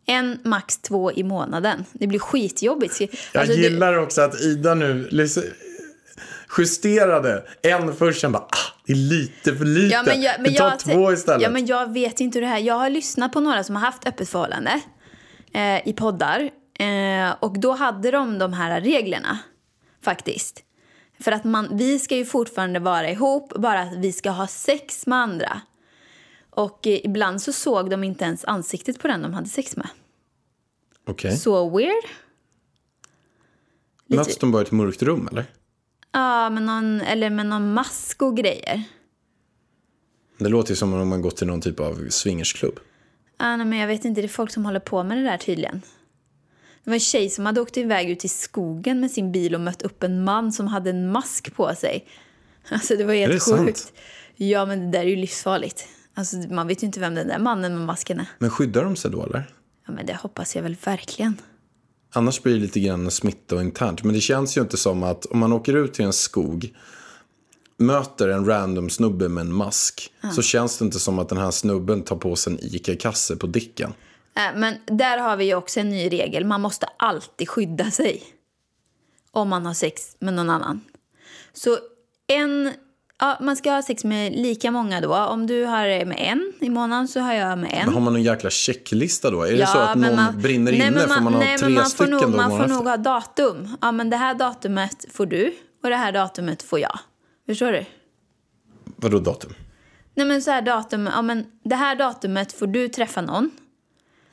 En, 0.05 0.39
max 0.43 0.77
två 0.77 1.11
i 1.11 1.23
månaden. 1.23 1.85
Det 1.93 2.07
blir 2.07 2.19
skitjobbigt. 2.19 3.01
Jag 3.01 3.09
Alltså, 3.33 3.55
det- 3.55 3.61
gillar 3.61 3.97
också 3.97 4.21
att 4.21 4.41
Ida 4.41 4.73
nu 4.75 5.07
liksom 5.11 5.43
justerade 6.57 7.43
en 7.61 7.95
först, 7.95 8.21
sen 8.21 8.31
bara 8.31 8.43
ah, 8.43 8.73
det 8.85 8.91
är 8.93 8.95
lite 8.95 9.55
för 9.55 9.65
lite. 9.65 9.93
Ja, 9.95 10.03
men 10.05 10.21
jag, 10.21 10.35
men 10.41 10.51
Vi 10.51 10.57
tar 10.57 10.69
jag, 10.69 10.79
två 10.79 11.11
istället. 11.13 11.41
Ja, 11.41 11.49
men 11.49 11.65
jag 11.65 11.93
vet 11.93 12.19
inte 12.19 12.37
hur 12.39 12.41
det 12.41 12.47
här... 12.51 12.59
Jag 12.59 12.75
har 12.75 12.89
lyssnat 12.89 13.33
på 13.33 13.39
några 13.39 13.63
som 13.63 13.75
har 13.75 13.85
haft 13.85 14.07
öppet 14.07 14.29
förhållande 14.29 14.81
eh, 15.53 15.87
i 15.87 15.93
poddar. 15.93 16.49
Eh, 16.79 17.35
och 17.39 17.59
då 17.59 17.71
hade 17.71 18.11
de 18.11 18.39
de 18.39 18.53
här 18.53 18.81
reglerna, 18.81 19.39
faktiskt. 20.03 20.61
För 21.19 21.31
att 21.31 21.43
man, 21.43 21.77
vi 21.77 21.99
ska 21.99 22.15
ju 22.15 22.25
fortfarande 22.25 22.79
vara 22.79 23.09
ihop, 23.09 23.53
bara 23.55 23.79
att 23.79 23.97
vi 23.97 24.11
ska 24.11 24.29
ha 24.29 24.47
sex 24.47 25.07
med 25.07 25.19
andra. 25.19 25.61
Och 26.55 26.87
eh, 26.87 26.99
ibland 27.03 27.41
så 27.41 27.53
såg 27.53 27.89
de 27.89 28.03
inte 28.03 28.25
ens 28.25 28.45
ansiktet 28.45 28.99
på 28.99 29.07
den 29.07 29.21
de 29.21 29.33
hade 29.33 29.49
sex 29.49 29.77
med. 29.77 29.87
Okej. 31.07 31.37
Så 31.37 31.69
weird. 31.77 32.03
lite- 34.07 34.17
Möts 34.21 34.37
de 34.37 34.51
bara 34.51 34.61
i 34.61 34.65
ett 34.65 34.71
mörkt 34.71 35.01
rum 35.03 35.27
eller? 35.31 35.45
Ja, 36.11 36.49
med 36.49 36.63
någon, 36.63 37.01
eller 37.01 37.29
med 37.29 37.45
någon 37.45 37.73
mask 37.73 38.21
och 38.21 38.37
grejer. 38.37 38.83
Det 40.37 40.49
låter 40.49 40.69
ju 40.71 40.75
som 40.75 40.93
om 40.93 41.07
man 41.09 41.21
gått 41.21 41.37
till 41.37 41.47
någon 41.47 41.61
typ 41.61 41.79
av 41.79 42.09
swingersklubb. 42.09 42.79
Ah, 43.37 43.55
nej, 43.55 43.65
men 43.65 43.79
jag 43.79 43.87
vet 43.87 44.05
inte, 44.05 44.21
det 44.21 44.25
är 44.25 44.29
folk 44.29 44.51
som 44.51 44.65
håller 44.65 44.79
på 44.79 45.03
med 45.03 45.17
det 45.17 45.23
där 45.23 45.37
tydligen. 45.37 45.81
Det 46.83 46.89
var 46.89 46.93
en 46.93 46.99
tjej 46.99 47.29
som 47.29 47.45
hade 47.45 47.61
åkt 47.61 47.77
iväg 47.77 48.09
ut 48.09 48.25
i 48.25 48.27
skogen 48.27 48.99
med 48.99 49.11
sin 49.11 49.31
bil 49.31 49.55
och 49.55 49.61
mött 49.61 49.81
upp 49.81 50.03
en 50.03 50.23
man 50.23 50.51
som 50.51 50.67
hade 50.67 50.89
en 50.89 51.11
mask 51.11 51.55
på 51.55 51.75
sig. 51.75 52.07
Alltså 52.69 52.95
det 52.95 53.03
var 53.03 53.13
helt 53.13 53.33
det 53.33 53.39
sant? 53.39 53.65
sjukt. 53.67 53.93
Ja, 54.35 54.65
men 54.65 54.79
det 54.91 54.97
där 54.97 55.05
är 55.05 55.09
ju 55.09 55.15
livsfarligt. 55.15 55.87
Alltså 56.15 56.37
man 56.37 56.67
vet 56.67 56.83
ju 56.83 56.85
inte 56.87 56.99
vem 56.99 57.15
den 57.15 57.27
där 57.27 57.39
mannen 57.39 57.77
med 57.77 57.85
masken 57.85 58.19
är. 58.19 58.27
Men 58.37 58.49
skyddar 58.49 58.83
de 58.83 58.95
sig 58.95 59.11
då 59.11 59.23
eller? 59.23 59.49
Ja, 59.87 59.93
men 59.93 60.05
det 60.05 60.15
hoppas 60.15 60.55
jag 60.55 60.63
väl 60.63 60.75
verkligen. 60.85 61.37
Annars 62.13 62.43
blir 62.43 62.53
det 62.53 62.59
lite 62.59 62.79
grann 62.79 63.11
smitta 63.11 63.55
och 63.55 63.61
internt. 63.61 64.03
Men 64.03 64.13
det 64.13 64.21
känns 64.21 64.57
ju 64.57 64.61
inte 64.61 64.77
som 64.77 65.03
att 65.03 65.25
om 65.25 65.39
man 65.39 65.53
åker 65.53 65.75
ut 65.75 65.93
till 65.93 66.05
en 66.05 66.13
skog 66.13 66.73
möter 67.77 68.27
en 68.29 68.45
random 68.45 68.89
snubbe 68.89 69.29
med 69.29 69.41
en 69.41 69.53
mask 69.53 70.11
så 70.35 70.41
känns 70.41 70.77
det 70.77 70.85
inte 70.85 70.99
som 70.99 71.19
att 71.19 71.29
den 71.29 71.37
här 71.37 71.51
snubben 71.51 72.03
tar 72.03 72.15
på 72.15 72.35
sig 72.35 72.53
en 72.53 72.59
ICA-kasse 72.61 73.35
på 73.35 73.47
dicken. 73.47 73.93
Äh, 74.35 74.59
men 74.59 74.75
där 74.85 75.17
har 75.17 75.37
vi 75.37 75.45
ju 75.45 75.55
också 75.55 75.79
en 75.79 75.89
ny 75.89 76.09
regel. 76.09 76.45
Man 76.45 76.61
måste 76.61 76.85
alltid 76.97 77.49
skydda 77.49 77.91
sig. 77.91 78.23
Om 79.31 79.49
man 79.49 79.65
har 79.65 79.73
sex 79.73 80.15
med 80.19 80.33
någon 80.33 80.49
annan. 80.49 80.81
Så 81.53 81.77
en... 82.27 82.73
Ja, 83.19 83.37
man 83.41 83.55
ska 83.55 83.71
ha 83.71 83.81
sex 83.81 84.03
med 84.03 84.35
lika 84.35 84.71
många 84.71 85.01
då. 85.01 85.15
Om 85.15 85.47
du 85.47 85.63
har 85.63 86.05
med 86.05 86.17
en 86.19 86.53
i 86.59 86.69
månaden 86.69 87.07
så 87.07 87.19
har 87.19 87.33
jag 87.33 87.57
med 87.57 87.69
en. 87.73 87.85
Men 87.85 87.93
har 87.93 88.01
man 88.01 88.13
någon 88.13 88.23
jäkla 88.23 88.49
checklista 88.49 89.31
då? 89.31 89.43
Är 89.43 89.57
det 89.57 89.67
så 89.67 89.77
att 89.77 89.97
någon 89.97 90.41
brinner 90.41 90.71
nej, 90.71 90.81
inne 90.81 90.91
men 90.91 91.09
får 91.09 91.21
man 91.21 91.33
ha 91.33 91.39
nej, 91.39 91.57
tre 91.57 91.67
men 91.67 91.75
man 91.75 91.85
stycken 91.85 92.11
nog, 92.11 92.21
då 92.21 92.27
Man 92.27 92.49
får 92.49 92.67
nog 92.67 92.87
ha 92.87 92.97
datum. 92.97 93.77
Ja, 93.81 93.91
men 93.91 94.09
det 94.09 94.17
här 94.17 94.35
datumet 94.35 95.05
får 95.11 95.25
du 95.25 95.53
och 95.83 95.89
det 95.89 95.95
här 95.95 96.11
datumet 96.11 96.63
får 96.63 96.79
jag. 96.79 96.99
Förstår 97.45 97.71
du? 97.71 97.85
Vadå 98.95 99.19
datum? 99.19 99.53
Nej 100.15 100.25
men 100.25 100.41
så 100.41 100.51
här 100.51 100.61
datum, 100.61 101.09
ja 101.13 101.21
men 101.21 101.45
det 101.63 101.75
här 101.75 101.95
datumet 101.95 102.53
får 102.53 102.67
du 102.67 102.87
träffa 102.87 103.21
någon. 103.21 103.51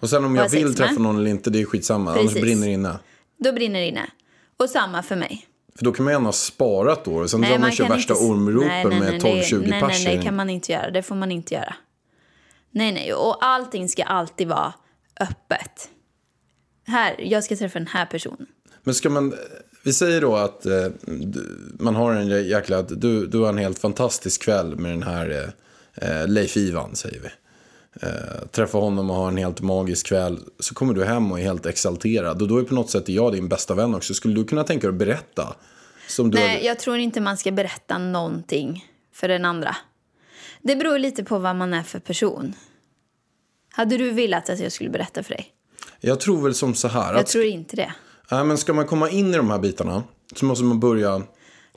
Och 0.01 0.11
sen 0.11 0.25
om 0.25 0.37
jag 0.37 0.49
vill 0.49 0.75
träffa 0.75 1.01
någon 1.01 1.17
eller 1.19 1.31
inte, 1.31 1.51
det 1.51 1.61
är 1.61 1.65
skitsamma. 1.65 2.11
Annars 2.11 2.23
Precis. 2.23 2.43
brinner 2.43 2.67
det 2.67 2.73
inne. 2.73 2.99
Då 3.39 3.53
brinner 3.53 3.81
det 3.81 3.87
inne. 3.87 4.11
Och 4.57 4.71
samma 4.71 5.03
för 5.03 5.17
mig. 5.17 5.47
För 5.79 5.85
då 5.85 5.93
kan 5.93 6.05
man 6.05 6.13
gärna 6.13 6.27
ha 6.27 6.33
sparat 6.33 7.05
då. 7.05 7.29
Sen 7.29 7.41
drar 7.41 7.59
man 7.59 7.73
kör 7.73 7.85
kan 7.85 7.97
värsta 7.97 8.13
inte- 8.15 8.25
ormropen 8.25 8.69
Nej, 8.69 8.85
nej, 8.85 9.01
nej, 9.01 9.11
med 9.13 9.21
det- 9.21 9.27
12-20 9.43 9.67
Nej, 9.71 9.81
pers. 9.81 10.05
nej, 10.05 10.17
det 10.17 10.23
kan 10.23 10.37
man 10.37 10.51
inte 10.51 10.73
göra. 10.73 10.91
Det 10.91 11.03
får 11.03 11.15
man 11.15 11.33
inte 11.33 11.55
göra. 11.55 11.75
Nej, 12.71 12.93
nej. 12.93 13.15
Och 13.15 13.45
allting 13.45 13.89
ska 13.89 14.03
alltid 14.05 14.49
vara 14.49 14.73
öppet. 15.21 15.89
Här, 16.87 17.17
jag 17.19 17.45
ska 17.45 17.57
träffa 17.57 17.79
den 17.79 17.89
här 17.89 18.07
personen. 18.07 18.47
Men 18.83 18.95
ska 18.95 19.11
man, 19.11 19.35
vi 19.85 19.93
säger 19.93 20.21
då 20.21 20.37
att 20.37 20.67
eh, 20.67 20.87
man 21.79 21.95
har 21.95 22.13
en 22.15 22.29
jäkla, 22.49 22.83
du, 22.83 23.27
du 23.27 23.39
har 23.39 23.49
en 23.49 23.59
helt 23.59 23.79
fantastisk 23.79 24.43
kväll 24.43 24.77
med 24.79 24.91
den 24.93 25.03
här 25.03 25.53
eh, 26.01 26.21
eh, 26.21 26.29
Leif 26.29 26.57
Ivan 26.57 26.97
säger 26.97 27.21
vi. 27.21 27.29
Eh, 28.01 28.09
träffa 28.51 28.79
honom 28.79 29.11
och 29.11 29.17
ha 29.17 29.29
en 29.29 29.37
helt 29.37 29.61
magisk 29.61 30.07
kväll. 30.07 30.41
Så 30.59 30.75
kommer 30.75 30.95
du 30.95 31.05
hem 31.05 31.33
och 31.33 31.39
är 31.41 31.43
helt 31.43 31.67
exalterad. 31.67 32.43
Och 32.43 32.49
då 32.49 32.59
är 32.59 32.63
på 32.63 32.75
något 32.75 32.91
sätt 32.91 33.09
jag 33.09 33.33
din 33.33 33.49
bästa 33.49 33.75
vän 33.75 33.95
också. 33.95 34.15
Skulle 34.15 34.35
du 34.35 34.45
kunna 34.45 34.65
tänka 34.65 34.87
dig 34.87 34.95
att 34.95 34.99
berätta? 34.99 35.57
Nej, 36.19 36.49
hade- 36.49 36.61
jag 36.65 36.79
tror 36.79 36.97
inte 36.97 37.21
man 37.21 37.37
ska 37.37 37.51
berätta 37.53 37.99
någonting 37.99 38.87
för 39.15 39.29
den 39.29 39.45
andra. 39.45 39.77
Det 40.63 40.77
beror 40.77 40.99
lite 40.99 41.25
på 41.25 41.39
vad 41.39 41.57
man 41.57 41.75
är 41.75 41.83
för 41.83 41.99
person. 41.99 42.55
Hade 43.73 43.97
du 43.97 44.11
velat 44.11 44.51
att 44.51 44.61
jag 44.61 44.73
skulle 44.73 44.91
berätta 44.91 45.23
för 45.23 45.35
dig? 45.35 45.47
jag 46.01 46.21
tror 46.21 46.43
väl 46.43 46.55
som 46.55 46.75
så 46.75 46.89
här. 46.89 47.13
Jag 47.13 47.21
Att, 47.21 47.27
tror 47.27 47.45
inte 47.45 47.77
det. 47.77 47.93
nej, 48.31 48.45
men 48.45 48.59
ska 48.59 48.73
man 48.73 48.87
komma 48.87 49.11
in 49.11 49.35
i 49.35 49.37
de 49.37 49.51
här 49.51 49.59
bitarna 49.59 50.03
så 50.35 50.45
måste 50.45 50.65
man 50.65 50.81
börja, 50.81 51.23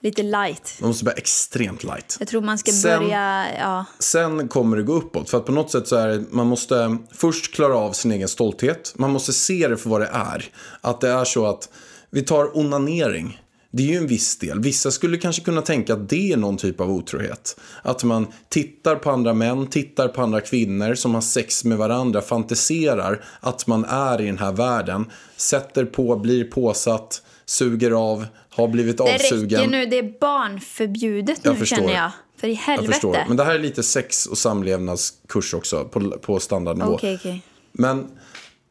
Lite 0.01 0.23
light. 0.23 0.77
man 0.79 0.87
måste 0.87 1.05
börja 1.05 1.17
extremt 1.17 1.83
light. 1.83 2.17
Jag 2.19 2.27
tror 2.27 2.41
man 2.41 2.57
ska 2.57 2.71
Sen- 2.71 2.99
börja... 2.99 3.45
Ja. 3.59 3.85
Sen 3.99 4.47
kommer 4.47 4.77
det 4.77 4.83
gå 4.83 4.93
uppåt. 4.93 5.29
För 5.29 5.37
att 5.37 5.45
på 5.45 5.51
något 5.51 5.71
sätt 5.71 5.87
så 5.87 5.95
är 5.95 6.07
det, 6.07 6.23
man 6.29 6.47
måste 6.47 6.97
först 7.11 7.53
klara 7.55 7.75
av 7.75 7.91
sin 7.91 8.11
egen 8.11 8.27
stolthet. 8.27 8.93
Man 8.95 9.11
måste 9.11 9.33
se 9.33 9.67
det 9.67 9.77
för 9.77 9.89
vad 9.89 10.01
det 10.01 10.09
är. 10.13 10.45
Att 10.81 11.01
det 11.01 11.09
är 11.09 11.25
så 11.25 11.45
att 11.45 11.69
vi 12.09 12.21
tar 12.21 12.57
onanering. 12.57 13.41
Det 13.71 13.83
är 13.83 13.87
ju 13.87 13.97
en 13.97 14.07
viss 14.07 14.39
del. 14.39 14.59
Vissa 14.59 14.91
skulle 14.91 15.17
kanske 15.17 15.41
kunna 15.41 15.61
tänka 15.61 15.93
att 15.93 16.09
det 16.09 16.31
är 16.31 16.37
någon 16.37 16.57
typ 16.57 16.81
av 16.81 16.91
otrohet. 16.91 17.59
Att 17.81 18.03
man 18.03 18.27
tittar 18.49 18.95
på 18.95 19.11
andra 19.11 19.33
män, 19.33 19.67
tittar 19.67 20.07
på 20.07 20.21
andra 20.21 20.41
kvinnor 20.41 20.95
som 20.95 21.13
har 21.13 21.21
sex 21.21 21.63
med 21.63 21.77
varandra, 21.77 22.21
fantiserar 22.21 23.23
att 23.39 23.67
man 23.67 23.85
är 23.85 24.21
i 24.21 24.25
den 24.25 24.37
här 24.37 24.51
världen, 24.51 25.11
sätter 25.37 25.85
på, 25.85 26.15
blir 26.15 26.43
påsatt, 26.43 27.21
suger 27.45 27.91
av, 27.91 28.25
har 28.55 28.67
blivit 28.67 28.97
Det 28.97 29.03
avsugen. 29.03 29.59
räcker 29.59 29.67
nu. 29.71 29.85
Det 29.85 29.97
är 29.99 30.13
barnförbjudet 30.19 31.39
Jag 31.43 31.53
nu 31.53 31.59
förstår. 31.59 31.75
känner 31.77 31.93
jag. 31.93 32.11
För 32.37 32.47
i 32.47 32.51
Jag 32.51 32.57
helvete. 32.57 32.91
förstår. 32.93 33.17
Men 33.27 33.37
det 33.37 33.43
här 33.43 33.55
är 33.55 33.59
lite 33.59 33.83
sex 33.83 34.25
och 34.25 34.37
samlevnadskurs 34.37 35.53
också 35.53 35.85
på, 35.85 36.11
på 36.11 36.39
standardnivå. 36.39 36.93
Okej, 36.93 37.15
okej. 37.15 37.41
Men 37.71 38.07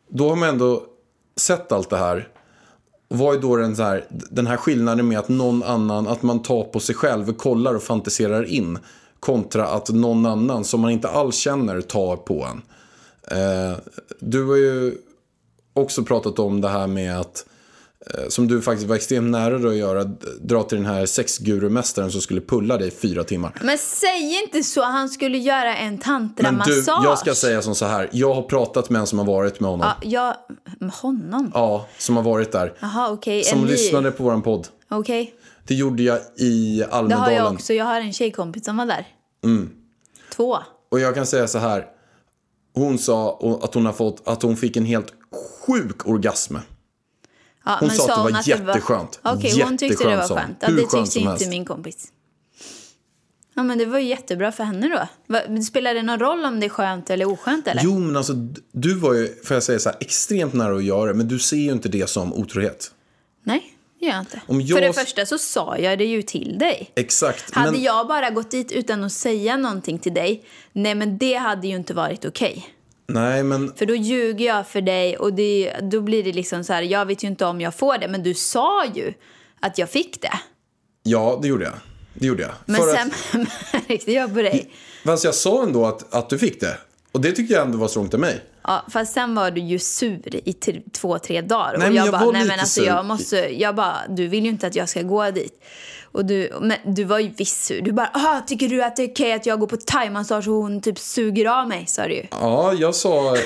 då 0.08 0.28
har 0.28 0.36
man 0.36 0.48
ändå 0.48 0.82
sett 1.36 1.72
allt 1.72 1.90
det 1.90 1.96
här. 1.96 2.28
Och 3.08 3.18
Vad 3.18 3.36
är 3.36 3.40
då 3.40 3.56
den, 3.56 3.74
här, 3.76 4.04
den 4.10 4.46
här 4.46 4.56
skillnaden 4.56 5.08
med 5.08 5.18
att 5.18 5.28
någon 5.28 5.62
annan, 5.62 6.08
att 6.08 6.22
man 6.22 6.42
tar 6.42 6.64
på 6.64 6.80
sig 6.80 6.94
själv, 6.94 7.32
kollar 7.32 7.74
och 7.74 7.82
fantiserar 7.82 8.44
in. 8.44 8.78
Kontra 9.20 9.66
att 9.66 9.88
någon 9.88 10.26
annan 10.26 10.64
som 10.64 10.80
man 10.80 10.90
inte 10.90 11.08
alls 11.08 11.36
känner 11.36 11.80
tar 11.80 12.16
på 12.16 12.44
en. 12.44 12.62
Eh, 13.38 13.78
du 14.20 14.44
har 14.46 14.56
ju 14.56 14.94
också 15.72 16.02
pratat 16.04 16.38
om 16.38 16.60
det 16.60 16.68
här 16.68 16.86
med 16.86 17.20
att 17.20 17.46
som 18.28 18.48
du 18.48 18.62
faktiskt 18.62 18.88
var 18.88 18.96
extremt 18.96 19.30
nära 19.30 19.58
dig 19.58 19.70
att 19.70 19.76
göra, 19.76 20.04
dra 20.40 20.62
till 20.62 20.78
den 20.78 20.86
här 20.86 21.06
sexgurumästaren 21.06 22.10
som 22.10 22.20
skulle 22.20 22.40
pulla 22.40 22.76
dig 22.78 22.88
i 22.88 22.90
fyra 22.90 23.24
timmar. 23.24 23.58
Men 23.62 23.78
säg 23.78 24.40
inte 24.44 24.62
så. 24.62 24.82
Han 24.82 25.08
skulle 25.08 25.38
göra 25.38 25.76
en 25.76 25.86
Men 25.88 25.96
du, 25.96 26.02
tantramassage. 26.02 27.04
jag 27.04 27.18
ska 27.18 27.34
säga 27.34 27.62
som 27.62 27.74
så 27.74 27.84
här. 27.86 28.08
Jag 28.12 28.34
har 28.34 28.42
pratat 28.42 28.90
med 28.90 29.00
en 29.00 29.06
som 29.06 29.18
har 29.18 29.26
varit 29.26 29.60
med 29.60 29.70
honom. 29.70 29.86
Ja, 30.02 30.08
jag... 30.10 30.34
Med 30.80 30.90
honom? 30.92 31.50
Ja, 31.54 31.86
som 31.98 32.16
har 32.16 32.22
varit 32.22 32.52
där. 32.52 32.74
Jaha, 32.80 33.10
okej. 33.12 33.44
Som 33.44 33.60
ny- 33.60 33.66
lyssnade 33.70 34.10
på 34.10 34.22
våran 34.24 34.42
podd. 34.42 34.68
Okej. 34.90 35.34
Det 35.66 35.74
gjorde 35.74 36.02
jag 36.02 36.18
i 36.36 36.76
Det 36.78 36.84
har 36.90 36.98
Almedalen. 36.98 37.34
jag 37.34 37.52
också. 37.52 37.72
Jag 37.72 37.84
har 37.84 38.00
en 38.00 38.12
tjejkompis 38.12 38.64
som 38.64 38.76
var 38.76 38.86
där. 38.86 39.06
Mm. 39.44 39.70
Två. 40.36 40.58
Och 40.90 41.00
jag 41.00 41.14
kan 41.14 41.26
säga 41.26 41.46
så 41.48 41.58
här. 41.58 41.86
Hon 42.74 42.98
sa 42.98 43.38
att 43.62 43.74
hon, 43.74 43.86
har 43.86 43.92
fått, 43.92 44.28
att 44.28 44.42
hon 44.42 44.56
fick 44.56 44.76
en 44.76 44.84
helt 44.84 45.06
sjuk 45.66 46.06
orgasm. 46.08 46.56
Ja, 47.64 47.76
Hon 47.80 47.88
men 47.88 47.96
sa 47.96 48.02
att 48.12 48.26
det 48.26 48.32
var 48.32 48.38
att 48.40 48.46
jätteskönt. 48.46 49.20
Okej, 49.22 49.62
hon 49.62 49.78
tyckte 49.78 50.04
det 50.08 50.16
var 50.16 50.28
skönt. 50.28 50.56
Ja, 50.60 50.68
det 50.68 50.76
tyckte 50.76 50.98
inte 50.98 51.20
helst. 51.20 51.48
min 51.48 51.64
kompis. 51.64 52.08
Ja, 53.56 53.62
men 53.62 53.78
det 53.78 53.86
var 53.86 53.98
ju 53.98 54.06
jättebra 54.08 54.52
för 54.52 54.64
henne 54.64 54.88
då. 55.28 55.62
Spelar 55.62 55.94
det 55.94 56.02
någon 56.02 56.18
roll 56.18 56.44
om 56.44 56.60
det 56.60 56.66
är 56.66 56.70
skönt 56.70 57.10
eller 57.10 57.28
oskönt 57.32 57.66
eller? 57.68 57.82
Jo, 57.84 57.98
men 57.98 58.16
alltså 58.16 58.32
du 58.72 58.94
var 58.94 59.14
ju, 59.14 59.34
får 59.44 59.54
jag 59.56 59.62
säga 59.62 59.78
så 59.78 59.88
här, 59.88 59.98
extremt 60.00 60.52
nära 60.54 60.76
att 60.76 60.84
göra 60.84 61.06
det. 61.06 61.14
Men 61.14 61.28
du 61.28 61.38
ser 61.38 61.56
ju 61.56 61.72
inte 61.72 61.88
det 61.88 62.10
som 62.10 62.32
otrohet. 62.34 62.90
Nej, 63.44 63.74
det 64.00 64.06
gör 64.06 64.12
jag 64.12 64.22
inte. 64.22 64.40
Om 64.46 64.60
jag- 64.60 64.78
För 64.78 64.86
det 64.86 64.92
första 64.92 65.26
så 65.26 65.38
sa 65.38 65.78
jag 65.78 65.98
det 65.98 66.04
ju 66.04 66.22
till 66.22 66.58
dig. 66.58 66.90
Exakt. 66.94 67.54
Hade 67.54 67.72
men, 67.72 67.82
jag 67.82 68.08
bara 68.08 68.30
gått 68.30 68.50
dit 68.50 68.72
utan 68.72 69.04
att 69.04 69.12
säga 69.12 69.56
någonting 69.56 69.98
till 69.98 70.14
dig, 70.14 70.44
nej 70.72 70.94
men 70.94 71.18
det 71.18 71.34
hade 71.34 71.66
ju 71.68 71.76
inte 71.76 71.94
varit 71.94 72.24
okej. 72.24 72.66
Nej, 73.06 73.42
men 73.42 73.74
För 73.74 73.86
då 73.86 73.94
ljuger 73.94 74.46
jag 74.46 74.68
för 74.68 74.80
dig 74.80 75.16
och 75.16 75.32
det, 75.32 75.76
då 75.82 76.00
blir 76.00 76.24
det 76.24 76.32
liksom 76.32 76.64
så 76.64 76.72
här, 76.72 76.82
jag 76.82 77.06
vet 77.06 77.24
ju 77.24 77.28
inte 77.28 77.44
om 77.44 77.60
jag 77.60 77.74
får 77.74 77.98
det, 77.98 78.08
men 78.08 78.22
du 78.22 78.34
sa 78.34 78.84
ju 78.94 79.12
att 79.60 79.78
jag 79.78 79.90
fick 79.90 80.22
det. 80.22 80.38
Ja, 81.02 81.38
det 81.42 81.48
gjorde 81.48 81.64
jag. 81.64 81.74
Det 82.14 82.26
gjorde 82.26 82.42
jag. 82.42 82.52
Men 82.66 82.76
För 82.76 82.96
sen 82.96 83.10
märkte 83.88 84.12
jag 84.12 84.34
på 84.34 84.42
dig. 84.42 84.70
Att, 85.02 85.10
fast 85.10 85.24
jag 85.24 85.34
sa 85.34 85.62
ändå 85.62 85.86
att, 85.86 86.14
att 86.14 86.30
du 86.30 86.38
fick 86.38 86.60
det. 86.60 86.78
Och 87.12 87.20
det 87.20 87.32
tyckte 87.32 87.54
jag 87.54 87.62
ändå 87.62 87.78
var 87.78 87.88
strångt 87.88 88.14
av 88.14 88.20
mig. 88.20 88.40
Ja, 88.62 88.84
fast 88.90 89.12
sen 89.12 89.34
var 89.34 89.50
du 89.50 89.60
ju 89.60 89.78
sur 89.78 90.48
i 90.48 90.52
två, 90.92 91.18
tre 91.18 91.40
dagar. 91.40 91.78
Nej, 91.78 91.88
och 91.88 91.94
jag, 91.94 92.06
jag 92.06 92.12
bara, 92.12 92.24
var 92.24 92.32
nej 92.32 92.46
men 92.46 92.60
alltså 92.60 92.80
sur. 92.80 92.86
jag 92.86 93.04
måste, 93.04 93.36
jag 93.36 93.74
bara, 93.74 93.96
du 94.08 94.26
vill 94.26 94.44
ju 94.44 94.50
inte 94.50 94.66
att 94.66 94.74
jag 94.74 94.88
ska 94.88 95.02
gå 95.02 95.30
dit. 95.30 95.64
Och 96.14 96.24
du, 96.24 96.50
men 96.60 96.76
du 96.84 97.04
var 97.04 97.18
ju 97.18 97.30
visst 97.36 97.64
sur. 97.64 97.80
Du 97.80 97.92
bara, 97.92 98.10
ah, 98.14 98.40
tycker 98.46 98.68
du 98.68 98.82
att 98.82 98.96
det 98.96 99.02
är 99.02 99.10
okej 99.10 99.32
att 99.32 99.46
jag 99.46 99.60
går 99.60 99.66
på 99.66 99.76
thaimassage 99.76 100.48
och 100.48 100.54
hon 100.54 100.80
typ 100.80 100.98
suger 100.98 101.60
av 101.60 101.68
mig, 101.68 101.84
sa 101.86 102.06
du 102.06 102.14
ju. 102.14 102.26
Ja, 102.30 102.72
jag 102.72 102.94
sa, 102.94 103.36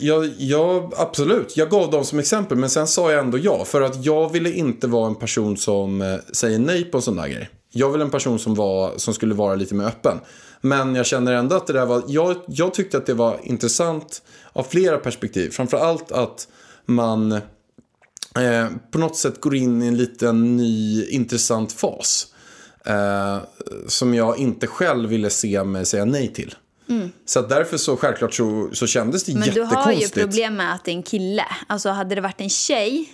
jag, 0.00 0.30
jag, 0.38 0.92
absolut, 0.96 1.56
jag 1.56 1.70
gav 1.70 1.90
dem 1.90 2.04
som 2.04 2.18
exempel, 2.18 2.58
men 2.58 2.70
sen 2.70 2.86
sa 2.86 3.12
jag 3.12 3.20
ändå 3.20 3.38
ja. 3.38 3.64
För 3.64 3.80
att 3.80 4.04
jag 4.04 4.32
ville 4.32 4.52
inte 4.52 4.86
vara 4.86 5.06
en 5.06 5.14
person 5.14 5.56
som 5.56 6.02
eh, 6.02 6.16
säger 6.32 6.58
nej 6.58 6.84
på 6.84 6.98
en 6.98 7.02
sån 7.02 7.16
där 7.16 7.28
grej. 7.28 7.50
Jag 7.72 7.90
ville 7.90 8.04
en 8.04 8.10
person 8.10 8.38
som, 8.38 8.54
var, 8.54 8.92
som 8.96 9.14
skulle 9.14 9.34
vara 9.34 9.54
lite 9.54 9.74
mer 9.74 9.84
öppen. 9.84 10.20
Men 10.60 10.94
jag 10.94 11.06
känner 11.06 11.32
ändå 11.32 11.56
att 11.56 11.66
det 11.66 11.72
där 11.72 11.86
var, 11.86 12.02
jag, 12.06 12.36
jag 12.46 12.74
tyckte 12.74 12.96
att 12.96 13.06
det 13.06 13.14
var 13.14 13.38
intressant 13.42 14.22
av 14.52 14.62
flera 14.62 14.98
perspektiv. 14.98 15.50
Framförallt 15.50 16.12
att 16.12 16.48
man 16.86 17.40
eh, 18.36 18.68
på 18.90 18.98
något 18.98 19.16
sätt 19.16 19.40
går 19.40 19.56
in 19.56 19.82
i 19.82 19.86
en 19.86 19.96
liten 19.96 20.56
ny 20.56 21.04
intressant 21.06 21.72
fas. 21.72 22.26
Eh, 22.84 23.38
som 23.86 24.14
jag 24.14 24.38
inte 24.38 24.66
själv 24.66 25.08
ville 25.08 25.30
se 25.30 25.64
mig 25.64 25.86
säga 25.86 26.04
nej 26.04 26.32
till. 26.32 26.54
Så 27.24 27.38
att 27.38 27.48
därför 27.48 27.76
så 27.76 27.96
självklart 27.96 28.34
så, 28.34 28.70
så 28.72 28.86
kändes 28.86 29.24
det 29.24 29.32
Mm. 29.32 29.40
Men 29.40 29.54
du 29.54 29.60
jättekonstigt. 29.60 30.14
har 30.14 30.20
ju 30.22 30.26
problem 30.26 30.56
med 30.56 30.74
att 30.74 30.84
det 30.84 30.90
är 30.90 30.94
en 30.94 31.02
kille. 31.02 31.44
Alltså 31.66 31.88
hade 31.88 32.14
det 32.14 32.20
varit 32.20 32.40
en 32.40 32.50
tjej 32.50 33.12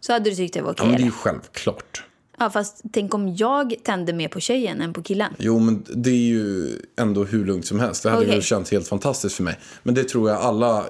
så 0.00 0.12
hade 0.12 0.30
du 0.30 0.36
tyckt 0.36 0.54
det 0.54 0.62
var 0.62 0.70
okej. 0.70 0.84
Ja, 0.84 0.90
men 0.90 0.96
det 0.96 1.02
är 1.02 1.04
ju 1.04 1.10
självklart. 1.10 2.04
Ja, 2.38 2.50
fast 2.50 2.82
tänk 2.92 3.14
om 3.14 3.34
jag 3.34 3.74
tände 3.82 4.12
mer 4.12 4.28
på 4.28 4.40
tjejen 4.40 4.80
än 4.80 4.92
på 4.92 5.02
killen. 5.02 5.32
Jo, 5.38 5.58
men 5.58 5.84
det 5.94 6.10
är 6.10 6.14
ju 6.14 6.68
ändå 6.96 7.24
hur 7.24 7.46
lugnt 7.46 7.66
som 7.66 7.80
helst. 7.80 8.02
Det 8.02 8.10
hade 8.10 8.22
Okej. 8.22 8.34
ju 8.34 8.42
känts 8.42 8.70
helt 8.70 8.88
fantastiskt 8.88 9.36
för 9.36 9.42
mig. 9.42 9.58
Men 9.82 9.94
det 9.94 10.04
tror 10.04 10.30
jag 10.30 10.40
alla 10.40 10.78
eh, 10.78 10.84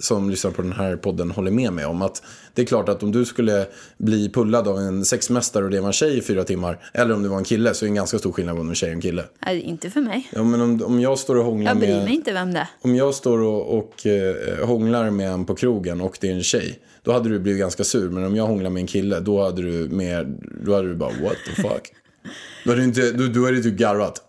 som 0.00 0.30
lyssnar 0.30 0.50
på 0.50 0.62
den 0.62 0.72
här 0.72 0.96
podden 0.96 1.30
håller 1.30 1.50
med 1.50 1.72
mig 1.72 1.84
om. 1.84 2.02
Att 2.02 2.22
det 2.54 2.62
är 2.62 2.66
klart 2.66 2.88
att 2.88 3.02
om 3.02 3.12
du 3.12 3.24
skulle 3.24 3.66
bli 3.98 4.28
pullad 4.28 4.68
av 4.68 4.78
en 4.78 5.04
sexmästare 5.04 5.64
och 5.64 5.70
det 5.70 5.80
var 5.80 5.86
en 5.86 5.92
tjej 5.92 6.18
i 6.18 6.22
fyra 6.22 6.44
timmar. 6.44 6.90
Eller 6.94 7.14
om 7.14 7.22
det 7.22 7.28
var 7.28 7.38
en 7.38 7.44
kille 7.44 7.74
så 7.74 7.84
är 7.84 7.86
det 7.86 7.90
en 7.90 7.94
ganska 7.94 8.18
stor 8.18 8.32
skillnad 8.32 8.58
om 8.58 8.68
en 8.68 8.74
tjej 8.74 8.88
och 8.88 8.94
en 8.94 9.00
kille. 9.00 9.24
Nej, 9.46 9.60
inte 9.60 9.90
för 9.90 10.00
mig. 10.00 10.28
Ja, 10.32 10.44
men 10.44 10.60
om, 10.60 10.82
om 10.84 11.00
jag 11.00 11.18
står 11.18 11.36
och 11.36 11.44
hånglar 11.44 11.70
Jag 11.70 11.78
bryr 11.78 11.94
med... 11.94 12.04
mig 12.04 12.14
inte 12.14 12.32
vem 12.32 12.52
det 12.52 12.58
är. 12.60 12.68
Om 12.82 12.94
jag 12.94 13.14
står 13.14 13.38
och, 13.38 13.78
och 13.78 14.06
eh, 14.06 14.66
hånglar 14.66 15.10
med 15.10 15.30
en 15.30 15.44
på 15.44 15.54
krogen 15.54 16.00
och 16.00 16.18
det 16.20 16.28
är 16.28 16.34
en 16.34 16.42
tjej. 16.42 16.78
Då 17.08 17.14
hade 17.14 17.28
du 17.28 17.38
blivit 17.38 17.60
ganska 17.60 17.84
sur. 17.84 18.08
Men 18.10 18.24
om 18.24 18.36
jag 18.36 18.46
hånglar 18.46 18.70
med 18.70 18.80
en 18.80 18.86
kille. 18.86 19.20
Då 19.20 19.42
hade 19.44 19.62
du, 19.62 19.88
mer, 19.88 20.36
då 20.64 20.74
hade 20.74 20.88
du 20.88 20.94
bara 20.94 21.10
what 21.10 21.36
the 21.46 21.62
fuck. 21.62 21.92
då 22.64 22.70
hade 22.70 22.80
du, 22.82 22.84
inte, 22.84 23.12
då, 23.12 23.26
då 23.26 23.40
hade 23.44 23.56
du 23.56 23.62
typ 23.62 23.78
garvat. 23.78 24.22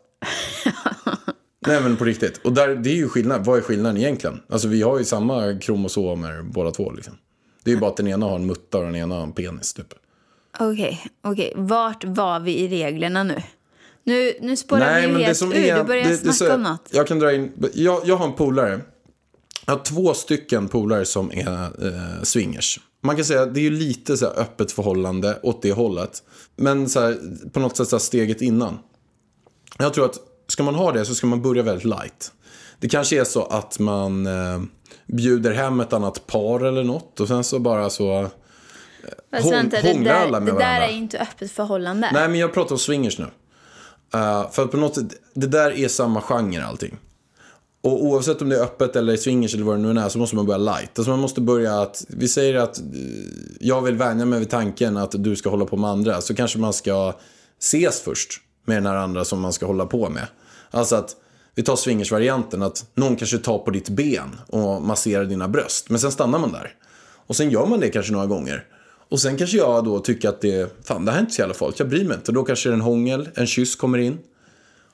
Nej 1.67 1.81
men 1.81 1.97
på 1.97 2.05
riktigt. 2.05 2.37
Och 2.43 2.53
där, 2.53 2.75
det 2.75 2.89
är 2.89 2.95
ju 2.95 3.09
skillnad. 3.09 3.45
Vad 3.45 3.57
är 3.57 3.61
skillnaden 3.61 3.97
egentligen? 3.97 4.39
Alltså 4.49 4.67
vi 4.67 4.81
har 4.81 4.99
ju 4.99 5.05
samma 5.05 5.59
kromosomer 5.61 6.41
båda 6.41 6.71
två 6.71 6.91
liksom. 6.91 7.13
Det 7.63 7.71
är 7.71 7.75
ju 7.75 7.79
bara 7.79 7.89
att 7.89 7.97
den 7.97 8.07
ena 8.07 8.25
har 8.25 8.35
en 8.35 8.45
mutta 8.45 8.77
och 8.77 8.83
den 8.83 8.95
ena 8.95 9.15
har 9.15 9.23
en 9.23 9.31
penis 9.31 9.73
typ. 9.73 9.93
Okej, 10.59 11.01
okej. 11.23 11.53
Vart 11.55 12.03
var 12.03 12.39
vi 12.39 12.59
i 12.59 12.67
reglerna 12.67 13.23
nu? 13.23 13.35
Nu, 14.03 14.33
nu 14.41 14.57
spårar 14.57 15.01
vi 15.01 15.07
ju 15.07 15.23
helt 15.25 15.41
ur. 15.41 15.55
är- 15.55 15.77
du 15.77 15.83
börjar 15.83 16.03
det- 16.03 16.09
det 16.09 16.17
snacka 16.17 16.33
så- 16.33 16.53
om 16.55 16.63
något. 16.63 16.89
Jag 16.91 17.07
kan 17.07 17.19
dra 17.19 17.33
in, 17.33 17.51
jag, 17.73 18.01
jag 18.05 18.15
har 18.15 18.25
en 18.27 18.33
polare. 18.33 18.81
Jag 19.69 19.75
har 19.75 19.83
två 19.83 20.13
stycken 20.13 20.67
polare 20.67 21.05
som 21.05 21.31
är 21.31 21.63
eh, 21.85 22.23
swingers. 22.23 22.79
Man 23.01 23.15
kan 23.15 23.25
säga 23.25 23.41
att 23.41 23.53
det 23.53 23.67
är 23.67 23.71
lite 23.71 24.17
så 24.17 24.25
öppet 24.25 24.71
förhållande 24.71 25.39
åt 25.43 25.61
det 25.61 25.71
hållet. 25.71 26.23
Men 26.55 26.89
så 26.89 26.99
här, 26.99 27.17
på 27.53 27.59
något 27.59 27.77
sätt 27.77 27.87
så 27.87 27.99
steget 27.99 28.41
innan. 28.41 28.79
Jag 29.77 29.93
tror 29.93 30.05
att 30.05 30.15
ska 30.47 30.63
man 30.63 30.75
ha 30.75 30.91
det 30.91 31.05
så 31.05 31.15
ska 31.15 31.27
man 31.27 31.41
börja 31.41 31.63
väldigt 31.63 31.85
light. 31.85 32.31
Det 32.79 32.89
kanske 32.89 33.19
är 33.19 33.23
så 33.23 33.45
att 33.45 33.79
man 33.79 34.27
eh, 34.27 34.61
bjuder 35.07 35.53
hem 35.53 35.79
ett 35.79 35.93
annat 35.93 36.27
par 36.27 36.59
eller 36.59 36.83
något 36.83 37.19
och 37.19 37.27
sen 37.27 37.43
så 37.43 37.59
bara 37.59 37.89
så... 37.89 38.29
Fast 39.31 39.45
Hång- 39.45 39.51
vänta, 39.51 39.81
det 39.81 39.93
där, 39.93 40.13
alla 40.13 40.39
med 40.39 40.53
det 40.53 40.59
där 40.59 40.65
varandra? 40.65 40.87
är 40.87 40.93
inte 40.93 41.19
öppet 41.19 41.51
förhållande. 41.51 42.09
Nej, 42.13 42.29
men 42.29 42.39
jag 42.39 42.53
pratar 42.53 42.71
om 42.71 42.79
swingers 42.79 43.19
nu. 43.19 43.25
Uh, 44.15 44.51
för 44.51 44.65
på 44.65 44.77
något 44.77 44.95
sätt, 44.95 45.13
det 45.33 45.47
där 45.47 45.71
är 45.71 45.87
samma 45.87 46.21
genre 46.21 46.63
allting. 46.63 46.97
Och 47.81 48.05
oavsett 48.05 48.41
om 48.41 48.49
det 48.49 48.57
är 48.57 48.63
öppet 48.63 48.95
eller 48.95 49.17
swingers 49.17 49.53
eller 49.53 49.63
vad 49.63 49.75
det 49.75 49.93
nu 49.93 49.99
är 49.99 50.09
så 50.09 50.19
måste 50.19 50.35
man 50.35 50.45
börja 50.45 50.57
light. 50.57 50.99
Alltså 50.99 51.11
man 51.11 51.19
måste 51.19 51.41
börja 51.41 51.81
att, 51.81 52.05
vi 52.07 52.27
säger 52.27 52.55
att 52.55 52.79
eh, 52.79 52.85
jag 53.59 53.81
vill 53.81 53.95
vänja 53.95 54.25
mig 54.25 54.39
vid 54.39 54.49
tanken 54.49 54.97
att 54.97 55.23
du 55.23 55.35
ska 55.35 55.49
hålla 55.49 55.65
på 55.65 55.77
med 55.77 55.89
andra. 55.89 56.21
Så 56.21 56.35
kanske 56.35 56.59
man 56.59 56.73
ska 56.73 57.13
ses 57.59 58.01
först 58.01 58.41
med 58.65 58.77
den 58.77 58.85
här 58.85 58.95
andra 58.95 59.25
som 59.25 59.39
man 59.39 59.53
ska 59.53 59.65
hålla 59.65 59.85
på 59.85 60.09
med. 60.09 60.27
Alltså 60.71 60.95
att, 60.95 61.15
vi 61.55 61.63
tar 61.63 61.75
swingersvarianten, 61.75 62.61
att 62.61 62.85
någon 62.95 63.15
kanske 63.15 63.37
tar 63.37 63.57
på 63.57 63.71
ditt 63.71 63.89
ben 63.89 64.35
och 64.47 64.81
masserar 64.81 65.25
dina 65.25 65.47
bröst. 65.47 65.89
Men 65.89 65.99
sen 65.99 66.11
stannar 66.11 66.39
man 66.39 66.51
där. 66.51 66.75
Och 67.27 67.35
sen 67.35 67.49
gör 67.49 67.65
man 67.65 67.79
det 67.79 67.89
kanske 67.89 68.11
några 68.11 68.25
gånger. 68.25 68.65
Och 69.09 69.19
sen 69.19 69.37
kanske 69.37 69.57
jag 69.57 69.85
då 69.85 69.99
tycker 69.99 70.29
att 70.29 70.41
det, 70.41 70.85
fan 70.85 71.05
det 71.05 71.11
här 71.11 71.17
är 71.17 71.21
inte 71.21 71.33
så 71.33 71.41
jävla 71.41 71.53
farligt, 71.53 71.79
jag 71.79 71.89
bryr 71.89 72.05
mig 72.05 72.17
inte. 72.17 72.31
Och 72.31 72.35
då 72.35 72.43
kanske 72.43 72.73
en 72.73 72.81
hångel, 72.81 73.29
en 73.35 73.47
kyss 73.47 73.75
kommer 73.75 73.97
in. 73.97 74.17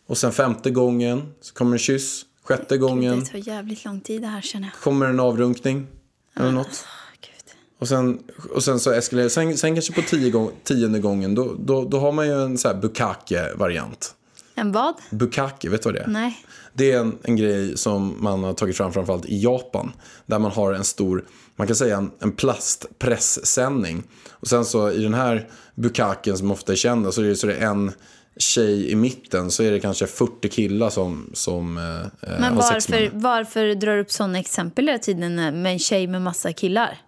Och 0.08 0.18
sen 0.18 0.32
femte 0.32 0.70
gången 0.70 1.34
så 1.42 1.54
kommer 1.54 1.72
en 1.72 1.80
kyss. 1.80 2.26
Sjätte 2.48 2.78
gången 2.78 3.20
Det 3.20 3.26
tar 3.26 3.48
jävligt 3.48 3.86
lång 3.86 4.02
tid 4.02 4.22
det 4.22 4.28
här 4.28 4.42
känner 4.42 4.68
jag. 4.68 4.82
kommer 4.82 5.06
en 5.06 5.20
avrunkning. 5.20 5.88
Eller 6.36 6.52
något. 6.52 6.86
Gud. 7.22 7.56
Och 7.80 7.88
sen, 7.88 8.20
och 8.56 8.64
sen 8.64 8.80
så 8.80 8.92
eskalerar 8.92 9.30
sen, 9.30 9.58
sen 9.58 9.76
kanske 9.76 9.94
på 9.94 10.02
tio 10.02 10.30
gång, 10.32 10.52
tionde 10.64 11.00
gången 11.00 11.36
då, 11.36 11.56
då, 11.60 11.86
då 11.86 12.00
har 12.00 12.12
man 12.12 12.28
ju 12.28 12.44
en 12.44 12.58
så 12.58 12.68
här 12.68 12.76
bukake-variant. 12.76 14.16
En 14.56 14.72
vad? 14.72 14.96
Bukake, 15.12 15.70
vet 15.70 15.82
du 15.84 15.90
vad 15.90 15.94
det 15.96 16.02
är? 16.02 16.08
Nej. 16.08 16.46
Det 16.74 16.92
är 16.92 17.00
en, 17.00 17.18
en 17.24 17.36
grej 17.36 17.78
som 17.78 18.16
man 18.20 18.44
har 18.44 18.54
tagit 18.54 18.78
fram 18.78 18.94
framförallt 18.94 19.26
i 19.26 19.44
Japan. 19.44 19.92
Där 20.26 20.40
man 20.40 20.52
har 20.52 20.74
en 20.74 20.84
stor, 20.84 21.26
man 21.56 21.68
kan 21.68 21.76
säga 21.76 21.98
en, 21.98 22.12
en 22.20 22.32
plastpressändning. 22.32 24.04
Och 24.30 24.48
sen 24.48 24.66
så 24.66 24.92
i 24.92 25.04
den 25.04 25.14
här 25.14 25.50
bukaken 25.76 26.38
som 26.38 26.52
ofta 26.52 26.72
är 26.72 26.76
kända 26.76 27.12
så 27.12 27.22
är 27.22 27.26
det, 27.26 27.36
så 27.36 27.48
är 27.48 27.52
det 27.52 27.58
en 27.58 27.92
tjej 28.38 28.92
i 28.92 28.96
mitten 28.96 29.52
så 29.52 29.64
är 29.64 29.72
det 29.72 29.80
kanske 29.80 30.08
40 30.08 30.50
killar 30.50 30.90
som, 30.90 31.30
som 31.34 31.78
eh, 31.78 31.84
eh, 32.32 32.40
Men 32.40 32.56
varför, 32.56 33.10
varför 33.14 33.76
drar 33.76 33.96
du 33.96 34.02
upp 34.02 34.12
sådana 34.12 34.40
exempel 34.40 34.88
hela 34.88 35.00
tiden 35.00 35.36
med 35.36 35.74
en 35.74 35.80
tjej 35.80 36.08
med 36.08 36.22
massa 36.22 36.54
killar? 36.54 37.02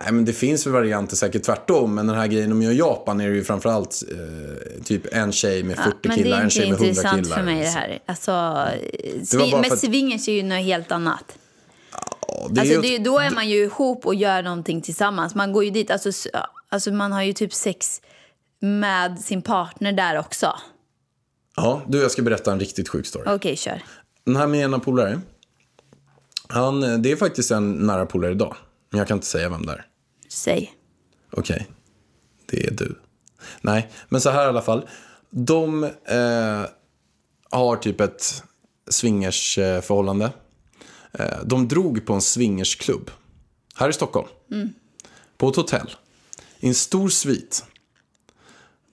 Nej, 0.00 0.12
men 0.12 0.24
det 0.24 0.32
finns 0.32 0.66
väl 0.66 0.72
varianter 0.72 1.16
säkert 1.16 1.42
tvärtom. 1.42 1.94
Men 1.94 2.06
den 2.06 2.16
här 2.16 2.26
grejen 2.26 2.62
gör 2.62 2.70
i 2.72 2.76
Japan 2.76 3.20
är 3.20 3.28
det 3.28 3.34
ju 3.34 3.44
framförallt 3.44 4.02
eh, 4.10 4.82
typ 4.84 5.14
en 5.14 5.32
tjej 5.32 5.62
med 5.62 5.76
40 5.76 5.96
men 6.02 6.16
killar, 6.16 6.30
det 6.30 6.36
är 6.36 6.38
en 6.38 6.44
inte 6.44 6.54
tjej 6.54 6.70
med 6.70 6.74
100 6.74 6.88
intressant 6.88 7.22
killar. 7.24 7.36
för 7.36 7.44
mig 7.44 7.60
det 7.60 7.68
här. 7.68 7.98
Alltså, 8.06 8.30
bara 8.32 9.60
men 9.60 9.72
att- 9.72 9.78
swingers 9.78 10.28
är 10.28 10.32
ju 10.32 10.42
något 10.42 10.64
helt 10.64 10.92
annat. 10.92 11.38
Ja, 12.28 12.46
det 12.50 12.60
är 12.60 12.60
Alltså, 12.60 12.88
ju 12.88 12.98
det, 12.98 13.04
då 13.04 13.18
är 13.18 13.30
man 13.30 13.48
ju 13.48 13.64
ihop 13.64 14.06
och 14.06 14.14
gör 14.14 14.42
någonting 14.42 14.82
tillsammans. 14.82 15.34
Man 15.34 15.52
går 15.52 15.64
ju 15.64 15.70
dit, 15.70 15.90
alltså, 15.90 16.28
alltså 16.68 16.92
man 16.92 17.12
har 17.12 17.22
ju 17.22 17.32
typ 17.32 17.54
sex 17.54 18.00
med 18.64 19.18
sin 19.18 19.42
partner 19.42 19.92
där 19.92 20.18
också. 20.18 20.58
Ja, 21.56 21.82
du 21.88 22.02
jag 22.02 22.10
ska 22.10 22.22
berätta 22.22 22.52
en 22.52 22.60
riktigt 22.60 22.88
sjuk 22.88 23.06
story. 23.06 23.24
Okej, 23.26 23.56
kör. 23.56 23.82
Den 24.24 24.36
här 24.36 24.46
med 24.46 24.60
ena 24.60 24.78
polare. 24.78 25.20
Han, 26.48 26.82
eh, 26.82 26.98
det 26.98 27.12
är 27.12 27.16
faktiskt 27.16 27.50
en 27.50 27.72
nära 27.72 28.06
polare 28.06 28.32
idag. 28.32 28.56
Men 28.90 28.98
jag 28.98 29.08
kan 29.08 29.16
inte 29.16 29.26
säga 29.26 29.48
vem 29.48 29.66
det 29.66 29.72
är. 29.72 29.86
Säg. 30.28 30.74
Okej, 31.30 31.66
det 32.46 32.66
är 32.66 32.70
du. 32.70 32.98
Nej, 33.60 33.90
men 34.08 34.20
så 34.20 34.30
här 34.30 34.44
i 34.44 34.48
alla 34.48 34.62
fall. 34.62 34.88
De 35.30 35.84
eh, 35.84 36.64
har 37.50 37.76
typ 37.76 38.00
ett 38.00 38.42
swingersförhållande. 38.88 40.30
Eh, 41.12 41.38
de 41.44 41.68
drog 41.68 42.06
på 42.06 42.12
en 42.12 42.22
swingersklubb 42.22 43.10
här 43.76 43.88
i 43.88 43.92
Stockholm. 43.92 44.28
På 45.36 45.48
ett 45.48 45.56
hotell. 45.56 45.90
I 46.60 46.68
en 46.68 46.74
stor 46.74 47.08
svit. 47.08 47.64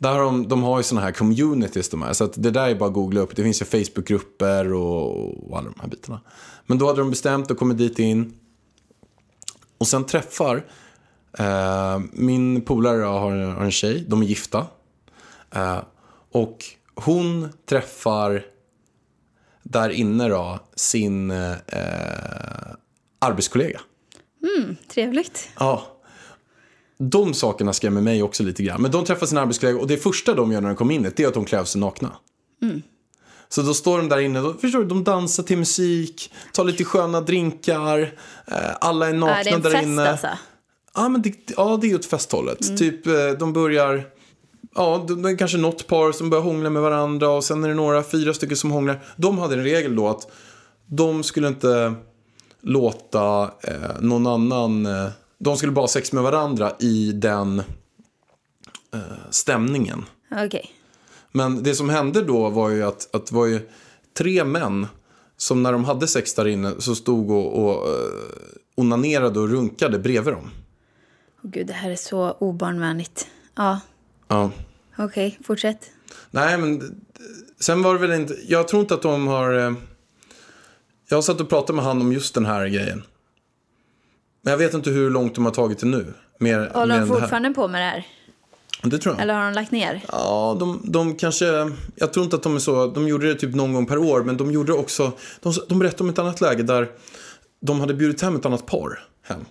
Där 0.02 0.12
har 0.12 0.24
de, 0.24 0.48
de 0.48 0.64
har 0.64 0.78
ju 0.80 0.84
såna 0.84 1.02
här 1.02 1.12
communities 1.12 1.90
de 1.90 2.02
här. 2.02 2.14
Så 2.14 2.24
att 2.24 2.44
det 2.44 2.52
där 2.52 2.70
är 2.70 2.76
bara 2.76 2.90
att 2.90 2.94
googla 2.94 3.22
upp. 3.22 3.36
Det 3.36 3.44
finns 3.44 3.62
ju 3.62 3.66
Facebookgrupper 3.66 4.74
och, 4.74 5.50
och 5.50 5.58
alla 5.58 5.70
de 5.70 5.80
här 5.82 5.88
bitarna. 5.88 6.22
Men 6.66 6.78
då 6.78 6.88
hade 6.88 7.00
de 7.00 7.10
bestämt 7.10 7.52
och 7.52 7.58
kommit 7.58 7.78
dit 7.78 8.00
in. 8.00 8.34
Och 9.78 9.88
sen 9.88 10.04
träffar 10.04 10.66
eh, 11.38 12.00
min 12.12 12.62
polare 12.62 13.02
har, 13.02 13.32
har 13.32 13.64
en 13.64 13.72
tjej. 13.72 14.06
De 14.08 14.22
är 14.22 14.26
gifta. 14.26 14.68
Eh, 15.52 15.80
och 16.32 16.66
hon 16.96 17.50
träffar 17.66 18.46
där 19.64 19.90
inne 19.90 20.28
då 20.28 20.60
sin 20.76 21.32
eh, 21.32 21.56
arbetskollega. 23.20 23.82
Trevligt. 24.88 25.50
Ja. 25.60 26.01
De 27.10 27.34
sakerna 27.34 27.74
skrämmer 27.74 28.02
mig 28.02 28.24
också 28.24 28.44
lite 28.44 28.64
grann. 28.64 28.82
Men 28.82 28.92
de 28.92 29.06
träffar 29.06 29.26
sin 29.26 29.38
arbetskollega 29.38 29.80
och 29.80 29.88
det 29.88 29.98
första 29.98 30.34
de 30.34 30.52
gör 30.52 30.62
när 30.62 30.68
de 30.68 30.76
kommer 30.76 30.96
in 30.96 31.04
det 31.04 31.20
är 31.20 31.28
att 31.28 31.34
de 31.34 31.46
klär 31.46 31.60
av 31.60 31.66
sig 31.66 31.82
nakna. 31.82 32.12
Så 33.50 33.62
då 33.62 33.74
står 33.74 33.98
de 33.98 34.10
där 34.10 34.20
inne, 34.20 34.40
då, 34.40 34.54
förstår 34.54 34.80
du, 34.80 34.86
de 34.86 35.04
dansar 35.04 35.44
till 35.44 35.58
musik, 35.58 36.34
tar 36.54 36.64
lite 36.64 36.84
sköna 36.84 37.22
drinkar, 37.22 38.00
eh, 38.48 38.56
alla 38.82 39.10
är 39.10 39.14
nakna 39.14 39.40
är 39.40 39.44
det 39.44 39.50
en 39.50 39.62
där 39.62 39.72
fest 39.72 39.84
inne. 39.84 40.10
alltså? 40.10 40.28
Ja, 40.96 41.10
men 41.10 41.22
det, 41.22 41.34
ja, 41.58 41.78
det 41.82 41.92
är 41.92 41.96
åt 41.96 42.06
festhållet. 42.06 42.62
Mm. 42.62 42.78
Typ, 42.78 43.08
eh, 43.08 43.14
de 43.40 43.54
börjar... 43.54 44.04
Ja, 44.76 45.06
det 45.08 45.16
det 45.16 45.30
är 45.30 45.38
kanske 45.38 45.58
något 45.58 45.88
par 45.88 46.12
som 46.12 46.30
börjar 46.30 46.44
hångla 46.44 46.70
med 46.70 46.82
varandra 46.82 47.30
och 47.30 47.44
sen 47.44 47.64
är 47.64 47.68
det 47.68 47.76
några, 47.76 48.04
fyra 48.04 48.34
stycken 48.34 48.58
som 48.58 48.72
hånglar. 48.72 49.04
De 49.16 49.38
hade 49.38 49.56
en 49.56 49.64
regel 49.64 49.96
då 49.96 50.08
att 50.08 50.32
de 50.86 51.24
skulle 51.24 51.48
inte 51.48 51.94
låta 52.62 53.44
eh, 53.44 54.02
någon 54.02 54.28
annan... 54.28 54.86
Eh, 54.86 55.08
de 55.44 55.58
skulle 55.58 55.72
bara 55.72 55.82
ha 55.84 55.88
sex 55.88 56.12
med 56.14 56.24
varandra 56.24 56.72
i 56.80 57.12
den 57.12 57.60
eh, 58.94 59.00
stämningen. 59.30 60.06
Okej. 60.32 60.72
Men 61.32 61.64
det 61.64 61.76
som 61.76 61.90
hände 61.90 62.22
då 62.22 62.50
var 62.50 62.70
ju 62.70 62.84
att, 62.84 63.16
att 63.16 63.26
det 63.28 63.36
var 63.36 63.46
ju 63.46 63.70
tre 64.18 64.44
män 64.44 64.88
som 65.38 65.64
när 65.64 65.72
de 65.72 65.86
hade 65.86 66.08
sex 66.08 66.34
där 66.34 66.48
inne 66.48 66.74
så 66.80 66.96
stod 66.96 67.32
och, 67.32 67.64
och 67.66 67.88
eh, 67.90 68.12
onanerade 68.76 69.40
och 69.40 69.50
runkade 69.50 70.00
bredvid 70.00 70.34
dem. 70.34 70.52
Åh, 71.44 71.50
Gud, 71.52 71.68
det 71.68 71.74
här 71.74 71.90
är 71.92 71.96
så 71.96 72.32
obarnvänligt. 72.32 73.28
Ja, 73.56 73.80
Ja. 74.28 74.52
okej, 74.98 75.40
fortsätt. 75.44 75.92
Nej, 76.32 76.58
men 76.58 77.02
sen 77.60 77.84
var 77.84 77.94
det 77.94 78.00
väl 78.08 78.22
inte... 78.22 78.36
Jag 78.48 78.68
tror 78.68 78.82
inte 78.82 78.94
att 78.94 79.02
de 79.02 79.28
har... 79.28 79.54
eh, 79.68 79.74
Jag 81.10 81.18
har 81.18 81.22
satt 81.22 81.42
och 81.42 81.50
pratat 81.50 81.76
med 81.76 81.86
han 81.86 82.02
om 82.02 82.14
just 82.14 82.34
den 82.34 82.46
här 82.46 82.68
grejen. 82.68 83.04
Men 84.42 84.52
jag 84.52 84.58
vet 84.58 84.74
inte 84.74 84.90
hur 84.90 85.10
långt 85.10 85.36
de 85.36 85.46
har 85.46 85.52
tagit 85.52 85.80
det 85.80 85.86
nu. 85.88 86.14
Mer, 86.40 86.60
mer 86.60 86.70
Håller 86.74 87.00
de 87.00 87.08
det 87.10 87.14
här. 87.14 87.20
fortfarande 87.22 87.50
på 87.54 87.68
med 87.68 87.82
det 87.82 87.86
här? 87.86 88.08
Det 88.84 88.98
tror 88.98 89.16
jag. 89.16 89.22
Eller 89.22 89.34
har 89.34 89.44
de 89.46 89.54
lagt 89.54 89.72
ner? 89.72 90.02
Ja, 90.12 90.58
de, 90.60 90.82
de 90.84 91.16
kanske... 91.16 91.46
Jag 91.96 92.14
tror 92.14 92.24
inte 92.24 92.36
att 92.36 92.44
de 92.44 92.56
är 92.56 92.60
så... 92.60 92.88
De 92.88 93.08
gjorde 93.08 93.28
det 93.28 93.36
typ 93.36 93.56
någon 93.56 93.74
gång 93.74 93.86
per 93.86 93.98
år, 93.98 94.24
men 94.24 94.38
de 94.38 94.52
gjorde 94.52 94.72
det 94.72 94.78
också... 94.78 95.12
De, 95.42 95.54
de 95.70 95.80
berättade 95.80 96.04
om 96.04 96.10
ett 96.10 96.20
annat 96.20 96.42
läge 96.42 96.64
där 96.64 96.92
de 97.62 97.80
hade 97.80 97.94
bjudit 97.94 98.22
hem 98.22 98.36
ett 98.36 98.46
annat 98.46 98.66
par 98.66 99.00
hem. 99.24 99.46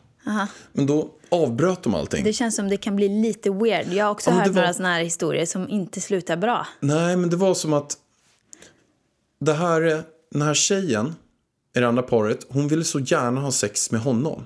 Men 0.72 0.86
då 0.86 1.10
avbröt 1.28 1.82
de 1.82 1.94
allting. 1.94 2.24
Det 2.24 2.32
känns 2.32 2.56
som 2.56 2.68
det 2.68 2.76
kan 2.76 2.96
bli 2.96 3.08
lite 3.08 3.50
weird. 3.50 3.92
Jag 3.92 4.04
har 4.04 4.12
också 4.12 4.30
Ja, 4.30 4.36
hört 4.36 4.46
var- 4.46 4.54
några 4.54 4.74
såna 4.74 4.88
här 4.88 5.02
historier 5.02 5.46
som 5.46 5.68
inte 5.68 6.00
slutar 6.00 6.36
bra. 6.36 6.66
Nej, 6.80 7.16
men 7.16 7.30
det 7.30 7.36
var 7.36 7.54
som 7.54 7.72
att 7.72 7.96
det 9.40 9.52
här, 9.52 10.02
den 10.32 10.42
här 10.42 10.54
tjejen 10.54 11.14
i 11.76 11.80
det 11.80 11.88
andra 11.88 12.02
paret, 12.02 12.46
hon 12.48 12.68
ville 12.68 12.84
så 12.84 13.00
gärna 13.00 13.40
ha 13.40 13.50
sex 13.52 13.90
med 13.90 14.00
honom. 14.00 14.44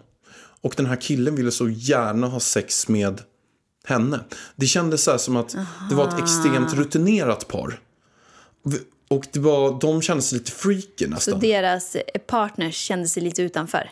Och 0.65 0.75
den 0.77 0.87
här 0.87 0.97
killen 1.01 1.37
ville 1.37 1.51
så 1.51 1.69
gärna 1.69 2.27
ha 2.27 2.41
sex 2.41 2.89
med 2.89 3.21
henne. 3.87 4.21
Det 4.57 4.67
kändes 4.67 5.05
så 5.05 5.11
här 5.11 5.19
som 5.19 5.37
att 5.37 5.57
det 5.91 5.95
var 5.95 6.09
ett 6.09 6.19
extremt 6.23 6.75
rutinerat 6.75 7.49
par. 7.49 7.81
Och 9.11 9.27
det 9.33 9.41
var, 9.41 9.81
de 9.81 10.03
kände 10.03 10.23
sig 10.23 10.39
lite 10.39 10.51
freaky 10.53 11.05
Så 11.05 11.11
nästan. 11.11 11.41
deras 11.41 11.95
eh, 11.97 12.03
partners 12.27 12.75
kände 12.77 13.09
sig 13.09 13.23
lite 13.23 13.43
utanför. 13.43 13.91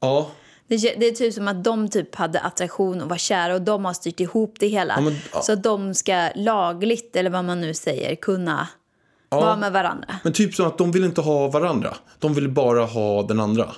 Ja, 0.00 0.30
Det, 0.68 0.76
det 0.76 1.06
är 1.06 1.12
typ 1.12 1.34
som 1.34 1.48
att 1.48 1.64
de 1.64 1.88
typ 1.88 2.14
hade 2.14 2.40
attraktion 2.40 3.00
och 3.02 3.08
var 3.08 3.16
kära 3.16 3.54
och 3.54 3.62
de 3.62 3.84
har 3.84 3.92
styrt 3.92 4.20
ihop 4.20 4.54
det 4.58 4.66
hela. 4.68 4.94
Ja, 4.96 5.00
men- 5.02 5.16
ja. 5.32 5.42
Så 5.42 5.52
att 5.52 5.62
de 5.62 5.94
ska 5.94 6.30
lagligt, 6.34 7.16
eller 7.16 7.30
vad 7.30 7.44
man 7.44 7.60
nu 7.60 7.74
säger, 7.74 8.14
kunna 8.14 8.68
vara 9.28 9.56
med 9.56 9.72
varandra. 9.72 10.16
men 10.24 10.32
typ 10.32 10.54
som 10.54 10.66
att 10.66 10.78
de 10.78 10.92
ville 10.92 11.06
inte 11.06 11.20
ha 11.20 11.48
varandra. 11.48 11.96
De 12.18 12.34
ville 12.34 12.48
bara 12.48 12.84
ha 12.84 13.22
den 13.22 13.40
andra. 13.40 13.72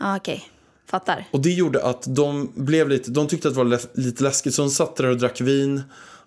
Ja, 0.00 0.16
okej. 0.16 0.44
Fattar. 0.86 1.24
Och 1.30 1.40
det 1.40 1.50
gjorde 1.50 1.84
att 1.84 2.04
de 2.16 2.52
blev 2.54 2.88
lite, 2.88 3.10
de 3.10 3.26
tyckte 3.26 3.48
att 3.48 3.54
det 3.54 3.58
var 3.58 3.64
lä- 3.64 3.78
lite 3.94 4.22
läskigt 4.22 4.54
så 4.54 4.62
de 4.62 4.70
satt 4.70 4.96
där 4.96 5.06
och 5.06 5.16
drack 5.18 5.40
vin. 5.40 5.82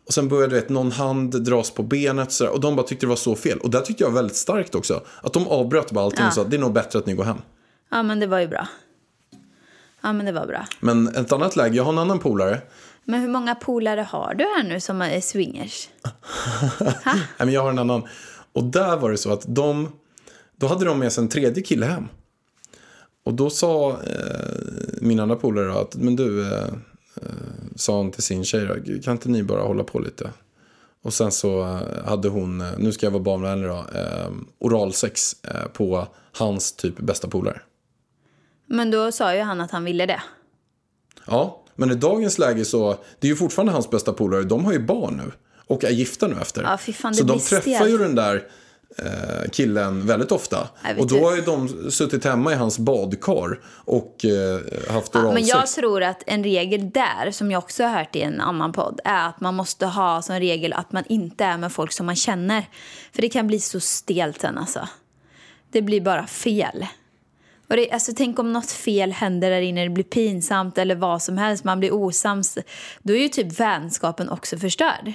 Och 0.07 0.13
sen 0.13 0.27
började 0.27 0.55
vet, 0.55 0.69
någon 0.69 0.91
hand 0.91 1.43
dras 1.43 1.71
på 1.71 1.83
benet 1.83 2.31
så 2.31 2.43
där, 2.43 2.51
och 2.53 2.59
de 2.59 2.75
bara 2.75 2.87
tyckte 2.87 3.05
det 3.05 3.09
var 3.09 3.15
så 3.15 3.35
fel. 3.35 3.57
Och 3.59 3.69
det 3.69 3.81
tyckte 3.81 4.03
jag 4.03 4.09
var 4.11 4.15
väldigt 4.15 4.37
starkt 4.37 4.75
också. 4.75 5.01
Att 5.21 5.33
de 5.33 5.47
avbröt 5.47 5.91
bara 5.91 6.05
allting 6.05 6.19
Ja. 6.21 6.27
och 6.27 6.33
sa 6.33 6.43
det 6.43 6.55
är 6.55 6.59
nog 6.59 6.73
bättre 6.73 6.99
att 6.99 7.05
ni 7.05 7.13
går 7.13 7.23
hem. 7.23 7.37
Ja, 7.91 8.03
men 8.03 8.19
det 8.19 8.27
var 8.27 8.39
ju 8.39 8.47
bra. 8.47 8.67
Ja, 10.01 10.13
men 10.13 10.25
det 10.25 10.31
var 10.31 10.45
bra. 10.47 10.65
Men 10.79 11.07
ett 11.07 11.31
annat 11.31 11.55
läge, 11.55 11.75
jag 11.77 11.83
har 11.83 11.91
en 11.91 11.97
annan 11.99 12.19
polare. 12.19 12.61
Men 13.03 13.21
hur 13.21 13.29
många 13.29 13.55
polare 13.55 14.01
har 14.09 14.33
du 14.33 14.43
här 14.43 14.63
nu 14.63 14.79
som 14.79 15.01
är 15.01 15.21
swingers? 15.21 15.89
Nej, 17.05 17.15
men 17.37 17.51
jag 17.51 17.61
har 17.61 17.69
en 17.69 17.79
annan. 17.79 18.03
Och 18.53 18.63
där 18.63 18.97
var 18.97 19.11
det 19.11 19.17
så 19.17 19.33
att 19.33 19.43
de, 19.47 19.91
då 20.55 20.67
hade 20.67 20.85
de 20.85 20.99
med 20.99 21.11
sig 21.13 21.21
en 21.23 21.29
tredje 21.29 21.63
kille 21.63 21.85
hem. 21.85 22.07
Och 23.27 23.33
då 23.33 23.49
sa 23.49 23.91
eh, 23.91 23.97
min 25.01 25.19
andra 25.19 25.35
polare 25.35 25.79
att, 25.79 25.95
men 25.95 26.15
du, 26.15 26.41
eh, 26.41 26.63
eh, 27.15 27.23
sa 27.75 27.97
han 27.97 28.11
till 28.11 28.23
sin 28.23 28.45
tjej 28.45 28.65
då, 28.65 29.01
kan 29.03 29.13
inte 29.13 29.29
ni 29.29 29.43
bara 29.43 29.61
hålla 29.61 29.83
på 29.83 29.99
lite? 29.99 30.29
Och 31.03 31.13
sen 31.13 31.31
så 31.31 31.61
eh, 31.61 32.05
hade 32.05 32.29
hon, 32.29 32.61
eh, 32.61 32.67
nu 32.77 32.91
ska 32.91 33.05
jag 33.05 33.11
vara 33.11 33.23
barnvänlig 33.23 33.69
då, 33.69 33.85
eh, 33.95 34.29
oralsex 34.59 35.43
eh, 35.43 35.67
på 35.73 36.07
hans 36.31 36.71
typ 36.71 36.99
bästa 36.99 37.27
polare. 37.27 37.61
Men 38.67 38.91
då 38.91 39.11
sa 39.11 39.35
ju 39.35 39.41
han 39.41 39.61
att 39.61 39.71
han 39.71 39.83
ville 39.83 40.05
det. 40.05 40.21
Ja, 41.25 41.63
men 41.75 41.91
i 41.91 41.95
dagens 41.95 42.39
läge 42.39 42.65
så, 42.65 42.95
det 43.19 43.27
är 43.27 43.29
ju 43.29 43.35
fortfarande 43.35 43.73
hans 43.73 43.89
bästa 43.89 44.13
polare, 44.13 44.43
de 44.43 44.65
har 44.65 44.73
ju 44.73 44.79
barn 44.79 45.17
nu. 45.25 45.31
Och 45.67 45.83
är 45.83 45.89
gifta 45.89 46.27
nu 46.27 46.35
efter. 46.41 46.63
Ja, 46.63 46.77
fy 46.77 46.93
fan, 46.93 47.11
det 47.11 47.17
så 47.17 47.23
de 47.23 47.39
träffar 47.39 47.61
stelt. 47.71 47.89
ju 47.89 47.97
den 47.97 48.15
där 48.15 48.47
killen 49.51 50.07
väldigt 50.07 50.31
ofta. 50.31 50.67
Och 50.83 50.95
då 50.95 51.01
inte. 51.01 51.15
har 51.15 51.35
ju 51.35 51.41
de 51.41 51.91
suttit 51.91 52.23
hemma 52.25 52.51
i 52.51 52.55
hans 52.55 52.79
badkar 52.79 53.59
och 53.67 54.25
eh, 54.25 54.59
haft 54.93 55.11
Ja, 55.13 55.19
oralsex. 55.19 55.33
men 55.33 55.45
jag 55.45 55.67
tror 55.67 56.03
att 56.03 56.23
en 56.25 56.43
regel 56.43 56.89
där, 56.89 57.31
som 57.31 57.51
jag 57.51 57.59
också 57.59 57.83
har 57.83 57.89
hört 57.97 58.15
i 58.15 58.21
en 58.21 58.41
annan 58.41 58.71
podd, 58.71 58.99
är 59.03 59.27
att 59.29 59.41
man 59.41 59.55
måste 59.55 59.85
ha 59.85 60.21
som 60.21 60.35
regel 60.39 60.73
att 60.73 60.91
man 60.91 61.03
inte 61.09 61.43
är 61.45 61.57
med 61.57 61.71
folk 61.71 61.91
som 61.91 62.05
man 62.05 62.15
känner. 62.15 62.65
För 63.13 63.21
det 63.21 63.29
kan 63.29 63.47
bli 63.47 63.59
så 63.59 63.79
stelt 63.79 64.41
sen 64.41 64.57
alltså. 64.57 64.87
Det 65.71 65.81
blir 65.81 66.01
bara 66.01 66.27
fel. 66.27 66.85
Och 67.69 67.75
det, 67.75 67.91
alltså, 67.91 68.11
tänk 68.15 68.39
om 68.39 68.53
något 68.53 68.71
fel 68.71 69.11
händer 69.11 69.49
där 69.49 69.61
inne, 69.61 69.83
det 69.83 69.89
blir 69.89 70.03
pinsamt 70.03 70.77
eller 70.77 70.95
vad 70.95 71.21
som 71.21 71.37
helst, 71.37 71.63
man 71.63 71.79
blir 71.79 71.93
osams. 71.93 72.57
Då 73.03 73.13
är 73.13 73.19
ju 73.19 73.29
typ 73.29 73.59
vänskapen 73.59 74.29
också 74.29 74.57
förstörd. 74.57 75.13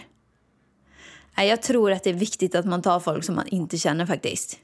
Jag 1.36 1.62
tror 1.62 1.92
att 1.92 2.04
det 2.04 2.10
är 2.10 2.14
viktigt 2.14 2.54
att 2.54 2.66
man 2.66 2.82
tar 2.82 3.00
folk 3.00 3.24
som 3.24 3.34
man 3.34 3.48
inte 3.48 3.78
känner 3.78 4.06
faktiskt. 4.06 4.58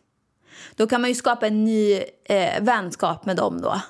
Då 0.76 0.86
kan 0.86 1.00
man 1.00 1.10
ju 1.10 1.14
skapa 1.14 1.46
en 1.46 1.64
ny 1.64 2.02
eh, 2.24 2.62
vänskap 2.62 3.26
med 3.26 3.36
dem 3.36 3.60
då. 3.60 3.80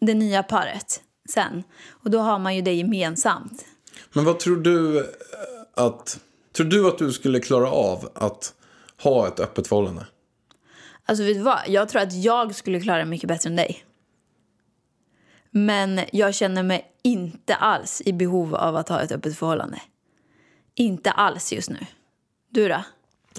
Det 0.00 0.14
nya 0.14 0.42
paret 0.42 1.02
sen. 1.28 1.62
Och 1.88 2.10
då 2.10 2.18
har 2.18 2.38
man 2.38 2.56
ju 2.56 2.62
det 2.62 2.74
gemensamt. 2.74 3.64
Men 4.12 4.24
vad 4.24 4.38
tror 4.38 4.56
du 4.56 4.98
eh, 4.98 5.04
att... 5.74 6.20
Tror 6.52 6.66
du 6.66 6.88
att 6.88 6.98
du 6.98 7.12
skulle 7.12 7.40
klara 7.40 7.70
av 7.70 8.10
att 8.14 8.54
ha 9.02 9.28
ett 9.28 9.40
öppet 9.40 9.66
förhållande? 9.66 10.06
Alltså 11.04 11.24
vet 11.24 11.34
du 11.34 11.42
vad? 11.42 11.58
Jag 11.66 11.88
tror 11.88 12.02
att 12.02 12.12
jag 12.12 12.54
skulle 12.54 12.80
klara 12.80 12.98
det 12.98 13.04
mycket 13.04 13.28
bättre 13.28 13.50
än 13.50 13.56
dig. 13.56 13.84
Men 15.50 16.00
jag 16.12 16.34
känner 16.34 16.62
mig 16.62 16.92
inte 17.02 17.54
alls 17.54 18.02
i 18.04 18.12
behov 18.12 18.54
av 18.54 18.76
att 18.76 18.88
ha 18.88 19.00
ett 19.00 19.12
öppet 19.12 19.38
förhållande. 19.38 19.80
Inte 20.74 21.10
alls 21.10 21.52
just 21.52 21.70
nu. 21.70 21.86
Du 22.56 22.68
då? 22.68 22.82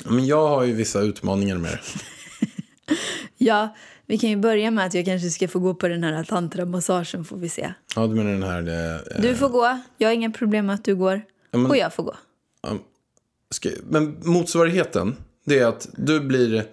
Men 0.05 0.25
jag 0.25 0.47
har 0.47 0.63
ju 0.63 0.73
vissa 0.73 0.99
utmaningar 1.01 1.57
med 1.57 1.71
det. 1.71 1.79
Ja, 3.37 3.75
vi 4.05 4.17
kan 4.17 4.29
ju 4.29 4.35
börja 4.37 4.71
med 4.71 4.85
att 4.85 4.93
jag 4.93 5.05
kanske 5.05 5.29
ska 5.29 5.47
få 5.47 5.59
gå 5.59 5.73
på 5.73 5.87
den 5.87 6.03
här 6.03 6.23
tantramassagen 6.23 7.25
får 7.25 7.37
vi 7.37 7.49
se. 7.49 7.73
Ja, 7.95 8.07
du 8.07 8.15
menar 8.15 8.31
den 8.31 8.43
här... 8.67 8.93
Eh, 9.15 9.21
Du 9.21 9.35
får 9.35 9.49
gå, 9.49 9.79
jag 9.97 10.07
har 10.09 10.13
inga 10.13 10.31
problem 10.31 10.65
med 10.65 10.73
att 10.75 10.83
du 10.85 10.95
går. 10.95 11.21
men- 11.51 11.65
Och 11.65 11.77
jag 11.77 11.93
får 11.93 12.03
gå. 12.03 12.15
ska, 13.51 13.69
men 13.89 14.17
motsvarigheten, 14.23 15.15
det 15.45 15.59
är 15.59 15.65
att 15.67 15.87
du 15.97 16.19
blir... 16.19 16.65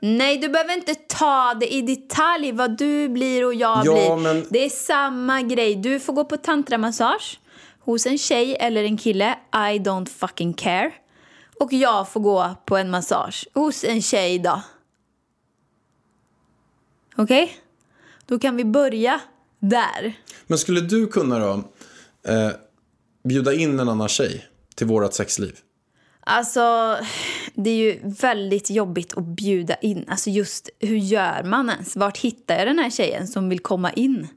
Nej, 0.00 0.38
du 0.38 0.48
behöver 0.48 0.74
inte 0.74 0.94
ta 0.94 1.54
det 1.60 1.74
i 1.74 1.82
detalj 1.82 2.52
vad 2.52 2.78
du 2.78 3.08
blir 3.08 3.44
och 3.46 3.54
jag 3.54 3.86
Ja, 3.86 4.16
blir. 4.16 4.16
men- 4.34 4.46
Det 4.50 4.64
är 4.64 4.68
samma 4.68 5.42
grej. 5.42 5.74
Du 5.74 6.00
får 6.00 6.12
gå 6.12 6.24
på 6.24 6.36
tantramassage 6.36 7.40
hos 7.80 8.06
en 8.06 8.18
tjej 8.18 8.56
eller 8.60 8.84
en 8.84 8.96
kille. 8.96 9.34
I 9.52 9.78
don't 9.78 10.08
fucking 10.08 10.54
care. 10.54 10.90
Och 11.60 11.72
jag 11.72 12.08
får 12.08 12.20
gå 12.20 12.54
på 12.66 12.76
en 12.76 12.90
massage 12.90 13.46
hos 13.54 13.84
en 13.84 14.02
tjej 14.02 14.38
då. 14.38 14.62
Okej? 17.16 17.56
Då 18.26 18.38
kan 18.38 18.56
vi 18.56 18.64
börja 18.64 19.20
där. 19.58 20.14
Men 20.46 20.58
skulle 20.58 20.80
du 20.80 21.06
kunna 21.06 21.38
då 21.38 21.52
eh, 22.28 22.50
bjuda 23.24 23.54
in 23.54 23.80
en 23.80 23.88
annan 23.88 24.08
tjej 24.08 24.46
till 24.74 24.86
vårat 24.86 25.14
sexliv? 25.14 25.56
Alltså, 26.26 26.96
det 27.54 27.70
är 27.70 27.76
ju 27.76 28.00
väldigt 28.02 28.70
jobbigt 28.70 29.16
att 29.16 29.24
bjuda 29.24 29.74
in. 29.74 30.04
Alltså 30.08 30.30
just, 30.30 30.68
hur 30.78 30.96
gör 30.96 31.42
man 31.42 31.70
ens? 31.70 31.96
Vart 31.96 32.18
hittar 32.18 32.58
jag 32.58 32.66
den 32.66 32.78
här 32.78 32.90
tjejen 32.90 33.26
som 33.26 33.48
vill 33.48 33.60
komma 33.60 33.92
in? 33.92 34.28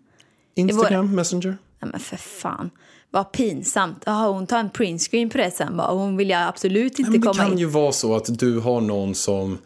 Instagram, 0.56 1.16
Messenger? 1.16 1.58
Nej 1.80 1.92
men 1.92 2.00
för 2.00 2.18
fan. 2.18 2.70
Vad 3.12 3.32
pinsamt. 3.32 4.04
Jaha, 4.06 4.32
hon 4.32 4.48
tar 4.48 4.60
en 4.60 4.70
printscreen 4.70 5.30
på 5.30 5.38
det 5.38 5.52
sen 5.52 5.78
bara. 5.78 5.92
Hon 5.92 6.18
vill 6.18 6.30
jag 6.30 6.42
absolut 6.48 7.00
inte 7.00 7.12
men 7.12 7.22
det 7.22 7.28
komma 7.28 7.44
kan 7.44 7.52
in. 7.52 7.58
ju 7.58 7.66
vara 7.66 7.92
så 7.92 8.16
att 8.16 8.40
du 8.40 8.60
har 8.60 8.82
någon 8.82 9.16
som 9.16 9.52
eh, 9.54 9.58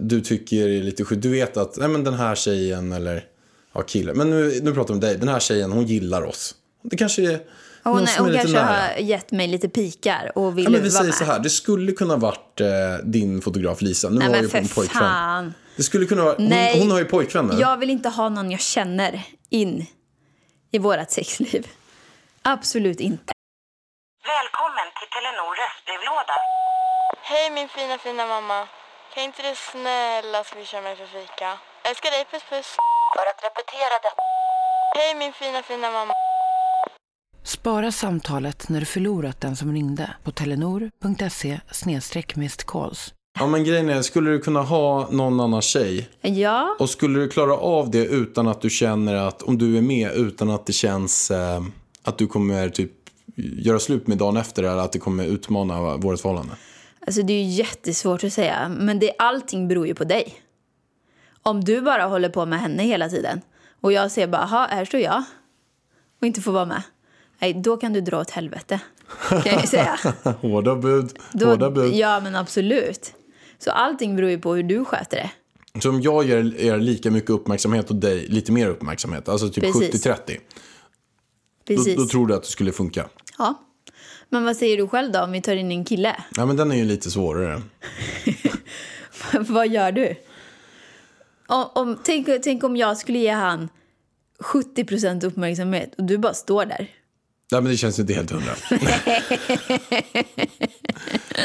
du 0.00 0.20
tycker 0.20 0.68
är 0.68 0.82
lite 0.82 1.04
sjuk. 1.04 1.22
Du 1.22 1.28
vet 1.28 1.56
att 1.56 1.76
nej, 1.76 1.88
men 1.88 2.04
den 2.04 2.14
här 2.14 2.34
tjejen 2.34 2.92
eller 2.92 3.24
ja, 3.74 3.82
killen. 3.82 4.16
Men 4.16 4.30
nu, 4.30 4.60
nu 4.62 4.72
pratar 4.74 4.88
vi 4.88 4.94
om 4.94 5.00
dig. 5.00 5.16
Den 5.16 5.28
här 5.28 5.40
tjejen, 5.40 5.72
hon 5.72 5.86
gillar 5.86 6.22
oss. 6.22 6.54
Det 6.82 6.96
kanske 6.96 7.22
är 7.32 7.40
Hon, 7.82 7.96
någon 7.98 8.06
som 8.06 8.24
hon 8.24 8.28
är 8.28 8.32
lite 8.32 8.42
kanske 8.44 8.62
nära. 8.62 8.76
har 8.94 8.98
gett 9.00 9.32
mig 9.32 9.48
lite 9.48 9.68
pikar 9.68 10.32
och 10.34 10.58
vill 10.58 10.64
Ja, 10.64 10.70
men 10.70 10.82
vi 10.82 10.88
vara 10.88 10.98
säger 10.98 11.06
med. 11.06 11.14
så 11.14 11.24
här, 11.24 11.38
det 11.40 11.50
skulle 11.50 11.92
kunna 11.92 12.16
varit 12.16 12.60
eh, 12.60 12.66
din 13.04 13.40
fotograf 13.40 13.82
Lisa. 13.82 14.08
Nu 14.08 14.18
Nej 14.18 14.48
på 14.48 14.56
en 14.56 14.64
för 14.68 14.74
pojkvän. 14.74 15.00
fan. 15.02 15.54
Det 15.76 15.82
skulle 15.82 16.06
kunna 16.06 16.24
vara, 16.24 16.34
hon, 16.36 16.46
Nej. 16.48 16.78
hon 16.80 16.90
har 16.90 16.98
ju 16.98 17.04
pojkvän 17.04 17.46
nu. 17.46 17.60
Jag 17.60 17.76
vill 17.76 17.90
inte 17.90 18.08
ha 18.08 18.28
någon 18.28 18.50
jag 18.50 18.60
känner 18.60 19.22
in 19.50 19.86
i 20.70 20.78
vårat 20.78 21.12
sexliv. 21.12 21.66
Absolut 22.54 23.00
inte. 23.00 23.32
Välkommen 24.34 24.88
till 24.98 25.08
Telenor 25.14 25.52
röstbrevlåda. 25.62 26.36
Hej 27.30 27.50
min 27.56 27.68
fina 27.68 27.98
fina 27.98 28.26
mamma. 28.26 28.68
Kan 29.14 29.24
inte 29.24 29.42
du 29.42 29.52
snälla 29.70 30.44
swisha 30.44 30.80
mig 30.80 30.96
för 30.96 31.06
fika? 31.06 31.48
Älskar 31.88 32.10
dig, 32.10 32.24
puss 32.30 32.44
puss. 32.50 32.70
För 33.16 33.24
att 33.30 33.40
repetera 33.46 33.94
detta. 34.06 34.22
Hej 34.96 35.14
min 35.14 35.32
fina 35.32 35.62
fina 35.62 35.90
mamma. 35.90 36.12
Spara 37.44 37.92
samtalet 37.92 38.68
när 38.68 38.80
du 38.80 38.86
förlorat 38.86 39.40
den 39.40 39.56
som 39.56 39.72
ringde 39.72 40.14
på 40.24 40.30
telenor.se 40.30 41.60
calls. 42.66 43.14
Ja, 43.38 43.46
men 43.46 43.64
grejen 43.64 43.88
är, 43.88 44.02
skulle 44.02 44.30
du 44.30 44.38
kunna 44.40 44.62
ha 44.62 45.08
någon 45.10 45.40
annan 45.40 45.62
tjej? 45.62 46.08
Ja, 46.20 46.76
Och 46.78 46.90
skulle 46.90 47.18
du 47.18 47.28
klara 47.28 47.56
av 47.56 47.90
det 47.90 48.04
utan 48.04 48.48
att 48.48 48.60
du 48.60 48.70
känner 48.70 49.14
att, 49.14 49.42
om 49.42 49.58
du 49.58 49.78
är 49.78 49.82
med, 49.82 50.12
utan 50.12 50.50
att 50.50 50.66
det 50.66 50.72
känns 50.72 51.30
eh, 51.30 51.60
att 52.06 52.18
du 52.18 52.26
kommer 52.26 52.68
typ 52.68 52.92
göra 53.36 53.78
slut 53.78 54.06
med 54.06 54.18
dagen 54.18 54.36
efter 54.36 54.62
eller 54.62 54.82
att 54.82 54.92
det 54.92 54.98
kommer 54.98 55.24
utmana 55.24 55.96
vårt 55.96 56.20
förhållande? 56.20 56.56
alltså 57.06 57.22
det 57.22 57.32
är 57.32 57.42
ju 57.42 57.50
jättesvårt 57.50 58.24
att 58.24 58.32
säga. 58.32 58.68
Men 58.68 58.98
det, 58.98 59.12
allting 59.18 59.68
beror 59.68 59.86
ju 59.86 59.94
på 59.94 60.04
dig. 60.04 60.34
Om 61.42 61.64
du 61.64 61.80
bara 61.80 62.04
håller 62.04 62.28
på 62.28 62.46
med 62.46 62.60
henne 62.60 62.82
hela 62.82 63.08
tiden 63.08 63.40
och 63.80 63.92
jag 63.92 64.10
ser 64.10 64.26
bara, 64.26 64.42
aha, 64.42 64.66
här 64.70 64.84
står 64.84 65.00
jag 65.00 65.22
och 66.20 66.26
inte 66.26 66.40
får 66.40 66.52
vara 66.52 66.64
med. 66.64 66.82
Nej, 67.38 67.54
då 67.54 67.76
kan 67.76 67.92
du 67.92 68.00
dra 68.00 68.20
åt 68.20 68.30
helvete. 68.30 68.80
Kan 69.28 69.42
jag 69.44 69.60
ju 69.60 69.66
säga. 69.66 69.98
Hårda 70.40 70.76
bud, 70.76 71.18
Då, 71.32 71.46
hårda 71.46 71.70
bud. 71.70 71.94
Ja, 71.94 72.20
men 72.20 72.36
absolut. 72.36 73.12
Så 73.58 73.70
allting 73.70 74.16
beror 74.16 74.30
ju 74.30 74.38
på 74.38 74.54
hur 74.54 74.62
du 74.62 74.84
sköter 74.84 75.16
det. 75.16 75.30
Så 75.80 75.88
om 75.88 76.00
jag 76.00 76.24
ger 76.24 76.60
er 76.60 76.78
lika 76.78 77.10
mycket 77.10 77.30
uppmärksamhet 77.30 77.90
och 77.90 77.96
dig 77.96 78.26
lite 78.28 78.52
mer 78.52 78.68
uppmärksamhet, 78.68 79.28
alltså 79.28 79.48
typ 79.48 79.64
Precis. 79.64 80.06
70-30, 80.06 80.16
då, 80.26 80.32
Precis. 81.66 81.96
då 81.96 82.06
tror 82.06 82.26
du 82.26 82.34
att 82.34 82.42
det 82.42 82.48
skulle 82.48 82.72
funka? 82.72 83.08
Ja. 83.38 83.62
Men 84.30 84.44
vad 84.44 84.56
säger 84.56 84.76
du 84.76 84.88
själv 84.88 85.12
då 85.12 85.20
om 85.20 85.32
vi 85.32 85.42
tar 85.42 85.56
in 85.56 85.70
en 85.72 85.84
kille? 85.84 86.16
Ja, 86.36 86.46
men 86.46 86.56
den 86.56 86.72
är 86.72 86.76
ju 86.76 86.84
lite 86.84 87.10
svårare. 87.10 87.62
vad 89.48 89.68
gör 89.68 89.92
du? 89.92 90.14
Om, 91.46 91.64
om, 91.74 91.98
tänk, 92.04 92.28
tänk 92.42 92.64
om 92.64 92.76
jag 92.76 92.96
skulle 92.96 93.18
ge 93.18 93.30
han 93.30 93.68
70% 94.38 95.26
uppmärksamhet 95.26 95.94
och 95.98 96.04
du 96.04 96.18
bara 96.18 96.34
står 96.34 96.64
där. 96.64 96.90
Nej, 97.52 97.60
men 97.62 97.64
det 97.72 97.76
känns 97.76 97.98
inte 97.98 98.12
helt 98.12 98.30
hundra. 98.30 98.52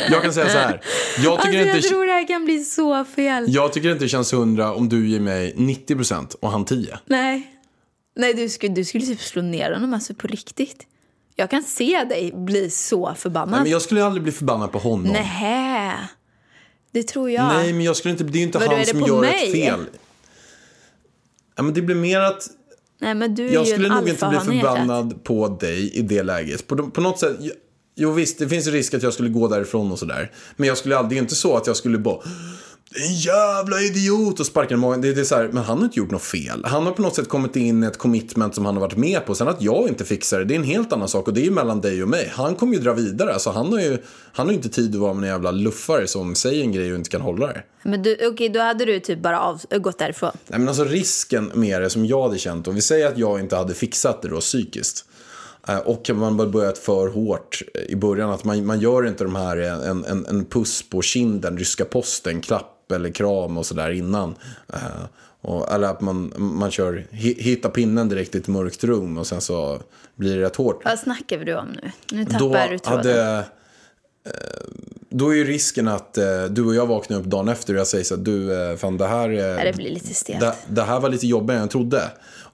jag 0.09 0.23
kan 0.23 0.33
säga 0.33 0.49
så 0.49 0.57
här. 0.57 0.81
Jag 1.17 1.41
tycker, 1.41 1.57
Alltså, 1.59 1.67
jag 1.67 1.75
inte, 1.77 1.87
tror 1.87 2.05
det 2.05 2.11
här 2.11 2.27
kan 2.27 2.45
bli 2.45 2.63
så 2.63 3.05
fel. 3.05 3.45
jag 3.47 3.73
tycker 3.73 3.91
inte 3.91 4.05
det 4.05 4.09
känns 4.09 4.33
hundra 4.33 4.73
om 4.73 4.89
du 4.89 5.09
ger 5.09 5.19
mig 5.19 5.53
90% 5.57 6.35
och 6.41 6.51
han 6.51 6.65
10. 6.65 6.99
Nej. 7.05 7.57
Nej, 8.21 8.33
du 8.33 8.49
skulle, 8.49 8.73
du 8.73 8.85
skulle 8.85 9.05
typ 9.05 9.21
slå 9.21 9.41
ner 9.41 9.71
honom 9.71 9.93
alltså 9.93 10.13
på 10.13 10.27
riktigt. 10.27 10.87
Jag 11.35 11.49
kan 11.49 11.63
se 11.63 12.03
dig 12.09 12.31
bli 12.35 12.69
så 12.69 13.15
förbannad. 13.15 13.51
Nej, 13.51 13.61
men 13.61 13.71
jag 13.71 13.81
skulle 13.81 14.05
aldrig 14.05 14.23
bli 14.23 14.31
förbannad 14.31 14.71
på 14.71 14.79
honom. 14.79 15.13
Nähä. 15.13 15.93
Det 16.91 17.03
tror 17.03 17.29
jag. 17.29 17.47
Nej, 17.47 17.73
men 17.73 17.85
jag 17.85 17.95
skulle 17.95 18.11
inte, 18.11 18.23
det 18.23 18.37
är 18.37 18.39
ju 18.39 18.45
inte 18.45 18.57
Vadå, 18.57 18.75
han 18.75 18.85
som 18.85 18.99
gör 18.99 19.21
mig? 19.21 19.45
ett 19.45 19.51
fel. 19.51 19.79
Ja, 21.55 21.63
men 21.63 21.73
det 21.73 21.81
blir 21.81 21.95
mer 21.95 22.19
att 22.19 22.47
Nej, 22.99 23.15
men 23.15 23.35
du 23.35 23.47
är 23.47 23.53
jag 23.53 23.67
skulle 23.67 23.89
nog 23.89 24.09
inte 24.09 24.27
bli 24.27 24.39
förbannad 24.39 25.23
på 25.23 25.47
dig 25.47 25.93
i 25.93 26.01
det 26.01 26.23
läget. 26.23 26.67
På, 26.67 26.89
på 26.89 27.01
något 27.01 27.19
sätt, 27.19 27.37
jo- 27.95 28.11
visst, 28.11 28.39
det 28.39 28.49
finns 28.49 28.67
risk 28.67 28.93
att 28.93 29.03
jag 29.03 29.13
skulle 29.13 29.29
gå 29.29 29.47
därifrån 29.47 29.91
och 29.91 29.99
sådär. 29.99 30.31
Men 30.55 30.67
jag 30.67 30.77
skulle 30.77 30.97
aldrig, 30.97 31.17
det 31.17 31.19
är 31.19 31.23
inte 31.23 31.35
så 31.35 31.57
att 31.57 31.67
jag 31.67 31.77
skulle 31.77 31.97
bara 31.97 32.19
en 32.95 33.13
jävla 33.15 33.81
idiot 33.81 34.39
och 34.39 34.45
sparka 34.45 34.69
den 34.69 34.77
i 34.79 34.81
magen. 34.81 35.01
Det, 35.01 35.13
det 35.13 35.21
är 35.21 35.25
så 35.25 35.35
här, 35.35 35.49
men 35.53 35.63
han 35.63 35.77
har 35.77 35.85
inte 35.85 35.99
gjort 35.99 36.11
något 36.11 36.21
fel. 36.21 36.65
Han 36.65 36.85
har 36.85 36.91
på 36.91 37.01
något 37.01 37.15
sätt 37.15 37.29
kommit 37.29 37.55
in 37.55 37.83
i 37.83 37.87
ett 37.87 37.97
commitment 37.97 38.55
som 38.55 38.65
han 38.65 38.75
har 38.75 38.81
varit 38.81 38.97
med 38.97 39.25
på. 39.25 39.35
Sen 39.35 39.47
att 39.47 39.61
jag 39.61 39.87
inte 39.87 40.05
fixar 40.05 40.39
det, 40.39 40.45
det 40.45 40.53
är 40.53 40.59
en 40.59 40.63
helt 40.63 40.93
annan 40.93 41.07
sak. 41.07 41.27
Och 41.27 41.33
det 41.33 41.41
är 41.41 41.45
ju 41.45 41.51
mellan 41.51 41.81
dig 41.81 42.03
och 42.03 42.09
mig. 42.09 42.31
Han 42.35 42.55
kommer 42.55 42.73
ju 42.73 42.79
dra 42.79 42.93
vidare. 42.93 43.33
Alltså, 43.33 43.49
han 43.49 43.71
har 43.73 43.79
ju 43.79 43.97
han 44.33 44.45
har 44.47 44.53
inte 44.53 44.69
tid 44.69 44.95
att 44.95 45.01
vara 45.01 45.13
med 45.13 45.23
en 45.23 45.29
jävla 45.29 45.51
luffare 45.51 46.07
som 46.07 46.35
säger 46.35 46.63
en 46.63 46.71
grej 46.71 46.91
och 46.91 46.97
inte 46.97 47.09
kan 47.09 47.21
hålla 47.21 47.47
det. 47.47 47.63
Men 47.83 48.03
du, 48.03 48.17
okej, 48.27 48.49
då 48.49 48.59
hade 48.59 48.85
du 48.85 48.99
typ 48.99 49.19
bara 49.19 49.39
av, 49.39 49.61
gått 49.79 49.99
därifrån. 49.99 50.31
Nej, 50.47 50.59
men 50.59 50.67
alltså 50.67 50.83
risken 50.83 51.51
med 51.53 51.81
det 51.81 51.89
som 51.89 52.05
jag 52.05 52.23
hade 52.23 52.37
känt, 52.37 52.67
om 52.67 52.75
vi 52.75 52.81
säger 52.81 53.07
att 53.07 53.17
jag 53.17 53.39
inte 53.39 53.55
hade 53.55 53.73
fixat 53.73 54.21
det 54.21 54.27
då 54.27 54.39
psykiskt. 54.39 55.05
eh, 55.67 55.77
Och 55.77 56.09
man 56.13 56.37
bara 56.37 56.47
börjat 56.47 56.77
för 56.77 57.07
hårt 57.07 57.61
i 57.89 57.95
början. 57.95 58.29
Att 58.29 58.43
man, 58.43 58.65
man 58.65 58.79
gör 58.79 59.07
inte 59.07 59.23
de 59.23 59.35
här 59.35 59.57
eh, 59.61 59.89
en, 59.89 60.05
en, 60.05 60.25
en 60.25 60.45
puss 60.45 60.89
på 60.89 61.01
kinden, 61.01 61.57
ryska 61.57 61.85
posten, 61.85 62.41
klapp 62.41 62.77
eller 62.91 63.09
kram 63.09 63.57
och 63.57 63.65
sådär 63.65 63.89
innan. 63.91 64.35
Eh, 64.73 64.79
Och, 65.43 65.71
eller 65.73 65.87
att 65.87 66.01
man, 66.01 66.33
man 66.37 66.71
kör 66.71 67.05
hi- 67.11 67.41
hitta 67.41 67.69
pinnen 67.69 68.09
direkt 68.09 68.35
i 68.35 68.37
ett 68.37 68.47
mörkt 68.47 68.83
rum 68.83 69.17
och 69.17 69.27
sen 69.27 69.41
så 69.41 69.79
blir 70.15 70.35
det 70.37 70.41
rätt 70.41 70.55
hårt. 70.55 70.81
Vad 70.85 70.99
snackar 70.99 71.37
du 71.37 71.55
om 71.55 71.67
nu? 71.67 71.91
Nu 72.11 72.23
Då 72.23 72.31
tappar 72.31 72.67
du 72.71 72.79
tråden. 72.79 72.97
hade... 72.97 73.37
eh, 73.37 73.43
Då 75.09 75.29
är 75.29 75.35
ju 75.35 75.43
risken 75.43 75.87
att 75.87 76.17
eh, 76.17 76.43
du 76.49 76.65
och 76.65 76.75
jag 76.75 76.85
vaknar 76.87 77.17
upp 77.19 77.25
dagen 77.25 77.49
efter 77.49 77.73
och 77.73 77.79
jag 77.79 77.87
säger 77.87 78.03
så 78.03 78.13
att 78.13 78.25
du, 78.25 78.49
fan 78.79 78.97
det 78.97 79.07
här... 79.07 79.29
det 79.65 79.73
blir 79.75 79.89
lite 79.89 80.13
stelt. 80.13 80.39
det, 80.39 80.55
det 80.67 80.81
här 80.81 80.99
var 80.99 81.09
lite 81.09 81.27
jobbigare 81.27 81.57
än 81.57 81.63
jag 81.63 81.71
trodde. 81.71 82.01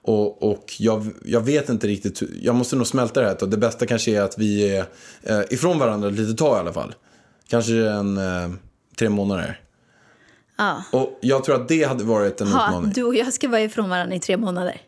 Och, 0.02 0.42
och 0.52 0.74
jag, 0.78 1.06
jag 1.24 1.40
vet 1.40 1.68
inte 1.68 1.86
riktigt, 1.86 2.22
jag 2.42 2.54
måste 2.54 2.76
nog 2.76 2.86
smälta 2.86 3.20
det 3.20 3.26
här. 3.26 3.46
Det 3.46 3.56
bästa 3.56 3.86
kanske 3.86 4.10
är 4.10 4.22
att 4.22 4.38
vi 4.38 4.68
är 5.24 5.52
ifrån 5.54 5.78
varandra 5.78 6.08
ett 6.08 6.14
litet 6.18 6.38
tag 6.38 6.56
i 6.56 6.60
alla 6.60 6.72
fall. 6.72 6.94
Kanske 7.48 7.72
en 7.88 8.20
tre 8.98 9.08
månader. 9.08 9.60
Ja. 10.58 10.82
Och 10.92 11.18
jag 11.20 11.44
tror 11.44 11.54
att 11.62 11.68
det 11.68 11.82
hade 11.84 12.04
varit 12.04 12.40
en 12.40 12.46
Ha, 12.48 12.68
utmaning. 12.68 12.92
du 12.92 13.02
och 13.04 13.14
jag 13.14 13.32
ska 13.32 13.48
vara 13.48 13.60
ifrån 13.60 13.88
varandra 13.90 14.16
i 14.16 14.20
tre 14.20 14.36
månader. 14.36 14.80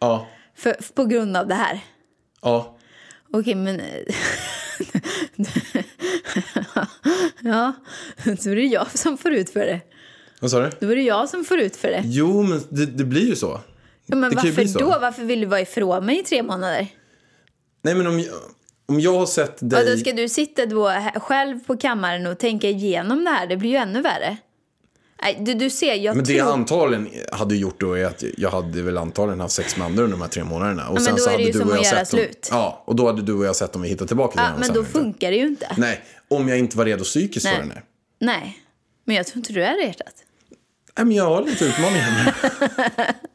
Ja, 0.00 0.26
För, 0.56 0.76
på 0.94 1.04
grund 1.04 1.36
av 1.36 1.46
det 1.48 1.54
här. 1.54 1.80
ja. 2.42 2.76
Okej, 3.32 3.54
men... 3.54 3.80
ja, 7.40 7.72
så 8.40 8.50
är 8.50 8.56
det 8.56 8.62
jag 8.62 8.98
som 8.98 9.18
får 9.18 9.32
ut 9.32 9.50
för 9.50 9.60
det. 9.60 9.80
Vad 10.40 10.50
sa 10.50 10.60
du? 10.60 10.70
Då 10.80 10.88
är 10.92 10.96
det 10.96 11.02
jag 11.02 11.28
som 11.28 11.44
får 11.44 11.58
ut 11.60 11.76
för 11.76 11.88
det. 11.88 12.02
Jo, 12.04 12.42
men 12.42 12.62
det, 12.68 12.86
det 12.86 13.04
blir 13.04 13.26
ju 13.26 13.36
så. 13.36 13.60
Ja, 14.06 14.16
men 14.16 14.30
Det 14.30 14.36
varför 14.36 14.64
så. 14.64 14.78
då? 14.78 14.98
Varför 15.00 15.22
vill 15.24 15.40
du 15.40 15.46
vara 15.46 15.60
ifrån 15.60 16.06
mig 16.06 16.18
i 16.20 16.22
tre 16.22 16.42
månader? 16.42 16.86
Nej, 17.82 17.94
men 17.94 18.06
om 18.06 18.20
jag, 18.20 18.34
om 18.86 19.00
jag 19.00 19.18
har 19.18 19.26
sett 19.26 19.70
dig... 19.70 19.80
Och 19.80 19.90
då 19.90 19.96
ska 19.96 20.12
du 20.12 20.28
sitta 20.28 20.66
då 20.66 20.92
själv 21.16 21.60
på 21.66 21.76
kammaren 21.76 22.26
och 22.26 22.38
tänka 22.38 22.68
igenom 22.68 23.24
det 23.24 23.30
här? 23.30 23.46
Det 23.46 23.56
blir 23.56 23.70
ju 23.70 23.76
ännu 23.76 24.02
värre. 24.02 24.36
Nej, 25.22 25.38
du, 25.40 25.54
du 25.54 25.70
ser, 25.70 25.94
jag 25.94 26.16
Men 26.16 26.24
det 26.24 26.38
tror... 26.38 26.52
antagligen 26.52 27.08
hade 27.32 27.56
gjort 27.56 27.80
då 27.80 27.92
är 27.98 28.04
att 28.04 28.24
jag 28.36 28.50
hade 28.50 28.82
väl 28.82 28.98
antagligen 28.98 29.40
haft 29.40 29.54
sex 29.54 29.76
med 29.76 29.86
andra 29.86 30.04
under 30.04 30.16
de 30.16 30.22
här 30.22 30.28
tre 30.28 30.44
månaderna. 30.44 30.88
Och 30.88 30.94
men 30.94 31.02
sen 31.02 31.18
så 31.18 31.30
hade 31.30 31.52
du 31.52 31.60
och 31.62 31.76
jag 31.76 31.86
sett 31.86 31.98
om- 31.98 32.06
slut. 32.06 32.48
Ja, 32.50 32.82
och 32.86 32.96
då 32.96 33.06
hade 33.06 33.22
du 33.22 33.32
och 33.34 33.44
jag 33.44 33.56
sett 33.56 33.76
om 33.76 33.82
vi 33.82 33.88
hittar 33.88 34.06
tillbaka 34.06 34.32
till 34.32 34.40
Ja, 34.40 34.58
men 34.66 34.72
då 34.74 34.84
funkar 34.84 35.30
det 35.30 35.36
ju 35.36 35.46
inte. 35.46 35.74
Nej, 35.76 36.00
om 36.28 36.48
jag 36.48 36.58
inte 36.58 36.76
var 36.76 36.84
redo 36.84 37.04
psykiskt 37.04 37.46
för 37.48 37.58
Nej. 37.58 37.68
det. 37.68 37.74
Nej. 37.74 37.82
Nej. 38.40 38.58
Men 39.04 39.16
jag 39.16 39.26
tror 39.26 39.36
inte 39.38 39.52
du 39.52 39.64
är 39.64 39.76
det 39.76 39.82
i 39.82 39.86
hjärtat. 39.86 40.14
Nej, 40.96 41.06
men 41.06 41.16
jag 41.16 41.24
har 41.24 41.44
lite 41.44 41.64
utmaningar. 41.64 42.34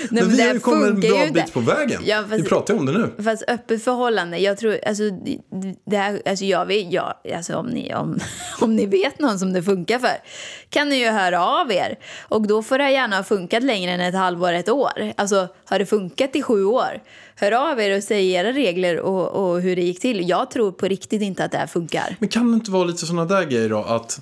Nej, 0.10 0.22
men 0.22 0.30
vi 0.30 0.36
det 0.36 0.42
har 0.42 0.54
ju 0.54 0.60
kommit 0.60 0.88
en 0.90 1.00
bra 1.00 1.26
bit 1.32 1.52
på 1.52 1.60
vägen. 1.60 2.02
Ja, 2.04 2.24
fast- 2.28 2.44
Vi 2.44 2.48
pratar 2.48 2.74
ju 2.74 2.80
om 2.80 2.86
det 2.86 2.92
nu. 2.92 3.22
Fast 3.24 3.42
öppet 3.48 3.84
förhållande, 3.84 4.38
jag 4.38 4.58
tror, 4.58 4.78
alltså, 4.86 5.02
det- 5.86 5.96
här, 5.96 6.22
alltså 6.26 6.44
jag 6.44 6.66
vet, 6.66 6.92
ja, 6.92 7.22
alltså 7.36 7.54
om 7.56 7.66
ni, 7.66 7.94
om, 7.94 8.18
om 8.60 8.76
ni 8.76 8.86
vet 8.86 9.18
någon 9.18 9.38
som 9.38 9.52
det 9.52 9.62
funkar 9.62 9.98
för, 9.98 10.16
kan 10.70 10.88
ni 10.88 10.96
ju 10.96 11.06
höra 11.10 11.44
av 11.46 11.72
er. 11.72 11.98
Och 12.28 12.46
då 12.46 12.62
får 12.62 12.78
det 12.78 12.90
gärna 12.90 13.16
ha 13.16 13.22
funkat 13.24 13.62
längre 13.62 13.92
än 13.92 14.00
ett 14.00 14.14
halvår, 14.14 14.52
ett 14.52 14.68
år. 14.68 15.12
Alltså, 15.16 15.48
har 15.64 15.78
det 15.78 15.86
funkat 15.86 16.36
i 16.36 16.42
sju 16.42 16.64
år, 16.64 17.02
hör 17.36 17.52
av 17.72 17.80
er 17.80 17.96
och 17.96 18.02
säg 18.02 18.30
era 18.32 18.52
regler 18.52 18.98
och, 19.00 19.28
och 19.50 19.60
hur 19.60 19.76
det 19.76 19.82
gick 19.82 20.00
till. 20.00 20.28
Jag 20.28 20.50
tror 20.50 20.72
på 20.72 20.88
riktigt 20.88 21.22
inte 21.22 21.44
att 21.44 21.52
det 21.52 21.58
här 21.58 21.66
funkar. 21.66 22.16
Men 22.18 22.28
kan 22.28 22.50
det 22.50 22.54
inte 22.54 22.70
vara 22.70 22.84
lite 22.84 23.06
sådana 23.06 23.24
där 23.24 23.44
grejer 23.44 23.68
då 23.68 23.78
att 23.78 24.20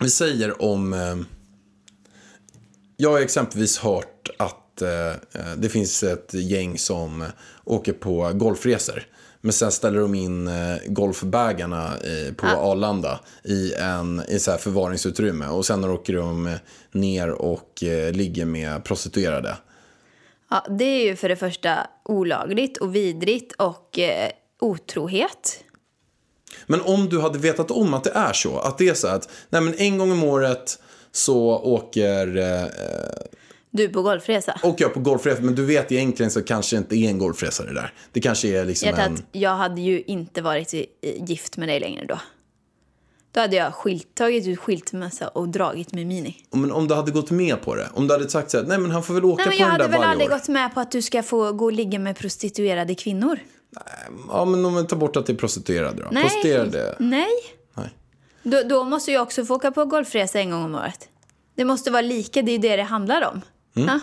vi 0.00 0.10
säger 0.10 0.62
om... 0.62 0.92
Eh, 0.92 1.16
jag 2.96 3.10
har 3.10 3.20
exempelvis 3.20 3.78
hört 3.78 4.28
att 4.38 4.56
eh, 4.80 5.12
det 5.56 5.68
finns 5.68 6.02
ett 6.02 6.34
gäng 6.34 6.78
som 6.78 7.24
åker 7.64 7.92
på 7.92 8.30
golfresor. 8.34 9.06
Men 9.44 9.52
sen 9.52 9.72
ställer 9.72 10.00
de 10.00 10.14
in 10.14 10.48
eh, 10.48 10.76
golfbägarna 10.86 11.86
eh, 11.86 12.34
på 12.34 12.46
Arlanda 12.46 13.20
i 13.44 13.74
en 13.74 14.22
i 14.28 14.38
så 14.38 14.50
här 14.50 14.58
förvaringsutrymme. 14.58 15.46
Och 15.46 15.66
sen 15.66 15.84
åker 15.84 16.12
de 16.12 16.46
eh, 16.46 16.52
ner 16.92 17.30
och 17.30 17.82
eh, 17.82 18.12
ligger 18.12 18.44
med 18.44 18.84
prostituerade. 18.84 19.56
Ja, 20.50 20.66
det 20.78 20.84
är 20.84 21.04
ju 21.04 21.16
för 21.16 21.28
det 21.28 21.36
första 21.36 21.86
olagligt 22.04 22.76
och 22.76 22.94
vidrigt 22.94 23.52
och 23.52 23.98
eh, 23.98 24.30
otrohet. 24.60 25.64
Men 26.66 26.80
om 26.80 27.08
du 27.08 27.20
hade 27.20 27.38
vetat 27.38 27.70
om 27.70 27.94
att 27.94 28.04
det 28.04 28.10
är 28.10 28.32
så, 28.32 28.58
att 28.58 28.78
det 28.78 28.88
är 28.88 28.94
så 28.94 29.08
att 29.08 29.28
nej 29.50 29.60
men 29.60 29.74
en 29.74 29.98
gång 29.98 30.12
om 30.12 30.24
året 30.24 30.78
så 31.12 31.58
åker, 31.58 32.36
eh, 32.36 32.66
Du 33.74 33.88
på 33.88 34.02
golfresa. 34.02 34.60
åker 34.62 34.84
jag 34.84 34.94
på 34.94 35.00
golfresa, 35.00 35.42
men 35.42 35.54
du 35.54 35.64
vet 35.64 35.92
egentligen 35.92 36.30
så 36.30 36.42
kanske 36.42 36.76
inte 36.76 36.96
är 36.96 37.08
en 37.08 37.18
golfresa 37.18 37.64
det 37.64 37.74
där. 37.74 37.92
Det 38.12 38.20
kanske 38.20 38.48
är 38.48 38.64
liksom 38.64 38.86
Hjärtat, 38.88 39.06
en... 39.06 39.22
jag 39.32 39.54
hade 39.54 39.80
ju 39.80 40.02
inte 40.02 40.42
varit 40.42 40.74
gift 41.28 41.56
med 41.56 41.68
dig 41.68 41.80
längre 41.80 42.04
då. 42.04 42.18
Då 43.32 43.40
hade 43.40 43.56
jag 43.56 43.74
skilt, 43.74 44.14
tagit 44.14 44.46
ut 44.46 44.58
skilsmässa 44.58 45.28
och 45.28 45.48
dragit 45.48 45.92
med 45.92 46.06
Mini. 46.06 46.36
Men 46.50 46.72
om 46.72 46.88
du 46.88 46.94
hade 46.94 47.10
gått 47.10 47.30
med 47.30 47.62
på 47.62 47.74
det? 47.74 47.88
Om 47.94 48.06
du 48.06 48.14
hade 48.14 48.30
sagt 48.30 48.50
så 48.50 48.58
här, 48.58 48.64
nej 48.64 48.78
men 48.78 48.90
han 48.90 49.02
får 49.02 49.14
väl 49.14 49.24
åka 49.24 49.44
Nej, 49.44 49.48
men 49.48 49.56
på 49.58 49.62
jag 49.62 49.70
den 49.70 49.78
där 49.78 49.84
hade 49.84 49.92
väl 49.92 49.98
varje 49.98 50.10
aldrig 50.10 50.30
år. 50.30 50.34
gått 50.34 50.48
med 50.48 50.74
på 50.74 50.80
att 50.80 50.90
du 50.90 51.02
ska 51.02 51.22
få 51.22 51.52
gå 51.52 51.64
och 51.64 51.72
ligga 51.72 51.98
med 51.98 52.16
prostituerade 52.16 52.94
kvinnor? 52.94 53.38
Ja, 54.28 54.44
men 54.44 54.64
om 54.64 54.76
vi 54.76 54.84
tar 54.84 54.96
bort 54.96 55.16
att 55.16 55.26
det 55.26 55.32
är 55.32 55.36
prostituerade 55.36 56.02
då. 56.02 56.08
Nej. 56.12 56.22
Prostituerade, 56.22 56.96
Nej. 56.98 57.26
nej. 57.74 57.90
Då, 58.42 58.62
då 58.62 58.84
måste 58.84 59.12
jag 59.12 59.22
också 59.22 59.44
få 59.44 59.54
åka 59.54 59.70
på 59.70 59.84
golfresa 59.84 60.40
en 60.40 60.50
gång 60.50 60.64
om 60.64 60.74
året. 60.74 61.08
Det 61.54 61.64
måste 61.64 61.90
vara 61.90 62.02
lika, 62.02 62.42
det 62.42 62.52
är 62.52 62.58
det 62.58 62.76
det 62.76 62.82
handlar 62.82 63.28
om. 63.28 63.40
Mm. 63.74 63.88
Ja? 63.88 64.00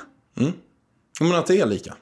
Men 1.19 1.35
att 1.35 1.47
det 1.47 1.59
är 1.59 1.65
lika. 1.65 1.95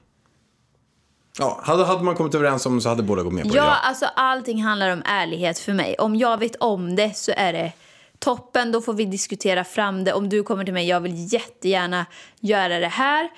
Ja, 1.40 1.60
hade, 1.64 1.86
hade 1.86 2.04
man 2.04 2.16
kommit 2.16 2.36
överens 2.36 2.66
om 2.66 2.82
så 2.82 2.90
hade 2.90 3.04
båda 3.04 3.24
gått 3.24 3.34
med 3.34 3.44
på 3.44 3.50
det. 3.50 3.56
Ja, 3.56 3.76
alltså 3.76 4.06
allting 4.06 4.64
handlar 4.64 4.90
om 4.90 5.02
ärlighet 5.06 5.60
för 5.60 5.74
mig. 5.74 5.96
Om 6.00 6.16
jag 6.16 6.38
vet 6.38 6.56
om 6.56 6.96
det 6.96 7.18
så 7.18 7.32
är 7.36 7.54
det 7.54 7.72
toppen. 8.20 8.72
Då 8.72 8.82
får 8.82 8.94
vi 8.94 9.06
diskutera 9.06 9.64
fram 9.64 10.04
det. 10.04 10.14
Om 10.14 10.30
du 10.30 10.44
kommer 10.44 10.66
till 10.66 10.74
mig, 10.74 10.88
jag 10.88 11.00
vill 11.00 11.34
jättegärna 11.34 12.06
göra 12.40 12.80
det 12.80 12.88
här. 12.88 13.30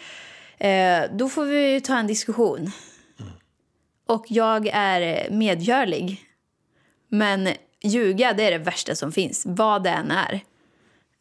Eh, 0.58 1.10
då 1.14 1.30
får 1.30 1.46
vi 1.46 1.82
ta 1.82 1.98
en 1.98 2.08
diskussion. 2.08 2.72
Och 4.08 4.26
jag 4.28 4.68
är 4.68 5.30
medgörlig. 5.32 6.22
Men 7.08 7.50
ljuga, 7.84 8.34
det 8.34 8.44
är 8.44 8.52
det 8.52 8.58
värsta 8.58 8.96
som 8.96 9.12
finns. 9.12 9.44
Vad 9.46 9.84
det 9.84 9.90
än 9.90 10.12
är. 10.12 10.42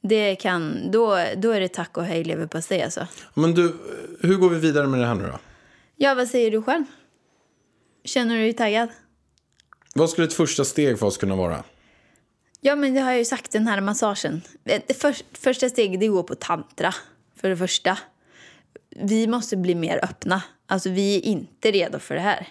Det 0.09 0.37
kan, 0.37 0.91
då, 0.91 1.25
då 1.37 1.51
är 1.51 1.61
det 1.61 1.69
tack 1.69 1.97
och 1.97 2.05
hej 2.05 2.25
leverpastej 2.25 2.83
alltså. 2.83 3.07
Men 3.35 3.55
du, 3.55 3.77
hur 4.21 4.37
går 4.37 4.51
vi 4.51 4.59
vidare 4.59 4.87
med 4.87 5.01
det 5.01 5.07
här 5.07 5.15
nu 5.15 5.27
då? 5.27 5.39
Ja, 5.97 6.15
vad 6.15 6.29
säger 6.29 6.51
du 6.51 6.63
själv? 6.63 6.85
Känner 8.05 8.35
du 8.35 8.41
dig 8.41 8.53
taggad? 8.53 8.89
Vad 9.95 10.11
skulle 10.11 10.27
ett 10.27 10.33
första 10.33 10.65
steg 10.65 10.99
för 10.99 11.07
oss 11.07 11.17
kunna 11.17 11.37
vara? 11.37 11.65
Ja, 12.61 12.77
men 12.77 12.95
det 12.95 13.01
har 13.01 13.11
jag 13.11 13.19
ju 13.19 13.25
sagt, 13.25 13.53
den 13.53 13.67
här 13.67 13.81
massagen. 13.81 14.43
Det 14.65 15.01
för, 15.01 15.17
första 15.33 15.69
steget 15.69 16.01
det 16.01 16.09
går 16.09 16.23
på 16.23 16.35
tantra, 16.35 16.95
för 17.37 17.49
det 17.49 17.57
första. 17.57 17.99
Vi 18.91 19.27
måste 19.27 19.57
bli 19.57 19.75
mer 19.75 20.05
öppna. 20.05 20.43
Alltså, 20.67 20.91
vi 20.91 21.17
är 21.17 21.21
inte 21.21 21.71
redo 21.71 21.99
för 21.99 22.15
det 22.15 22.21
här. 22.21 22.49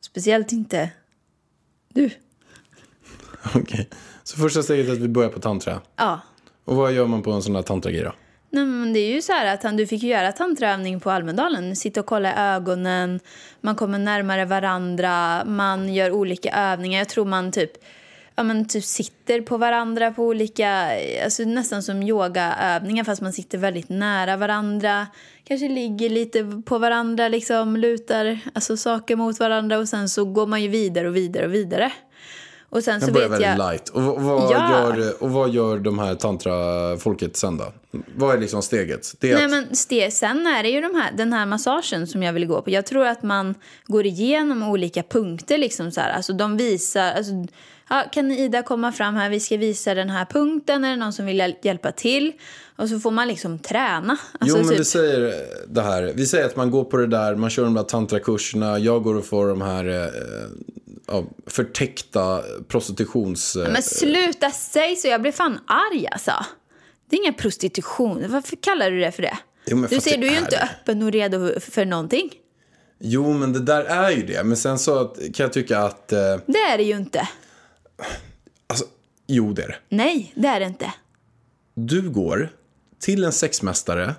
Speciellt 0.00 0.52
inte 0.52 0.90
du. 1.88 2.10
Okej. 3.54 3.88
Så 4.24 4.36
första 4.36 4.62
steget 4.62 4.88
är 4.88 4.92
att 4.92 4.98
vi 4.98 5.08
börjar 5.08 5.30
på 5.30 5.40
tantra. 5.40 5.80
Ja. 5.96 6.20
Och 6.64 6.76
vad 6.76 6.92
gör 6.92 7.06
man 7.06 7.22
på 7.22 7.30
en 7.32 7.42
sån 7.42 7.54
här 7.54 7.62
tantragrej 7.62 8.02
då? 8.02 8.12
Nej, 8.50 8.64
men 8.64 8.92
det 8.92 8.98
är 8.98 9.14
ju 9.14 9.22
så 9.22 9.32
här 9.32 9.54
att 9.54 9.76
du 9.76 9.86
fick 9.86 10.02
ju 10.02 10.08
göra 10.08 10.32
tantraövning 10.32 11.00
på 11.00 11.10
Almedalen. 11.10 11.76
Sitta 11.76 12.00
och 12.00 12.06
kolla 12.06 12.30
i 12.30 12.34
ögonen, 12.36 13.20
man 13.60 13.76
kommer 13.76 13.98
närmare 13.98 14.44
varandra, 14.44 15.44
man 15.44 15.94
gör 15.94 16.10
olika 16.10 16.50
övningar. 16.50 16.98
Jag 16.98 17.08
tror 17.08 17.24
man 17.24 17.52
typ, 17.52 17.70
ja, 18.34 18.42
men 18.42 18.68
typ 18.68 18.84
sitter 18.84 19.40
på 19.40 19.56
varandra 19.56 20.10
på 20.10 20.22
olika, 20.22 20.90
alltså 21.24 21.42
nästan 21.42 21.82
som 21.82 22.02
yogaövningar 22.02 23.04
fast 23.04 23.22
man 23.22 23.32
sitter 23.32 23.58
väldigt 23.58 23.88
nära 23.88 24.36
varandra. 24.36 25.06
Kanske 25.44 25.68
ligger 25.68 26.10
lite 26.10 26.62
på 26.66 26.78
varandra, 26.78 27.28
liksom 27.28 27.76
lutar 27.76 28.38
alltså 28.54 28.76
saker 28.76 29.16
mot 29.16 29.40
varandra 29.40 29.78
och 29.78 29.88
sen 29.88 30.08
så 30.08 30.24
går 30.24 30.46
man 30.46 30.62
ju 30.62 30.68
vidare 30.68 31.08
och 31.08 31.16
vidare 31.16 31.46
och 31.46 31.54
vidare. 31.54 31.92
Och 32.74 32.84
sen 32.84 33.00
så 33.00 33.06
Jag 33.06 33.14
börjar 33.14 33.28
vet 33.28 33.40
väldigt 33.40 33.58
jag... 33.58 33.70
light. 33.70 33.88
Och, 33.88 34.02
vad- 34.02 34.20
vad 34.22 34.52
Ja. 34.52 34.96
gör, 34.96 35.22
och 35.22 35.30
vad 35.30 35.50
gör 35.50 35.78
de 35.78 35.98
här 35.98 36.14
tantrafolket 36.14 37.36
sen 37.36 37.56
då? 37.56 37.72
Vad 38.16 38.34
är 38.36 38.40
liksom 38.40 38.62
steget? 38.62 39.14
Det 39.20 39.30
är 39.30 39.34
Nej, 39.34 39.44
att, 39.44 39.50
men 39.50 39.64
ste- 39.64 40.10
sen 40.10 40.46
är 40.46 40.62
det 40.62 40.68
ju 40.68 40.80
de 40.80 40.94
här, 40.94 41.12
den 41.16 41.32
här 41.32 41.46
massagen 41.46 42.06
som 42.06 42.22
jag 42.22 42.32
vill 42.32 42.46
gå 42.46 42.62
på. 42.62 42.70
Jag 42.70 42.86
tror 42.86 43.06
att 43.06 43.22
man 43.22 43.54
går 43.86 44.06
igenom 44.06 44.62
olika 44.62 45.02
punkter. 45.02 45.58
Liksom 45.58 45.90
så 45.90 46.00
här. 46.00 46.12
Alltså, 46.12 46.32
de 46.32 46.56
visar... 46.56 47.12
Alltså, 47.12 47.32
ja, 47.90 48.04
kan 48.12 48.30
Ida 48.32 48.62
komma 48.62 48.92
fram 48.92 49.14
här? 49.14 49.30
Vi 49.30 49.40
ska 49.40 49.56
visa 49.56 49.94
den 49.94 50.10
här 50.10 50.24
punkten. 50.24 50.84
Är 50.84 50.90
det 50.90 50.96
någon 50.96 51.12
som 51.12 51.26
vill 51.26 51.36
hjäl- 51.38 51.56
hjälpa 51.62 51.92
till? 51.92 52.32
Och 52.76 52.88
så 52.88 52.98
får 53.00 53.10
man 53.10 53.28
liksom 53.28 53.58
träna. 53.58 54.16
Alltså, 54.38 54.56
jo, 54.58 54.62
men 54.62 54.68
typ, 54.68 54.80
vi 54.80 54.84
säger 54.84 55.34
det 55.68 55.82
här. 55.82 56.12
Vi 56.16 56.26
säger 56.26 56.46
att 56.46 56.56
man 56.56 56.70
går 56.70 56.84
på 56.84 56.96
det 56.96 57.06
där, 57.06 57.34
man 57.34 57.50
kör 57.50 57.64
de 57.64 57.74
där 57.74 57.82
tantrakurserna. 57.82 58.78
Jag 58.78 59.02
går 59.02 59.14
och 59.14 59.24
får 59.24 59.48
de 59.48 59.60
här 59.62 59.84
eh, 59.88 60.08
ja, 61.06 61.24
förtäckta 61.46 62.42
prostitutions... 62.68 63.56
eh, 63.56 63.72
Men 63.72 63.82
sluta 63.82 64.50
säg 64.50 64.96
så, 64.96 65.08
jag 65.08 65.22
blir 65.22 65.32
fan 65.32 65.58
arg 65.66 66.06
alltså. 66.12 66.32
Det 67.10 67.16
är 67.16 67.20
ingen 67.20 67.34
prostitution. 67.34 68.24
Varför 68.28 68.56
kallar 68.56 68.90
du 68.90 69.00
det 69.00 69.12
för 69.12 69.22
det? 69.22 69.38
Jo, 69.66 69.86
du 69.90 70.00
ser, 70.00 70.18
du 70.18 70.26
är 70.26 70.30
ju 70.30 70.38
inte 70.38 70.50
det. 70.50 70.62
öppen 70.80 71.02
och 71.02 71.12
redo 71.12 71.60
för 71.60 71.84
någonting. 71.84 72.30
Jo, 73.00 73.32
men 73.32 73.52
det 73.52 73.60
där 73.60 73.84
är 73.84 74.10
ju 74.10 74.26
det. 74.26 74.44
Men 74.44 74.56
sen 74.56 74.78
så 74.78 75.04
kan 75.04 75.44
jag 75.44 75.52
tycka 75.52 75.78
att... 75.78 76.12
Eh, 76.12 76.18
Det 76.46 76.58
är 76.58 76.78
det 76.78 76.84
ju 76.84 76.96
inte. 76.96 77.28
alltså, 78.66 78.84
jo, 79.26 79.52
det 79.52 79.62
är 79.62 79.68
det. 79.68 79.76
Nej, 79.88 80.32
det 80.36 80.48
är 80.48 80.60
det 80.60 80.66
inte. 80.66 80.92
Du 81.74 82.10
går 82.10 82.52
till 83.00 83.24
en 83.24 83.32
sexmästare. 83.32 84.14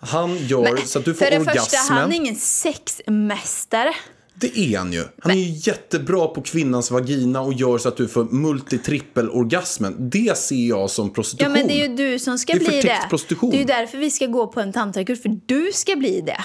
Han 0.00 0.36
gör 0.36 0.62
Men 0.62 0.86
så 0.86 0.98
att 0.98 1.04
du 1.04 1.14
får 1.14 1.24
för 1.24 1.30
det 1.30 1.38
orgasmen. 1.38 1.64
första, 1.64 1.94
han 1.94 2.12
är 2.12 2.16
ingen 2.16 2.36
sexmästare. 2.36 3.94
Det 4.40 4.58
är 4.58 4.78
han 4.78 4.92
ju. 4.92 5.04
Han 5.22 5.32
är 5.32 5.36
ju 5.36 5.70
jättebra 5.70 6.26
på 6.26 6.42
kvinnans 6.42 6.90
vagina 6.90 7.40
och 7.40 7.52
gör 7.52 7.78
så 7.78 7.88
att 7.88 7.96
du 7.96 8.08
får 8.08 8.24
multitrippelorgasmen. 8.24 10.10
Det 10.10 10.38
ser 10.38 10.68
jag 10.68 10.90
som 10.90 11.06
Ja, 11.06 11.14
prostitution. 11.14 11.52
men 11.52 11.66
det 11.66 11.82
är 11.82 11.88
ju 11.88 11.96
du 11.96 12.18
som 12.18 12.38
ska 12.38 12.52
Det 12.52 12.58
bli 12.58 12.80
det. 12.80 13.06
prostitution. 13.08 13.50
Det 13.50 13.56
är 13.56 13.58
ju 13.58 13.64
därför 13.64 13.98
vi 13.98 14.10
ska 14.10 14.26
gå 14.26 14.46
på 14.46 14.60
en 14.60 14.72
tantrakurs, 14.72 15.22
för 15.22 15.40
du 15.46 15.70
ska 15.72 15.96
bli 15.96 16.20
det. 16.20 16.40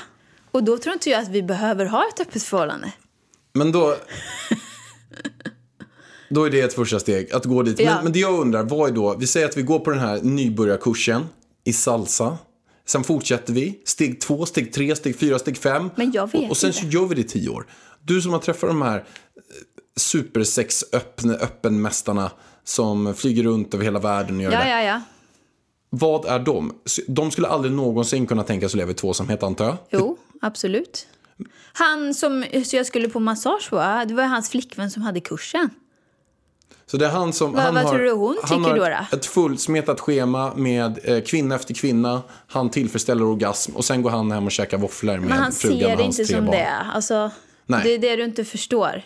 Och 0.51 0.63
då 0.63 0.77
tror 0.77 0.93
inte 0.93 1.09
jag 1.09 1.21
att 1.21 1.29
vi 1.29 1.43
behöver 1.43 1.85
ha 1.85 2.03
ett 2.13 2.19
öppet 2.19 2.43
förhållande. 2.43 2.91
Men 3.53 3.71
då... 3.71 3.95
Då 6.29 6.43
är 6.45 6.49
det 6.49 6.61
ett 6.61 6.73
första 6.73 6.99
steg, 6.99 7.31
att 7.33 7.45
gå 7.45 7.63
dit. 7.63 7.79
Ja. 7.79 7.95
Men, 7.95 8.03
men 8.03 8.13
det 8.13 8.19
jag 8.19 8.39
undrar, 8.39 8.63
vad 8.63 8.89
är 8.89 8.93
då... 8.93 9.15
Vi 9.19 9.27
säger 9.27 9.45
att 9.47 9.57
vi 9.57 9.61
går 9.61 9.79
på 9.79 9.89
den 9.89 9.99
här 9.99 10.19
nybörjarkursen 10.21 11.25
i 11.63 11.73
salsa. 11.73 12.37
Sen 12.85 13.03
fortsätter 13.03 13.53
vi. 13.53 13.79
Steg 13.85 14.21
två, 14.21 14.45
steg 14.45 14.73
tre, 14.73 14.95
steg 14.95 15.19
fyra, 15.19 15.39
steg 15.39 15.57
fem. 15.57 15.89
Men 15.95 16.11
jag 16.11 16.31
vet 16.31 16.43
och, 16.43 16.49
och 16.49 16.57
sen 16.57 16.69
inte. 16.69 16.79
så 16.81 16.87
gör 16.87 17.05
vi 17.05 17.15
det 17.15 17.21
i 17.21 17.23
tio 17.23 17.49
år. 17.49 17.65
Du 18.01 18.21
som 18.21 18.31
har 18.33 18.39
träffat 18.39 18.69
de 18.69 18.81
här 18.81 19.03
supersex-öppenmästarna 19.99 22.29
som 22.63 23.15
flyger 23.15 23.43
runt 23.43 23.73
över 23.73 23.83
hela 23.83 23.99
världen 23.99 24.37
och 24.37 24.43
gör 24.43 24.51
Ja, 24.51 24.59
det. 24.59 24.69
ja, 24.69 24.81
ja. 24.83 25.01
Vad 25.89 26.25
är 26.25 26.39
de? 26.39 26.73
De 27.07 27.31
skulle 27.31 27.47
aldrig 27.47 27.73
någonsin 27.73 28.27
kunna 28.27 28.43
tänka 28.43 28.69
sig 28.69 28.77
att 28.77 28.79
leva 28.79 28.91
i 28.91 28.93
tvåsamhet, 28.93 29.43
antar 29.43 29.65
jag? 29.65 29.77
Jo, 29.89 30.17
absolut. 30.41 31.07
Han 31.73 32.13
som 32.13 32.45
så 32.65 32.75
jag 32.75 32.85
skulle 32.85 33.09
på 33.09 33.19
massage 33.19 33.69
på, 33.69 34.03
det 34.07 34.13
var 34.13 34.23
hans 34.23 34.49
flickvän 34.49 34.91
som 34.91 35.01
hade 35.01 35.19
kursen. 35.19 35.69
Så 36.85 36.97
det 36.97 37.05
är 37.05 37.09
han 37.09 37.33
som... 37.33 37.53
Vad- 37.53 37.61
han 37.63 37.73
vad 37.75 37.83
har, 37.83 37.91
tror 37.91 38.03
du 38.03 38.11
hon 38.11 38.35
tycker 38.35 38.55
har 38.55 38.75
då, 38.77 38.83
ett- 38.85 39.11
då? 39.11 39.17
Ett 39.17 39.25
fullsmetat 39.25 39.99
schema 39.99 40.53
med 40.55 40.99
eh, 41.03 41.21
kvinna 41.21 41.55
efter 41.55 41.73
kvinna. 41.73 42.21
Han 42.47 42.69
tillfredsställer 42.69 43.25
orgasm 43.25 43.75
och 43.75 43.85
sen 43.85 44.01
går 44.01 44.09
han 44.09 44.31
hem 44.31 44.45
och 44.45 44.51
käkar 44.51 44.77
våfflor 44.77 45.17
med 45.17 45.29
Men 45.29 45.37
han 45.37 45.51
frugan 45.51 45.79
ser 45.79 45.91
och 45.91 45.97
det 45.97 46.03
hans 46.03 46.19
inte 46.19 46.31
tre 46.33 46.37
som 46.37 46.45
barn. 46.45 46.55
det. 46.55 46.67
Alltså, 46.93 47.31
Nej. 47.65 47.81
det 47.83 47.89
är 47.93 47.99
det 47.99 48.15
du 48.15 48.23
inte 48.23 48.45
förstår. 48.45 49.01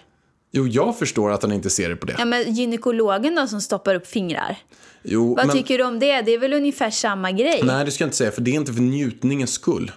Jo, 0.51 0.67
jag 0.67 0.97
förstår 0.99 1.32
att 1.32 1.41
han 1.41 1.51
inte 1.51 1.69
ser 1.69 1.89
det 1.89 1.95
på 1.95 2.05
det. 2.05 2.15
Ja, 2.19 2.25
men 2.25 2.53
gynekologen 2.53 3.36
då 3.36 3.47
som 3.47 3.61
stoppar 3.61 3.95
upp 3.95 4.07
fingrar. 4.07 4.57
Jo, 5.03 5.36
Vad 5.36 5.47
men... 5.47 5.55
tycker 5.55 5.78
du 5.78 5.84
om 5.84 5.99
det? 5.99 6.21
Det 6.21 6.34
är 6.34 6.38
väl 6.39 6.53
ungefär 6.53 6.89
samma 6.89 7.32
grej? 7.32 7.61
Nej, 7.63 7.86
det 7.86 7.91
ska 7.91 8.03
jag 8.03 8.07
inte 8.07 8.17
säga, 8.17 8.32
för 8.32 8.41
det 8.41 8.51
är 8.51 8.55
inte 8.55 8.73
för 8.73 8.82
njutningens 8.82 9.51
skull. 9.51 9.91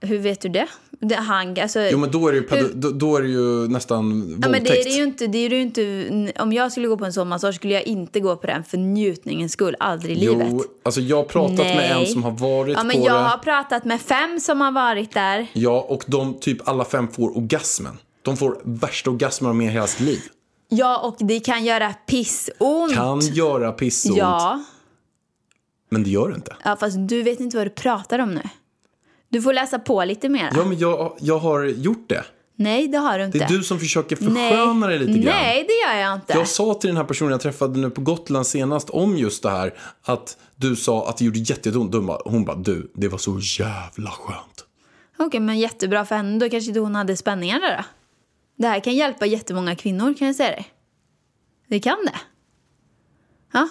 Hur 0.00 0.18
vet 0.18 0.40
du 0.40 0.48
det? 0.48 0.66
Det 1.00 1.14
han, 1.14 1.58
alltså, 1.60 1.80
Jo, 1.80 1.98
men 1.98 2.10
då 2.10 2.28
är 2.28 2.32
det 2.32 2.38
ju, 2.38 2.46
Hur- 2.50 2.72
då, 2.74 2.90
då 2.90 3.16
är 3.16 3.22
det 3.22 3.28
ju 3.28 3.68
nästan 3.68 4.20
våldtäkt. 4.20 4.38
Ja, 4.44 4.48
men 4.50 4.64
det 4.64 4.80
är 4.80 4.84
det 4.84 4.90
ju 4.90 5.02
inte, 5.02 5.26
det 5.26 5.38
är 5.38 5.50
det 5.50 5.60
inte. 5.60 6.32
Om 6.42 6.52
jag 6.52 6.72
skulle 6.72 6.88
gå 6.88 6.96
på 6.96 7.04
en 7.04 7.12
sån 7.12 7.28
massage 7.28 7.54
skulle 7.54 7.74
jag 7.74 7.82
inte 7.82 8.20
gå 8.20 8.36
på 8.36 8.46
den 8.46 8.64
för 8.64 8.76
njutningens 8.78 9.52
skull. 9.52 9.76
Aldrig 9.80 10.16
i 10.16 10.20
livet. 10.20 10.46
Jo, 10.50 10.64
alltså 10.82 11.00
jag 11.00 11.16
har 11.16 11.24
pratat 11.24 11.56
med 11.58 11.76
Nej. 11.76 12.00
en 12.00 12.06
som 12.06 12.22
har 12.24 12.30
varit 12.30 12.76
Ja, 12.76 12.82
men 12.84 12.96
på 12.96 13.06
jag 13.06 13.14
det. 13.16 13.18
har 13.28 13.38
pratat 13.38 13.84
med 13.84 14.00
fem 14.00 14.40
som 14.40 14.60
har 14.60 14.72
varit 14.72 15.12
där. 15.12 15.46
Ja, 15.52 15.86
och 15.88 16.04
de 16.06 16.34
typ 16.40 16.68
alla 16.68 16.84
fem 16.84 17.08
får 17.08 17.36
orgasmen. 17.38 17.98
De 18.22 18.36
får 18.36 18.60
värsta 18.64 19.10
orgasmer 19.10 19.52
med 19.52 19.72
hela 19.72 19.86
sitt 19.86 20.00
liv. 20.06 20.20
Ja, 20.68 20.98
och 20.98 21.16
det 21.26 21.40
kan 21.40 21.64
göra 21.64 21.94
pissont. 22.06 22.94
Kan 22.94 23.20
göra 23.20 23.72
pissont, 23.72 24.16
Ja. 24.18 24.64
men 25.90 26.02
det 26.02 26.10
gör 26.10 26.28
det 26.28 26.34
inte. 26.34 26.56
ja, 26.64 26.76
fast 26.80 26.96
du 27.08 27.22
vet 27.22 27.40
inte 27.40 27.56
vad 27.56 27.66
du 27.66 27.70
pratar 27.70 28.18
om 28.18 28.34
nu. 28.34 28.40
Du 29.28 29.42
får 29.42 29.52
läsa 29.52 29.78
på 29.78 30.04
lite 30.04 30.28
mer. 30.28 30.50
Ja, 30.54 30.64
men 30.64 30.78
jag, 30.78 31.16
jag 31.20 31.38
har 31.38 31.64
gjort 31.64 32.08
det. 32.08 32.24
Nej, 32.56 32.88
det 32.88 32.98
har 32.98 33.18
du 33.18 33.24
inte. 33.24 33.38
Det 33.38 33.44
är 33.44 33.48
du 33.48 33.62
som 33.62 33.78
försöker 33.78 34.16
försköna 34.16 34.86
det 34.86 34.98
lite 34.98 35.12
grann. 35.12 35.34
Nej, 35.34 35.66
det 35.68 35.92
gör 35.92 36.00
jag 36.00 36.14
inte. 36.14 36.32
Jag 36.32 36.48
sa 36.48 36.74
till 36.74 36.88
den 36.88 36.96
här 36.96 37.04
personen 37.04 37.30
jag 37.30 37.40
träffade 37.40 37.78
nu 37.78 37.90
på 37.90 38.00
Gotland 38.00 38.46
senast 38.46 38.90
om 38.90 39.16
just 39.16 39.42
det 39.42 39.50
här 39.50 39.74
att 40.02 40.36
du 40.56 40.76
sa 40.76 41.08
att 41.08 41.16
det 41.16 41.24
gjorde 41.24 41.38
jätteont. 41.38 41.94
Hon 41.94 42.06
bara, 42.06 42.18
hon 42.24 42.44
bara, 42.44 42.56
du, 42.56 42.92
det 42.94 43.08
var 43.08 43.18
så 43.18 43.38
jävla 43.58 44.10
skönt. 44.10 44.64
Okej, 45.18 45.40
men 45.40 45.58
jättebra 45.58 46.04
för 46.04 46.14
henne. 46.14 46.38
Då 46.38 46.50
kanske 46.50 46.68
inte 46.68 46.80
hon 46.80 46.94
hade 46.94 47.16
spänningar 47.16 47.60
där 47.60 47.76
då. 47.76 47.84
Det 48.56 48.68
här 48.68 48.80
kan 48.80 48.94
hjälpa 48.94 49.26
jättemånga 49.26 49.76
kvinnor, 49.76 50.14
kan 50.18 50.26
jag 50.26 50.36
säga 50.36 50.50
dig. 50.50 50.68
Det 51.68 51.80
kan 51.80 51.98
det. 52.04 52.20
Ja, 53.52 53.68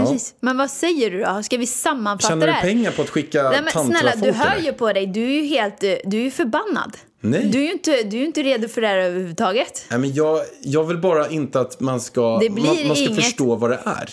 precis. 0.00 0.34
Men 0.40 0.56
vad 0.56 0.70
säger 0.70 1.10
du 1.10 1.20
då? 1.24 1.42
Ska 1.42 1.56
vi 1.56 1.66
sammanfatta 1.66 2.28
Tjänar 2.32 2.46
det 2.46 2.52
du 2.52 2.56
här? 2.56 2.62
pengar 2.62 2.90
på 2.90 3.02
att 3.02 3.10
skicka 3.10 3.42
Nej, 3.50 3.60
men 3.62 3.84
snälla, 3.86 4.12
du 4.16 4.32
hör 4.32 4.56
ju 4.58 4.72
på 4.72 4.92
dig. 4.92 5.06
Du 5.06 5.22
är 5.24 5.30
ju 5.42 5.46
helt... 5.46 5.82
eh, 5.84 5.94
Du 6.04 6.26
är 6.26 6.30
förbannad. 6.30 6.96
Nej. 7.20 7.44
Du 7.52 7.58
är 7.58 7.62
ju 7.64 7.72
inte, 7.72 8.02
du 8.02 8.18
är 8.20 8.24
inte 8.24 8.42
redo 8.42 8.68
för 8.68 8.80
det 8.80 8.86
här 8.88 8.96
överhuvudtaget. 8.98 9.86
Nej, 9.90 9.98
men 9.98 10.14
jag, 10.14 10.40
jag 10.62 10.84
vill 10.84 10.98
bara 10.98 11.28
inte 11.28 11.60
att 11.60 11.80
man 11.80 12.00
ska, 12.00 12.38
Det 12.38 12.50
blir 12.50 12.64
man, 12.64 12.86
man 12.86 12.96
ska 12.96 13.04
inget- 13.04 13.24
förstå 13.24 13.56
vad 13.56 13.70
det 13.70 13.80
är. 13.84 14.10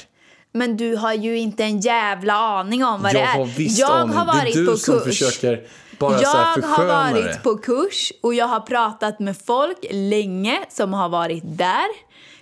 Men 0.51 0.77
du 0.77 0.95
har 0.95 1.13
ju 1.13 1.37
inte 1.37 1.63
en 1.63 1.79
jävla 1.79 2.33
aning 2.33 2.85
om 2.85 3.01
vad 3.01 3.13
jag 3.13 3.21
det 3.21 3.25
är. 3.25 3.33
har 3.37 3.45
visst 3.45 3.79
jag 3.79 3.91
aning. 3.91 4.15
har 4.15 4.25
varit 4.25 4.43
det 4.53 4.59
är 4.59 4.61
du 4.61 4.65
på 4.65 4.77
som 4.77 4.93
kurs. 4.99 5.03
försöker 5.03 5.61
bara 5.99 6.21
jag 6.21 6.31
så 6.31 6.37
här 6.37 6.61
har 6.61 6.85
varit 6.85 7.23
det. 7.25 7.39
på 7.43 7.57
kurs 7.57 8.11
och 8.23 8.33
jag 8.33 8.45
har 8.47 8.59
pratat 8.59 9.19
med 9.19 9.37
folk 9.45 9.77
länge 9.91 10.59
som 10.69 10.93
har 10.93 11.09
varit 11.09 11.43
där. 11.45 11.85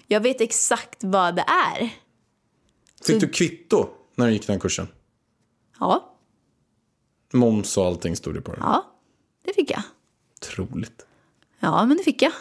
Jag 0.08 0.20
vet 0.20 0.42
exakt 0.42 0.98
vad 1.00 1.36
det 1.36 1.46
är. 1.76 1.90
Fick 3.06 3.20
du 3.22 3.28
kvitto 3.30 3.90
när 4.16 4.28
du 4.28 4.34
gick 4.34 4.48
den 4.48 4.60
kursen? 4.60 4.88
Ja, 5.80 6.10
Moms 7.34 7.78
och 7.78 7.86
allting 7.86 8.16
stod 8.16 8.34
det 8.34 8.42
på 8.42 8.52
den. 8.52 8.62
ja, 8.62 8.92
det 9.46 9.54
fick 9.54 9.72
jag. 9.72 9.82
Otroligt. 10.42 11.06
Ja, 11.60 11.86
men 11.86 11.98
det 11.98 12.04
fick 12.04 12.22
jag. 12.22 12.32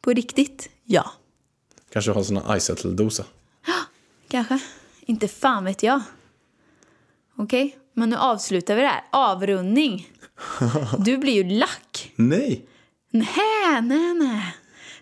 På 0.00 0.10
riktigt, 0.10 0.70
ja. 0.84 1.10
Kanske 1.92 2.10
ha 2.10 2.24
såna 2.24 2.56
iSettle-dosa. 2.56 3.24
Kanske. 4.28 4.58
Inte 5.00 5.28
fan 5.28 5.64
vet 5.64 5.82
jag. 5.82 6.02
Okej, 7.36 7.78
men 7.92 8.10
nu 8.10 8.16
avslutar 8.16 8.74
vi 8.76 8.80
det 8.82 8.88
här. 8.88 9.04
Avrundning. 9.12 10.10
Du 10.98 11.18
blir 11.18 11.32
ju 11.32 11.44
lack. 11.58 12.12
Nej. 12.16 12.66
Nej, 13.10 13.82
nej, 13.82 14.14
nej. 14.14 14.56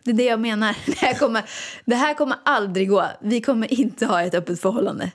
Det 0.04 0.10
är 0.10 0.14
det 0.14 0.24
jag 0.24 0.40
menar. 0.40 0.76
Det 0.86 0.96
här, 0.96 1.14
kommer, 1.14 1.42
det 1.84 1.94
här 1.94 2.14
kommer 2.14 2.36
aldrig 2.44 2.88
gå. 2.88 3.06
Vi 3.20 3.40
kommer 3.40 3.72
inte 3.72 4.06
ha 4.06 4.22
ett 4.22 4.34
öppet 4.34 4.60
förhållande. 4.60 5.10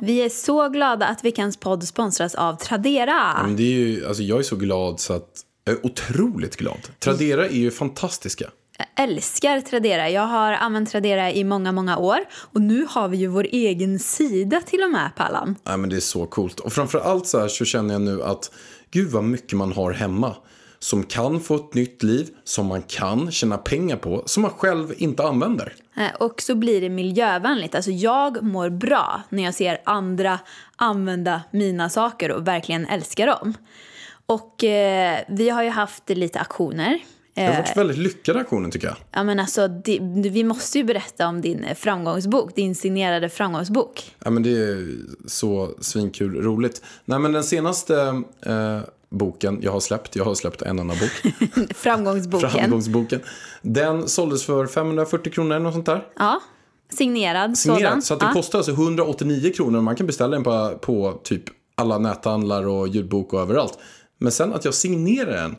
Vi 0.00 0.22
är 0.22 0.28
så 0.28 0.68
glada 0.68 1.06
att 1.06 1.24
Veckans 1.24 1.56
podd 1.56 1.84
sponsras 1.84 2.34
av 2.34 2.56
Tradera. 2.56 3.42
Men 3.42 3.56
det 3.56 3.62
är 3.62 3.66
ju, 3.66 4.06
alltså 4.06 4.22
jag 4.22 4.38
är 4.38 4.42
så 4.42 4.56
glad 4.56 5.00
så 5.00 5.12
att, 5.12 5.28
jag 5.64 5.74
är 5.74 5.86
otroligt 5.86 6.56
glad. 6.56 6.88
Tradera 6.98 7.46
är 7.46 7.56
ju 7.56 7.70
fantastiska. 7.70 8.50
Jag 8.78 9.04
älskar 9.08 9.60
Tradera. 9.60 10.10
Jag 10.10 10.26
har 10.26 10.52
använt 10.52 10.90
Tradera 10.90 11.32
i 11.32 11.44
många, 11.44 11.72
många 11.72 11.98
år. 11.98 12.18
Och 12.34 12.60
nu 12.60 12.86
har 12.90 13.08
vi 13.08 13.16
ju 13.16 13.26
vår 13.26 13.46
egen 13.52 13.98
sida 13.98 14.60
till 14.60 14.82
och 14.82 14.90
med, 14.90 15.10
Pallan. 15.16 15.56
Nej, 15.64 15.76
men 15.76 15.90
det 15.90 15.96
är 15.96 16.00
så 16.00 16.26
coolt. 16.26 16.60
Och 16.60 16.72
framför 16.72 16.98
allt 16.98 17.26
så 17.26 17.48
så 17.48 17.64
känner 17.64 17.94
jag 17.94 18.02
nu 18.02 18.22
att 18.22 18.50
gud 18.90 19.10
vad 19.10 19.24
mycket 19.24 19.58
man 19.58 19.72
har 19.72 19.92
hemma. 19.92 20.36
Som 20.84 21.02
kan 21.02 21.40
få 21.40 21.54
ett 21.54 21.74
nytt 21.74 22.02
liv, 22.02 22.28
som 22.44 22.66
man 22.66 22.82
kan 22.82 23.30
tjäna 23.30 23.58
pengar 23.58 23.96
på, 23.96 24.22
som 24.26 24.42
man 24.42 24.50
själv 24.50 24.94
inte 24.96 25.22
använder. 25.22 25.74
Eh, 25.96 26.14
Och 26.20 26.40
så 26.42 26.54
blir 26.54 26.80
det 26.80 26.88
miljövänligt. 26.88 27.74
Alltså 27.74 27.90
jag 27.90 28.42
mår 28.42 28.70
bra 28.70 29.22
när 29.28 29.42
jag 29.44 29.54
ser 29.54 29.78
andra 29.84 30.38
använda 30.76 31.42
mina 31.50 31.88
saker 31.88 32.30
och 32.32 32.46
verkligen 32.48 32.86
älskar 32.86 33.26
dem. 33.26 33.54
Och 34.26 34.64
eh, 34.64 35.18
vi 35.28 35.48
har 35.50 35.62
ju 35.62 35.70
haft 35.70 36.08
lite 36.10 36.40
aktioner. 36.40 36.98
Det 37.34 37.42
har 37.42 37.52
Eh, 37.52 37.56
varit 37.58 37.76
väldigt 37.76 37.98
lyckade 37.98 38.40
aktioner 38.40 38.70
tycker 38.70 38.86
jag. 38.86 38.96
ja, 39.12 39.24
men 39.24 39.40
alltså, 39.40 39.68
det, 39.68 39.98
vi 40.30 40.44
måste 40.44 40.78
ju 40.78 40.84
berätta 40.84 41.28
om 41.28 41.40
din 41.40 41.66
framgångsbok, 41.76 42.54
din 42.56 42.74
signerade 42.74 43.28
framgångsbok. 43.28 44.14
Ja, 44.24 44.30
men 44.30 44.42
det 44.42 44.50
är 44.50 44.88
så 45.26 45.74
svinkul 45.80 46.42
roligt. 46.42 46.82
Nej, 47.04 47.18
men 47.18 47.32
den 47.32 47.44
senaste 47.44 48.22
eh, 48.46 48.80
boken 49.14 49.58
jag 49.62 49.72
har 49.72 49.80
släppt, 49.80 50.16
jag 50.16 50.24
har 50.24 50.34
släppt 50.34 50.62
en 50.62 50.78
enda 50.78 50.94
bok, 50.94 51.34
Framgångsboken. 51.76 52.50
framgångsboken. 52.50 53.20
Den 53.62 54.08
såldes 54.08 54.44
för 54.44 54.66
540 54.66 55.32
kronor 55.32 55.56
eller 55.56 55.64
något 55.64 55.74
sånt 55.74 55.86
där. 55.86 56.06
Ja, 56.16 56.40
signerad, 56.92 57.58
sådan. 57.58 57.76
Signerat, 57.76 58.04
så 58.04 58.14
att 58.14 58.20
det 58.20 58.26
ja. 58.26 58.32
kostar 58.32 58.58
alltså 58.58 58.72
189 58.72 59.52
kronor. 59.56 59.80
Man 59.80 59.96
kan 59.96 60.06
beställa 60.06 60.36
den 60.36 60.44
på, 60.44 60.78
på 60.80 61.20
typ 61.24 61.42
alla 61.74 61.98
näthandlar 61.98 62.66
och 62.66 62.88
ljudbok 62.88 63.32
och 63.32 63.40
överallt. 63.40 63.78
Men 64.18 64.32
sen 64.32 64.52
att 64.52 64.64
jag 64.64 64.74
signerar 64.74 65.32
den, 65.32 65.56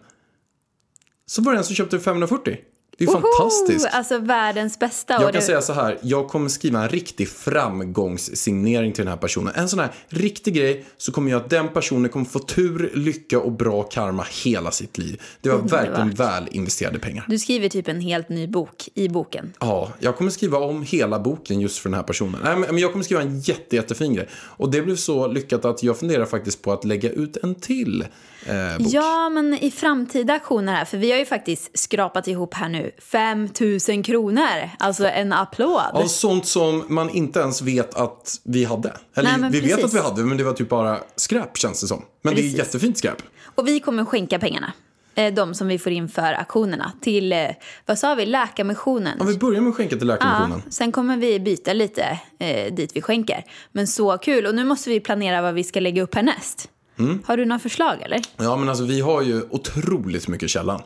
så 1.25 1.41
var 1.41 1.51
det 1.51 1.57
en 1.57 1.63
som 1.63 1.75
köpte 1.75 1.99
540. 1.99 2.57
Det 2.97 3.03
är 3.03 3.07
ju 3.07 3.13
fantastiskt. 3.13 3.87
Alltså 3.91 4.17
världens 4.17 4.79
bästa. 4.79 5.13
Jag 5.13 5.21
kan 5.21 5.31
det- 5.31 5.41
säga 5.41 5.61
så 5.61 5.73
här, 5.73 5.97
jag 6.01 6.27
kommer 6.27 6.49
skriva 6.49 6.83
en 6.83 6.89
riktig 6.89 7.29
framgångssignering 7.29 8.93
till 8.93 9.03
den 9.03 9.11
här 9.11 9.17
personen. 9.17 9.53
En 9.55 9.69
sån 9.69 9.79
här 9.79 9.91
riktig 10.09 10.53
grej 10.53 10.85
så 10.97 11.11
kommer 11.11 11.31
jag 11.31 11.41
att 11.41 11.49
den 11.49 11.67
personen 11.69 12.09
kommer 12.09 12.25
få 12.25 12.39
tur, 12.39 12.91
lycka 12.93 13.39
och 13.39 13.51
bra 13.51 13.83
karma 13.83 14.25
hela 14.43 14.71
sitt 14.71 14.97
liv. 14.97 15.21
Det 15.41 15.49
var 15.49 15.57
verkligen 15.57 16.09
väl 16.09 16.47
investerade 16.51 16.99
pengar. 16.99 17.25
Du 17.27 17.39
skriver 17.39 17.69
typ 17.69 17.87
en 17.87 18.01
helt 18.01 18.29
ny 18.29 18.47
bok 18.47 18.89
i 18.93 19.09
boken. 19.09 19.53
Ja, 19.59 19.91
jag 19.99 20.17
kommer 20.17 20.31
skriva 20.31 20.57
om 20.57 20.83
hela 20.83 21.19
boken 21.19 21.61
just 21.61 21.77
för 21.77 21.89
den 21.89 21.95
här 21.97 22.03
personen. 22.03 22.41
Nej, 22.43 22.55
men 22.57 22.77
jag 22.77 22.91
kommer 22.91 23.03
skriva 23.05 23.21
en 23.21 23.39
jätte, 23.39 23.75
jättefin 23.75 24.13
grej. 24.13 24.27
Och 24.33 24.71
det 24.71 24.81
blev 24.81 24.95
så 24.95 25.27
lyckat 25.27 25.65
att 25.65 25.83
jag 25.83 25.97
funderar 25.99 26.25
faktiskt 26.25 26.61
på 26.61 26.73
att 26.73 26.85
lägga 26.85 27.09
ut 27.11 27.37
en 27.37 27.55
till 27.55 28.05
eh. 28.45 28.75
Ja, 28.79 29.29
men 29.29 29.53
i 29.53 29.71
framtida 29.71 30.33
aktioner 30.33 30.73
här, 30.73 30.85
för 30.85 30.97
vi 30.97 31.11
har 31.11 31.19
ju 31.19 31.25
faktiskt 31.25 31.79
skrapat 31.79 32.27
ihop 32.27 32.53
här 32.53 32.69
nu 32.69 32.91
5 33.11 33.49
000 33.89 34.03
kronor. 34.03 34.69
Alltså 34.79 35.07
en 35.07 35.33
applåd. 35.33 35.81
Av 35.93 36.05
sånt 36.07 36.45
som 36.45 36.83
man 36.87 37.09
inte 37.09 37.39
ens 37.39 37.61
vet 37.61 37.95
att 37.95 38.39
vi 38.43 38.63
hade. 38.65 38.93
Eller 39.15 39.37
Nej, 39.37 39.49
vi 39.51 39.59
vet 39.59 39.69
precis. 39.69 39.85
att 39.85 39.93
vi 39.93 39.99
hade, 39.99 40.21
men 40.23 40.37
det 40.37 40.43
var 40.43 40.53
typ 40.53 40.69
bara 40.69 40.99
skräp 41.15 41.57
känns 41.57 41.81
det 41.81 41.87
som. 41.87 42.05
Men 42.21 42.35
det 42.35 42.41
Precis. 42.41 42.53
är 42.53 42.57
jättefint 42.57 42.97
skräp. 42.97 43.17
Och 43.55 43.67
vi 43.67 43.79
kommer 43.79 44.05
skänka 44.05 44.39
pengarna. 44.39 44.73
Eh, 45.15 45.33
De 45.33 45.53
som 45.53 45.67
vi 45.67 45.79
får 45.79 45.91
in 45.91 46.09
för 46.09 46.33
aktionerna 46.33 46.91
till, 47.01 47.33
eh, 47.33 47.39
vad 47.85 47.99
sa 47.99 48.15
vi, 48.15 48.25
Läkarmissionen. 48.25 49.21
Om 49.21 49.27
vi 49.27 49.37
börjar 49.37 49.61
med 49.61 49.69
att 49.69 49.75
skänka 49.75 49.95
till 49.97 50.07
Läkarmissionen. 50.07 50.61
Ja, 50.65 50.71
sen 50.71 50.91
kommer 50.91 51.17
vi 51.17 51.39
byta 51.39 51.73
lite 51.73 52.19
eh, 52.39 52.73
dit 52.73 52.91
vi 52.95 53.01
skänker. 53.01 53.43
Men 53.71 53.87
så 53.87 54.17
kul. 54.17 54.45
Och 54.45 54.55
nu 54.55 54.63
måste 54.63 54.89
vi 54.89 54.99
planera 54.99 55.41
vad 55.41 55.53
vi 55.53 55.63
ska 55.63 55.79
lägga 55.79 56.01
upp 56.03 56.15
härnäst. 56.15 56.69
Mm. 56.99 57.19
Har 57.25 57.37
du 57.37 57.45
några 57.45 57.59
förslag 57.59 58.01
eller? 58.01 58.21
Ja, 58.37 58.57
men 58.57 58.69
alltså 58.69 58.83
vi 58.85 59.01
har 59.01 59.21
ju 59.21 59.41
otroligt 59.49 60.27
mycket 60.27 60.49
källan. 60.49 60.81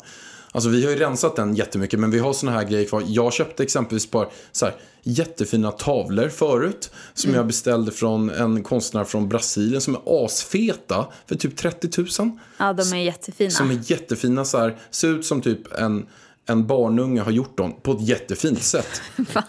Alltså 0.52 0.70
vi 0.70 0.84
har 0.84 0.92
ju 0.92 0.98
rensat 0.98 1.36
den 1.36 1.56
jättemycket, 1.56 2.00
men 2.00 2.12
vi 2.12 2.20
har 2.20 2.34
såna 2.34 2.52
här 2.52 2.64
grejer 2.64 2.86
kvar. 2.88 3.04
Jag 3.08 3.34
köpte 3.34 3.64
exempelvis 3.64 4.12
par 4.12 4.30
så 4.52 4.66
här, 4.66 4.76
jättefina 5.04 5.72
tavlor 5.72 6.30
förut. 6.30 6.92
Som 7.14 7.30
Mm. 7.30 7.38
jag 7.38 7.48
beställde 7.48 7.92
från 7.92 8.30
en 8.30 8.64
konstnär 8.64 9.04
från 9.04 9.30
Brasilien 9.30 9.82
som 9.82 9.96
är 9.96 10.26
asfeta 10.26 11.08
för 11.28 11.36
typ 11.36 11.58
30 11.58 11.90
000. 12.22 12.38
Ja, 12.58 12.74
de 12.74 12.94
är 12.94 12.98
jättefina. 13.04 13.50
Som 13.52 13.70
är 13.72 13.80
jättefina 13.92 14.46
så 14.46 14.58
här, 14.58 14.78
ser 14.92 15.08
ut 15.08 15.26
som 15.26 15.42
typ 15.42 15.74
en, 15.74 16.06
en 16.46 16.68
barnunge 16.68 17.22
har 17.22 17.32
gjort 17.32 17.58
dem 17.58 17.76
på 17.82 17.92
ett 17.92 18.02
jättefint 18.08 18.64
sätt. 18.64 19.02
ja, 19.34 19.44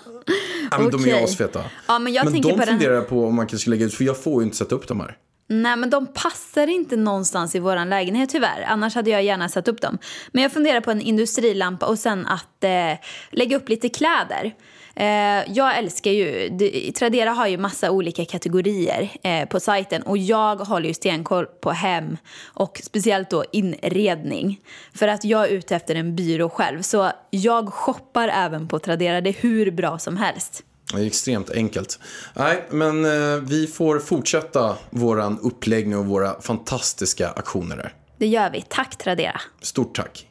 men 0.79 0.91
De 0.91 1.09
är 1.09 1.25
asfeta. 1.25 1.65
Ja, 1.89 1.99
men 1.99 2.13
jag 2.13 2.25
men 2.25 2.33
tänker 2.33 2.49
de 2.49 2.55
på 2.59 2.65
den- 2.65 2.69
funderar 2.69 2.95
jag 2.95 3.09
på 3.09 3.27
om 3.27 3.35
man 3.35 3.47
kanske 3.47 3.63
ska 3.63 3.71
lägga 3.71 3.87
ut, 3.87 3.95
för 3.95 4.05
jag 4.05 4.23
får 4.23 4.43
ju 4.43 4.45
inte 4.45 4.57
sätta 4.57 4.75
upp 4.75 4.89
dem 4.89 5.01
här. 5.01 5.17
Nej, 5.53 5.77
men 5.77 5.91
de 5.91 6.07
passar 6.07 6.67
inte 6.67 6.97
någonstans 6.97 7.55
i 7.55 7.59
vår 7.59 7.85
lägenhet 7.85 8.31
tyvärr. 8.31 8.65
Annars 8.69 8.95
hade 8.95 9.11
jag 9.11 9.23
gärna 9.23 9.49
satt 9.49 9.69
upp 9.69 9.81
dem. 9.81 9.99
Men 10.33 10.43
jag 10.43 10.53
funderar 10.53 10.81
på 10.81 10.91
en 10.91 11.01
industrilampa 11.01 11.87
och 11.87 11.99
sen 11.99 12.27
att 12.27 12.65
eh, 12.65 12.93
lägga 13.31 13.57
upp 13.57 13.69
lite 13.69 13.89
kläder. 13.89 14.55
Eh, 14.95 15.53
jag 15.57 15.79
älskar 15.79 16.11
ju, 16.11 16.49
det- 16.49 16.93
Tradera 16.93 17.31
har 17.31 17.47
ju 17.47 17.59
massa 17.59 17.91
olika 17.91 18.25
kategorier 18.25 19.09
eh, 19.23 19.49
på 19.49 19.61
sajten 19.61 20.03
och 20.03 20.19
jag 20.19 20.57
håller 20.57 20.89
ju 20.89 20.95
stenkoll 20.95 21.47
på 21.47 21.71
hem 21.71 22.17
och 22.47 22.81
speciellt 22.85 23.31
då 23.31 23.45
inredning. 23.53 24.61
För 24.95 25.09
att 25.09 25.25
jag 25.25 25.45
är 25.45 25.49
ute 25.49 25.77
efter 25.77 25.95
en 25.95 26.17
byrå 26.17 26.49
själv 26.49 26.83
så 26.83 27.11
jag 27.31 27.73
shoppar 27.73 28.29
även 28.29 28.69
på 28.69 28.79
Tradera, 28.79 29.21
det 29.21 29.31
är 29.31 29.43
hur 29.43 29.71
bra 29.71 29.99
som 29.99 30.17
helst. 30.17 30.65
Det 30.95 31.03
är 31.03 31.07
extremt 31.07 31.51
enkelt. 31.51 31.99
Nej, 32.35 32.65
men 32.71 33.05
eh, 33.05 33.37
vi 33.43 33.67
får 33.67 33.99
fortsätta 33.99 34.77
våran 34.91 35.39
uppläggning 35.43 35.99
och 35.99 36.07
våra 36.07 36.41
fantastiska 36.41 37.29
aktioner 37.31 37.77
där. 37.77 37.93
Det 38.19 38.27
gör 38.27 38.51
vi, 38.51 38.65
tack 38.69 38.99
Tradera. 38.99 39.41
Stort 39.63 39.95
tack. 39.97 40.27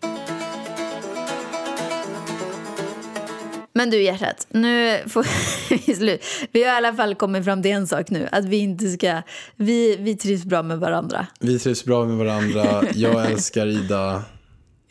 Men 3.73 3.89
du 3.89 4.01
hjärtat, 4.01 4.47
nu 4.49 4.99
får 5.07 5.25
vi 5.87 5.95
slut. 5.95 6.23
Vi 6.51 6.63
har 6.63 6.73
i 6.73 6.77
alla 6.77 6.93
fall 6.93 7.15
kommit 7.15 7.45
fram 7.45 7.61
till 7.63 7.71
en 7.71 7.87
sak 7.87 8.09
nu. 8.09 8.29
Att 8.31 8.45
vi 8.45 8.57
inte 8.57 8.89
ska... 8.89 9.21
Vi, 9.55 9.95
vi 9.95 10.17
trivs 10.17 10.45
bra 10.45 10.63
med 10.63 10.79
varandra. 10.79 11.27
Vi 11.39 11.59
trivs 11.59 11.85
bra 11.85 12.05
med 12.05 12.17
varandra. 12.17 12.83
Jag 12.95 13.25
älskar 13.31 13.67
Ida. 13.67 14.23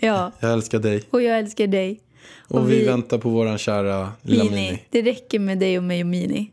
Ja, 0.01 0.33
Jag 0.41 0.53
älskar 0.53 0.79
dig. 0.79 1.05
och 1.11 1.23
jag 1.23 1.39
älskar 1.39 1.67
dig. 1.67 2.01
Och, 2.49 2.71
vi, 2.71 2.85
väntar 2.85 3.19
på 3.19 3.29
våran 3.29 3.59
kära 3.59 4.13
lilla 4.23 4.45
Mini. 4.45 4.57
Mini. 4.57 4.83
Det 4.91 5.03
räcker 5.03 5.39
med 5.39 5.59
dig 5.59 5.79
och 5.79 5.85
mig 5.85 6.01
och 6.01 6.07
Mini. 6.07 6.51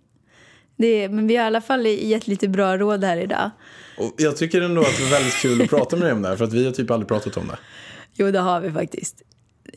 Det, 0.78 1.10
men 1.10 1.28
vi 1.28 1.36
har 1.36 1.44
i 1.44 1.48
alla 1.48 1.62
fall 1.62 1.86
gett 1.86 2.28
lite 2.28 2.48
bra 2.48 2.78
råd 2.78 3.04
här 3.04 3.18
idag. 3.18 3.52
Och 3.98 4.14
jag 4.18 4.38
tycker 4.38 4.62
ändå 4.62 4.82
att 4.82 4.98
det 4.98 5.04
är 5.04 5.12
väldigt 5.12 5.34
kul 5.34 5.62
att 5.62 5.70
prata 5.70 5.96
med 5.96 6.06
dig 6.06 6.14
om 6.14 6.22
det 6.22 6.28
här. 6.28 6.36
För 6.36 6.46
att 6.46 6.54
vi 6.54 6.66
har 6.66 6.72
typ 6.72 6.92
aldrig 6.92 7.08
pratat 7.08 7.38
om 7.38 7.48
det. 7.48 7.58
Jo, 8.18 8.32
det 8.32 8.40
har 8.40 8.62
vi 8.62 8.72
faktiskt. 8.72 9.22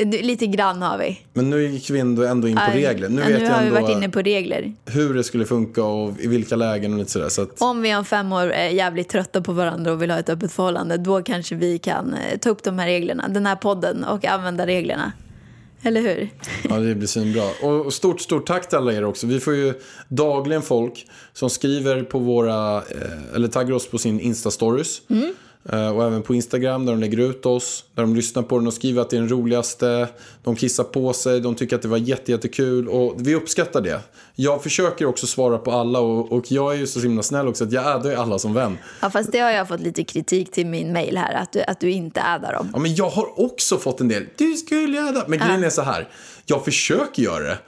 Lite 0.01 0.47
grann 0.47 0.83
har 0.83 0.99
vi. 0.99 1.21
Men 1.33 1.51
nu 1.51 1.67
gick 1.67 1.91
vi 1.91 2.01
ändå 2.01 2.25
ändå 2.25 2.49
in 2.49 2.57
på 2.57 2.63
Aj, 2.63 2.85
regler. 2.85 3.09
Nu 3.09 3.23
ja, 3.23 3.29
vet 3.29 3.39
nu 3.39 3.45
jag 3.45 3.53
har 3.53 3.65
vi 3.65 3.71
varit 3.71 3.91
inne 3.91 4.09
på 4.09 4.23
regler. 4.23 4.73
hur 4.87 5.15
det 5.15 5.25
skulle 5.25 5.45
funka 5.45 5.85
och 5.85 6.21
i 6.21 6.27
vilka 6.27 6.57
lägen 6.57 6.93
och 6.93 6.99
lite 6.99 7.11
sådär. 7.11 7.29
Så 7.29 7.43
att, 7.43 7.63
Om 7.63 7.83
vi 7.83 7.97
om 7.97 8.05
fem 8.05 8.33
år 8.33 8.51
är 8.51 8.69
jävligt 8.69 9.09
trötta 9.09 9.41
på 9.41 9.53
varandra 9.53 9.93
och 9.93 10.03
vill 10.03 10.11
ha 10.11 10.19
ett 10.19 10.29
öppet 10.29 10.53
förhållande, 10.53 10.97
då 10.97 11.23
kanske 11.23 11.55
vi 11.55 11.79
kan 11.79 12.15
eh, 12.15 12.39
ta 12.39 12.51
upp 12.51 12.63
de 12.63 12.79
här 12.79 12.87
reglerna, 12.87 13.29
den 13.29 13.47
här 13.47 13.57
podden 13.57 14.05
och 14.05 14.25
använda 14.25 14.67
reglerna. 14.67 15.13
Eller 15.83 16.01
hur? 16.01 16.29
Ja, 16.69 16.77
det 16.77 16.95
blir 16.95 17.07
svinbra. 17.09 17.69
Och 17.69 17.93
stort, 17.93 18.21
stort 18.21 18.47
tack 18.47 18.69
till 18.69 18.79
alla 18.79 18.93
er 18.93 19.05
också. 19.05 19.27
Vi 19.27 19.41
får 19.41 19.55
ju 19.55 19.75
dagligen 20.09 20.63
folk 20.63 21.07
som 21.33 21.51
skriver 21.51 22.03
på 22.03 22.19
våra, 22.19 22.77
eh, 22.77 23.35
eller 23.35 23.49
taggar 23.49 23.75
oss 23.75 23.91
på 23.91 23.99
sin 23.99 24.21
Insta-stories. 24.21 25.01
Eh, 25.11 25.17
Och 25.69 26.05
även 26.05 26.23
på 26.23 26.35
Instagram 26.35 26.87
där 26.87 26.93
de 26.93 27.01
lägger 27.01 27.19
ut 27.19 27.47
oss, 27.47 27.85
där 27.95 28.03
de 28.03 28.17
lyssnar 28.17 28.43
på 28.43 28.59
den 28.59 28.67
och 28.67 28.75
skriver 28.75 29.03
att 29.03 29.11
det 29.11 29.17
är 29.17 29.21
den 29.21 29.29
roligaste. 29.29 30.09
De 30.43 30.57
kissar 30.57 30.85
på 30.85 31.13
sig, 31.13 31.41
de 31.41 31.55
tycker 31.55 31.77
att 31.77 31.83
det 31.83 31.89
var 31.89 31.97
jätte, 31.97 32.33
jättekul 32.33 32.89
och 32.89 33.15
vi 33.17 33.35
uppskattar 33.35 33.81
det. 33.81 34.01
Jag 34.35 34.63
försöker 34.63 35.07
också 35.07 35.27
svara 35.27 35.59
på 35.59 35.73
alla 35.73 36.01
och, 36.01 36.33
och 36.33 36.53
jag 36.53 36.75
är 36.75 36.79
ju 36.79 36.87
så 36.87 37.01
himla 37.01 37.23
snäll 37.23 37.49
också 37.49 37.65
att 37.65 37.73
jag 37.73 37.87
addar 37.87 38.11
ju 38.11 38.17
alla 38.17 38.39
som 38.39 38.55
vän. 38.55 38.79
Ja, 39.03 39.11
fast 39.11 39.33
det 39.33 39.39
har 39.39 39.51
jag 39.51 39.69
fått 39.69 39.81
lite 39.81 40.05
kritik 40.05 40.53
till 40.53 40.67
min 40.67 40.93
mail 40.93 41.19
här, 41.19 41.35
att 41.35 41.53
du, 41.53 41.63
att 41.63 41.81
du 41.81 41.91
inte 41.91 42.23
addar 42.23 42.53
dem. 42.53 42.71
Ja, 42.73 42.79
men 42.79 42.95
jag 42.95 43.11
har 43.11 43.41
också 43.41 43.79
fått 43.79 44.01
en 44.01 44.09
del. 44.09 44.27
Du 44.37 44.53
skulle 44.53 45.03
adda. 45.03 45.25
Men 45.27 45.39
grejen 45.39 45.65
är 45.65 45.71
så 45.71 45.83
här. 45.83 46.09
Jag 46.47 46.65
försöker 46.65 47.23
göra 47.23 47.45
det. 47.45 47.59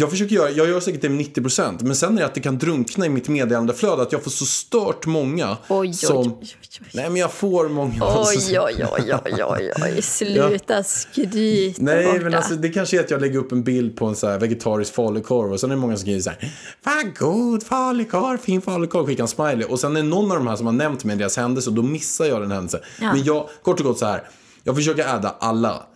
Jag 0.00 0.10
försöker 0.10 0.34
göra, 0.34 0.50
jag 0.50 0.68
gör 0.68 0.80
säkert 0.80 1.02
det 1.02 1.08
med 1.08 1.26
90% 1.26 1.84
men 1.84 1.96
sen 1.96 2.14
är 2.14 2.20
det 2.20 2.26
att 2.26 2.34
det 2.34 2.40
kan 2.40 2.58
drunkna 2.58 3.06
i 3.06 3.08
mitt 3.08 3.28
meddelandeflöde 3.28 4.02
att 4.02 4.12
jag 4.12 4.24
får 4.24 4.30
så 4.30 4.46
stört 4.46 5.06
många 5.06 5.56
Oj, 5.68 5.88
oj, 5.88 5.94
som... 5.94 6.16
oj, 6.16 6.36
oj. 6.40 6.88
Nej 6.94 7.10
men 7.10 7.16
jag 7.16 7.32
får 7.32 7.68
många. 7.68 8.04
Oj, 8.04 8.58
oj, 8.60 8.84
oj, 8.92 9.14
oj, 9.24 9.44
oj, 9.44 9.72
oj. 9.82 10.02
Sluta 10.02 10.82
skryta 10.82 11.82
Nej 11.82 12.06
borta. 12.06 12.24
men 12.24 12.34
alltså 12.34 12.54
det 12.54 12.68
kanske 12.68 12.96
är 12.96 13.00
att 13.00 13.10
jag 13.10 13.20
lägger 13.20 13.38
upp 13.38 13.52
en 13.52 13.62
bild 13.62 13.96
på 13.96 14.06
en 14.06 14.16
så 14.16 14.28
här 14.28 14.38
vegetarisk 14.38 14.94
falukorv 14.94 15.52
och 15.52 15.60
sen 15.60 15.70
är 15.70 15.74
det 15.74 15.80
många 15.80 15.96
som 15.96 16.00
skriver 16.00 16.20
så 16.20 16.30
här 16.30 16.52
Vad 16.82 17.18
god 17.18 17.62
falukorv, 17.62 18.38
fin 18.38 18.62
falukorv, 18.62 19.06
skickar 19.06 19.22
en 19.22 19.28
smiley 19.28 19.64
och 19.64 19.80
sen 19.80 19.96
är 19.96 20.02
det 20.02 20.08
någon 20.08 20.30
av 20.30 20.36
de 20.36 20.46
här 20.46 20.56
som 20.56 20.66
har 20.66 20.72
nämnt 20.72 21.04
mig 21.04 21.16
i 21.16 21.18
deras 21.18 21.36
händelse 21.36 21.70
och 21.70 21.76
då 21.76 21.82
missar 21.82 22.24
jag 22.24 22.40
den 22.40 22.50
händelsen. 22.50 22.80
Ja. 23.00 23.12
Men 23.12 23.24
jag, 23.24 23.48
kort 23.62 23.80
och 23.80 23.86
gott 23.86 23.98
så 23.98 24.06
här, 24.06 24.22
jag 24.64 24.76
försöker 24.76 25.14
adda 25.14 25.34
alla. 25.40 25.86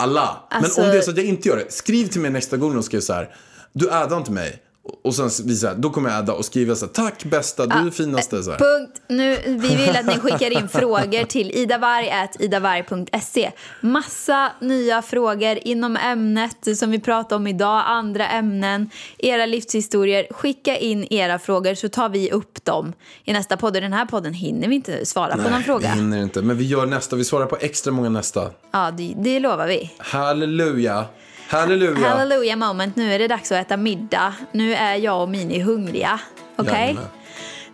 Alla. 0.00 0.40
Alltså- 0.50 0.80
Men 0.80 0.86
om 0.88 0.92
det 0.92 0.98
är 0.98 1.02
så 1.02 1.10
att 1.10 1.16
jag 1.16 1.26
inte 1.26 1.48
gör 1.48 1.56
det, 1.56 1.72
skriv 1.72 2.06
till 2.06 2.20
mig 2.20 2.30
nästa 2.30 2.56
gång 2.56 2.76
och 2.76 2.84
skriv 2.84 3.00
så 3.00 3.12
här 3.12 3.34
Du 3.72 3.90
addar 3.90 4.16
inte 4.16 4.32
mig. 4.32 4.62
Och 5.04 5.14
sen 5.14 5.24
här, 5.24 5.74
då 5.74 5.90
kommer 5.90 6.10
adda 6.10 6.32
och 6.32 6.44
skriva 6.44 6.74
så 6.74 6.86
här, 6.86 6.92
tack 6.92 7.24
bästa, 7.24 7.66
du 7.66 7.86
är 7.86 7.90
finaste. 7.90 8.42
Så 8.42 8.50
här. 8.50 8.58
Punkt. 8.58 9.02
Nu, 9.08 9.38
vi 9.46 9.76
vill 9.76 9.96
att 9.96 10.06
ni 10.06 10.18
skickar 10.18 10.50
in 10.50 10.68
frågor 10.68 11.24
till 11.24 11.50
idavarg.idavarg.se. 11.50 13.50
Massa 13.80 14.52
nya 14.60 15.02
frågor 15.02 15.58
inom 15.62 15.96
ämnet 15.96 16.78
som 16.78 16.90
vi 16.90 17.00
pratar 17.00 17.36
om 17.36 17.46
idag, 17.46 17.82
andra 17.86 18.28
ämnen, 18.28 18.90
era 19.18 19.46
livshistorier. 19.46 20.26
Skicka 20.30 20.76
in 20.76 21.06
era 21.10 21.38
frågor 21.38 21.74
så 21.74 21.88
tar 21.88 22.08
vi 22.08 22.30
upp 22.30 22.64
dem 22.64 22.92
i 23.24 23.32
nästa 23.32 23.56
podd. 23.56 23.76
I 23.76 23.80
den 23.80 23.92
här 23.92 24.06
podden 24.06 24.34
hinner 24.34 24.68
vi 24.68 24.74
inte 24.74 25.06
svara 25.06 25.36
på 25.36 25.50
någon 25.50 25.62
fråga. 25.62 25.88
hinner 25.88 26.22
inte, 26.22 26.42
men 26.42 26.56
vi 26.56 26.64
gör 26.64 26.86
nästa, 26.86 27.16
vi 27.16 27.24
svarar 27.24 27.46
på 27.46 27.56
extra 27.60 27.92
många 27.92 28.08
nästa. 28.08 28.50
Ja, 28.70 28.90
det, 28.90 29.14
det 29.16 29.40
lovar 29.40 29.66
vi. 29.66 29.90
Halleluja. 29.98 31.06
Halleluja. 31.50 32.08
Halleluja 32.08 32.56
moment. 32.56 32.96
Nu 32.96 33.14
är 33.14 33.18
det 33.18 33.28
dags 33.28 33.52
att 33.52 33.58
äta 33.58 33.76
middag. 33.76 34.34
Nu 34.52 34.74
är 34.74 34.94
jag 34.94 35.22
och 35.22 35.28
Mini 35.28 35.60
hungriga. 35.60 36.20
Okej? 36.56 36.92
Okay? 36.92 37.04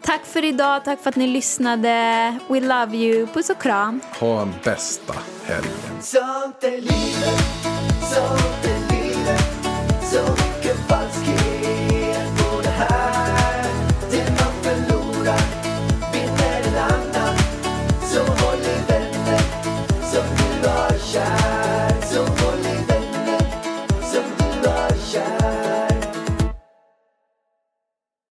Tack 0.02 0.24
för 0.24 0.44
idag. 0.44 0.84
Tack 0.84 1.02
för 1.02 1.08
att 1.08 1.16
ni 1.16 1.26
lyssnade. 1.26 1.88
We 2.48 2.60
love 2.60 2.96
you. 2.96 3.26
Puss 3.26 3.50
och 3.50 3.62
kram. 3.62 4.00
Ha 4.20 4.42
en 4.42 4.54
bästa 4.64 5.14
helgen. 5.44 5.72
Sånt 6.00 6.64
är 6.64 6.70
livet. 6.70 7.40
Sånt 8.14 8.64
är 8.64 8.94
livet. 8.94 9.40
Sånt 10.02 10.45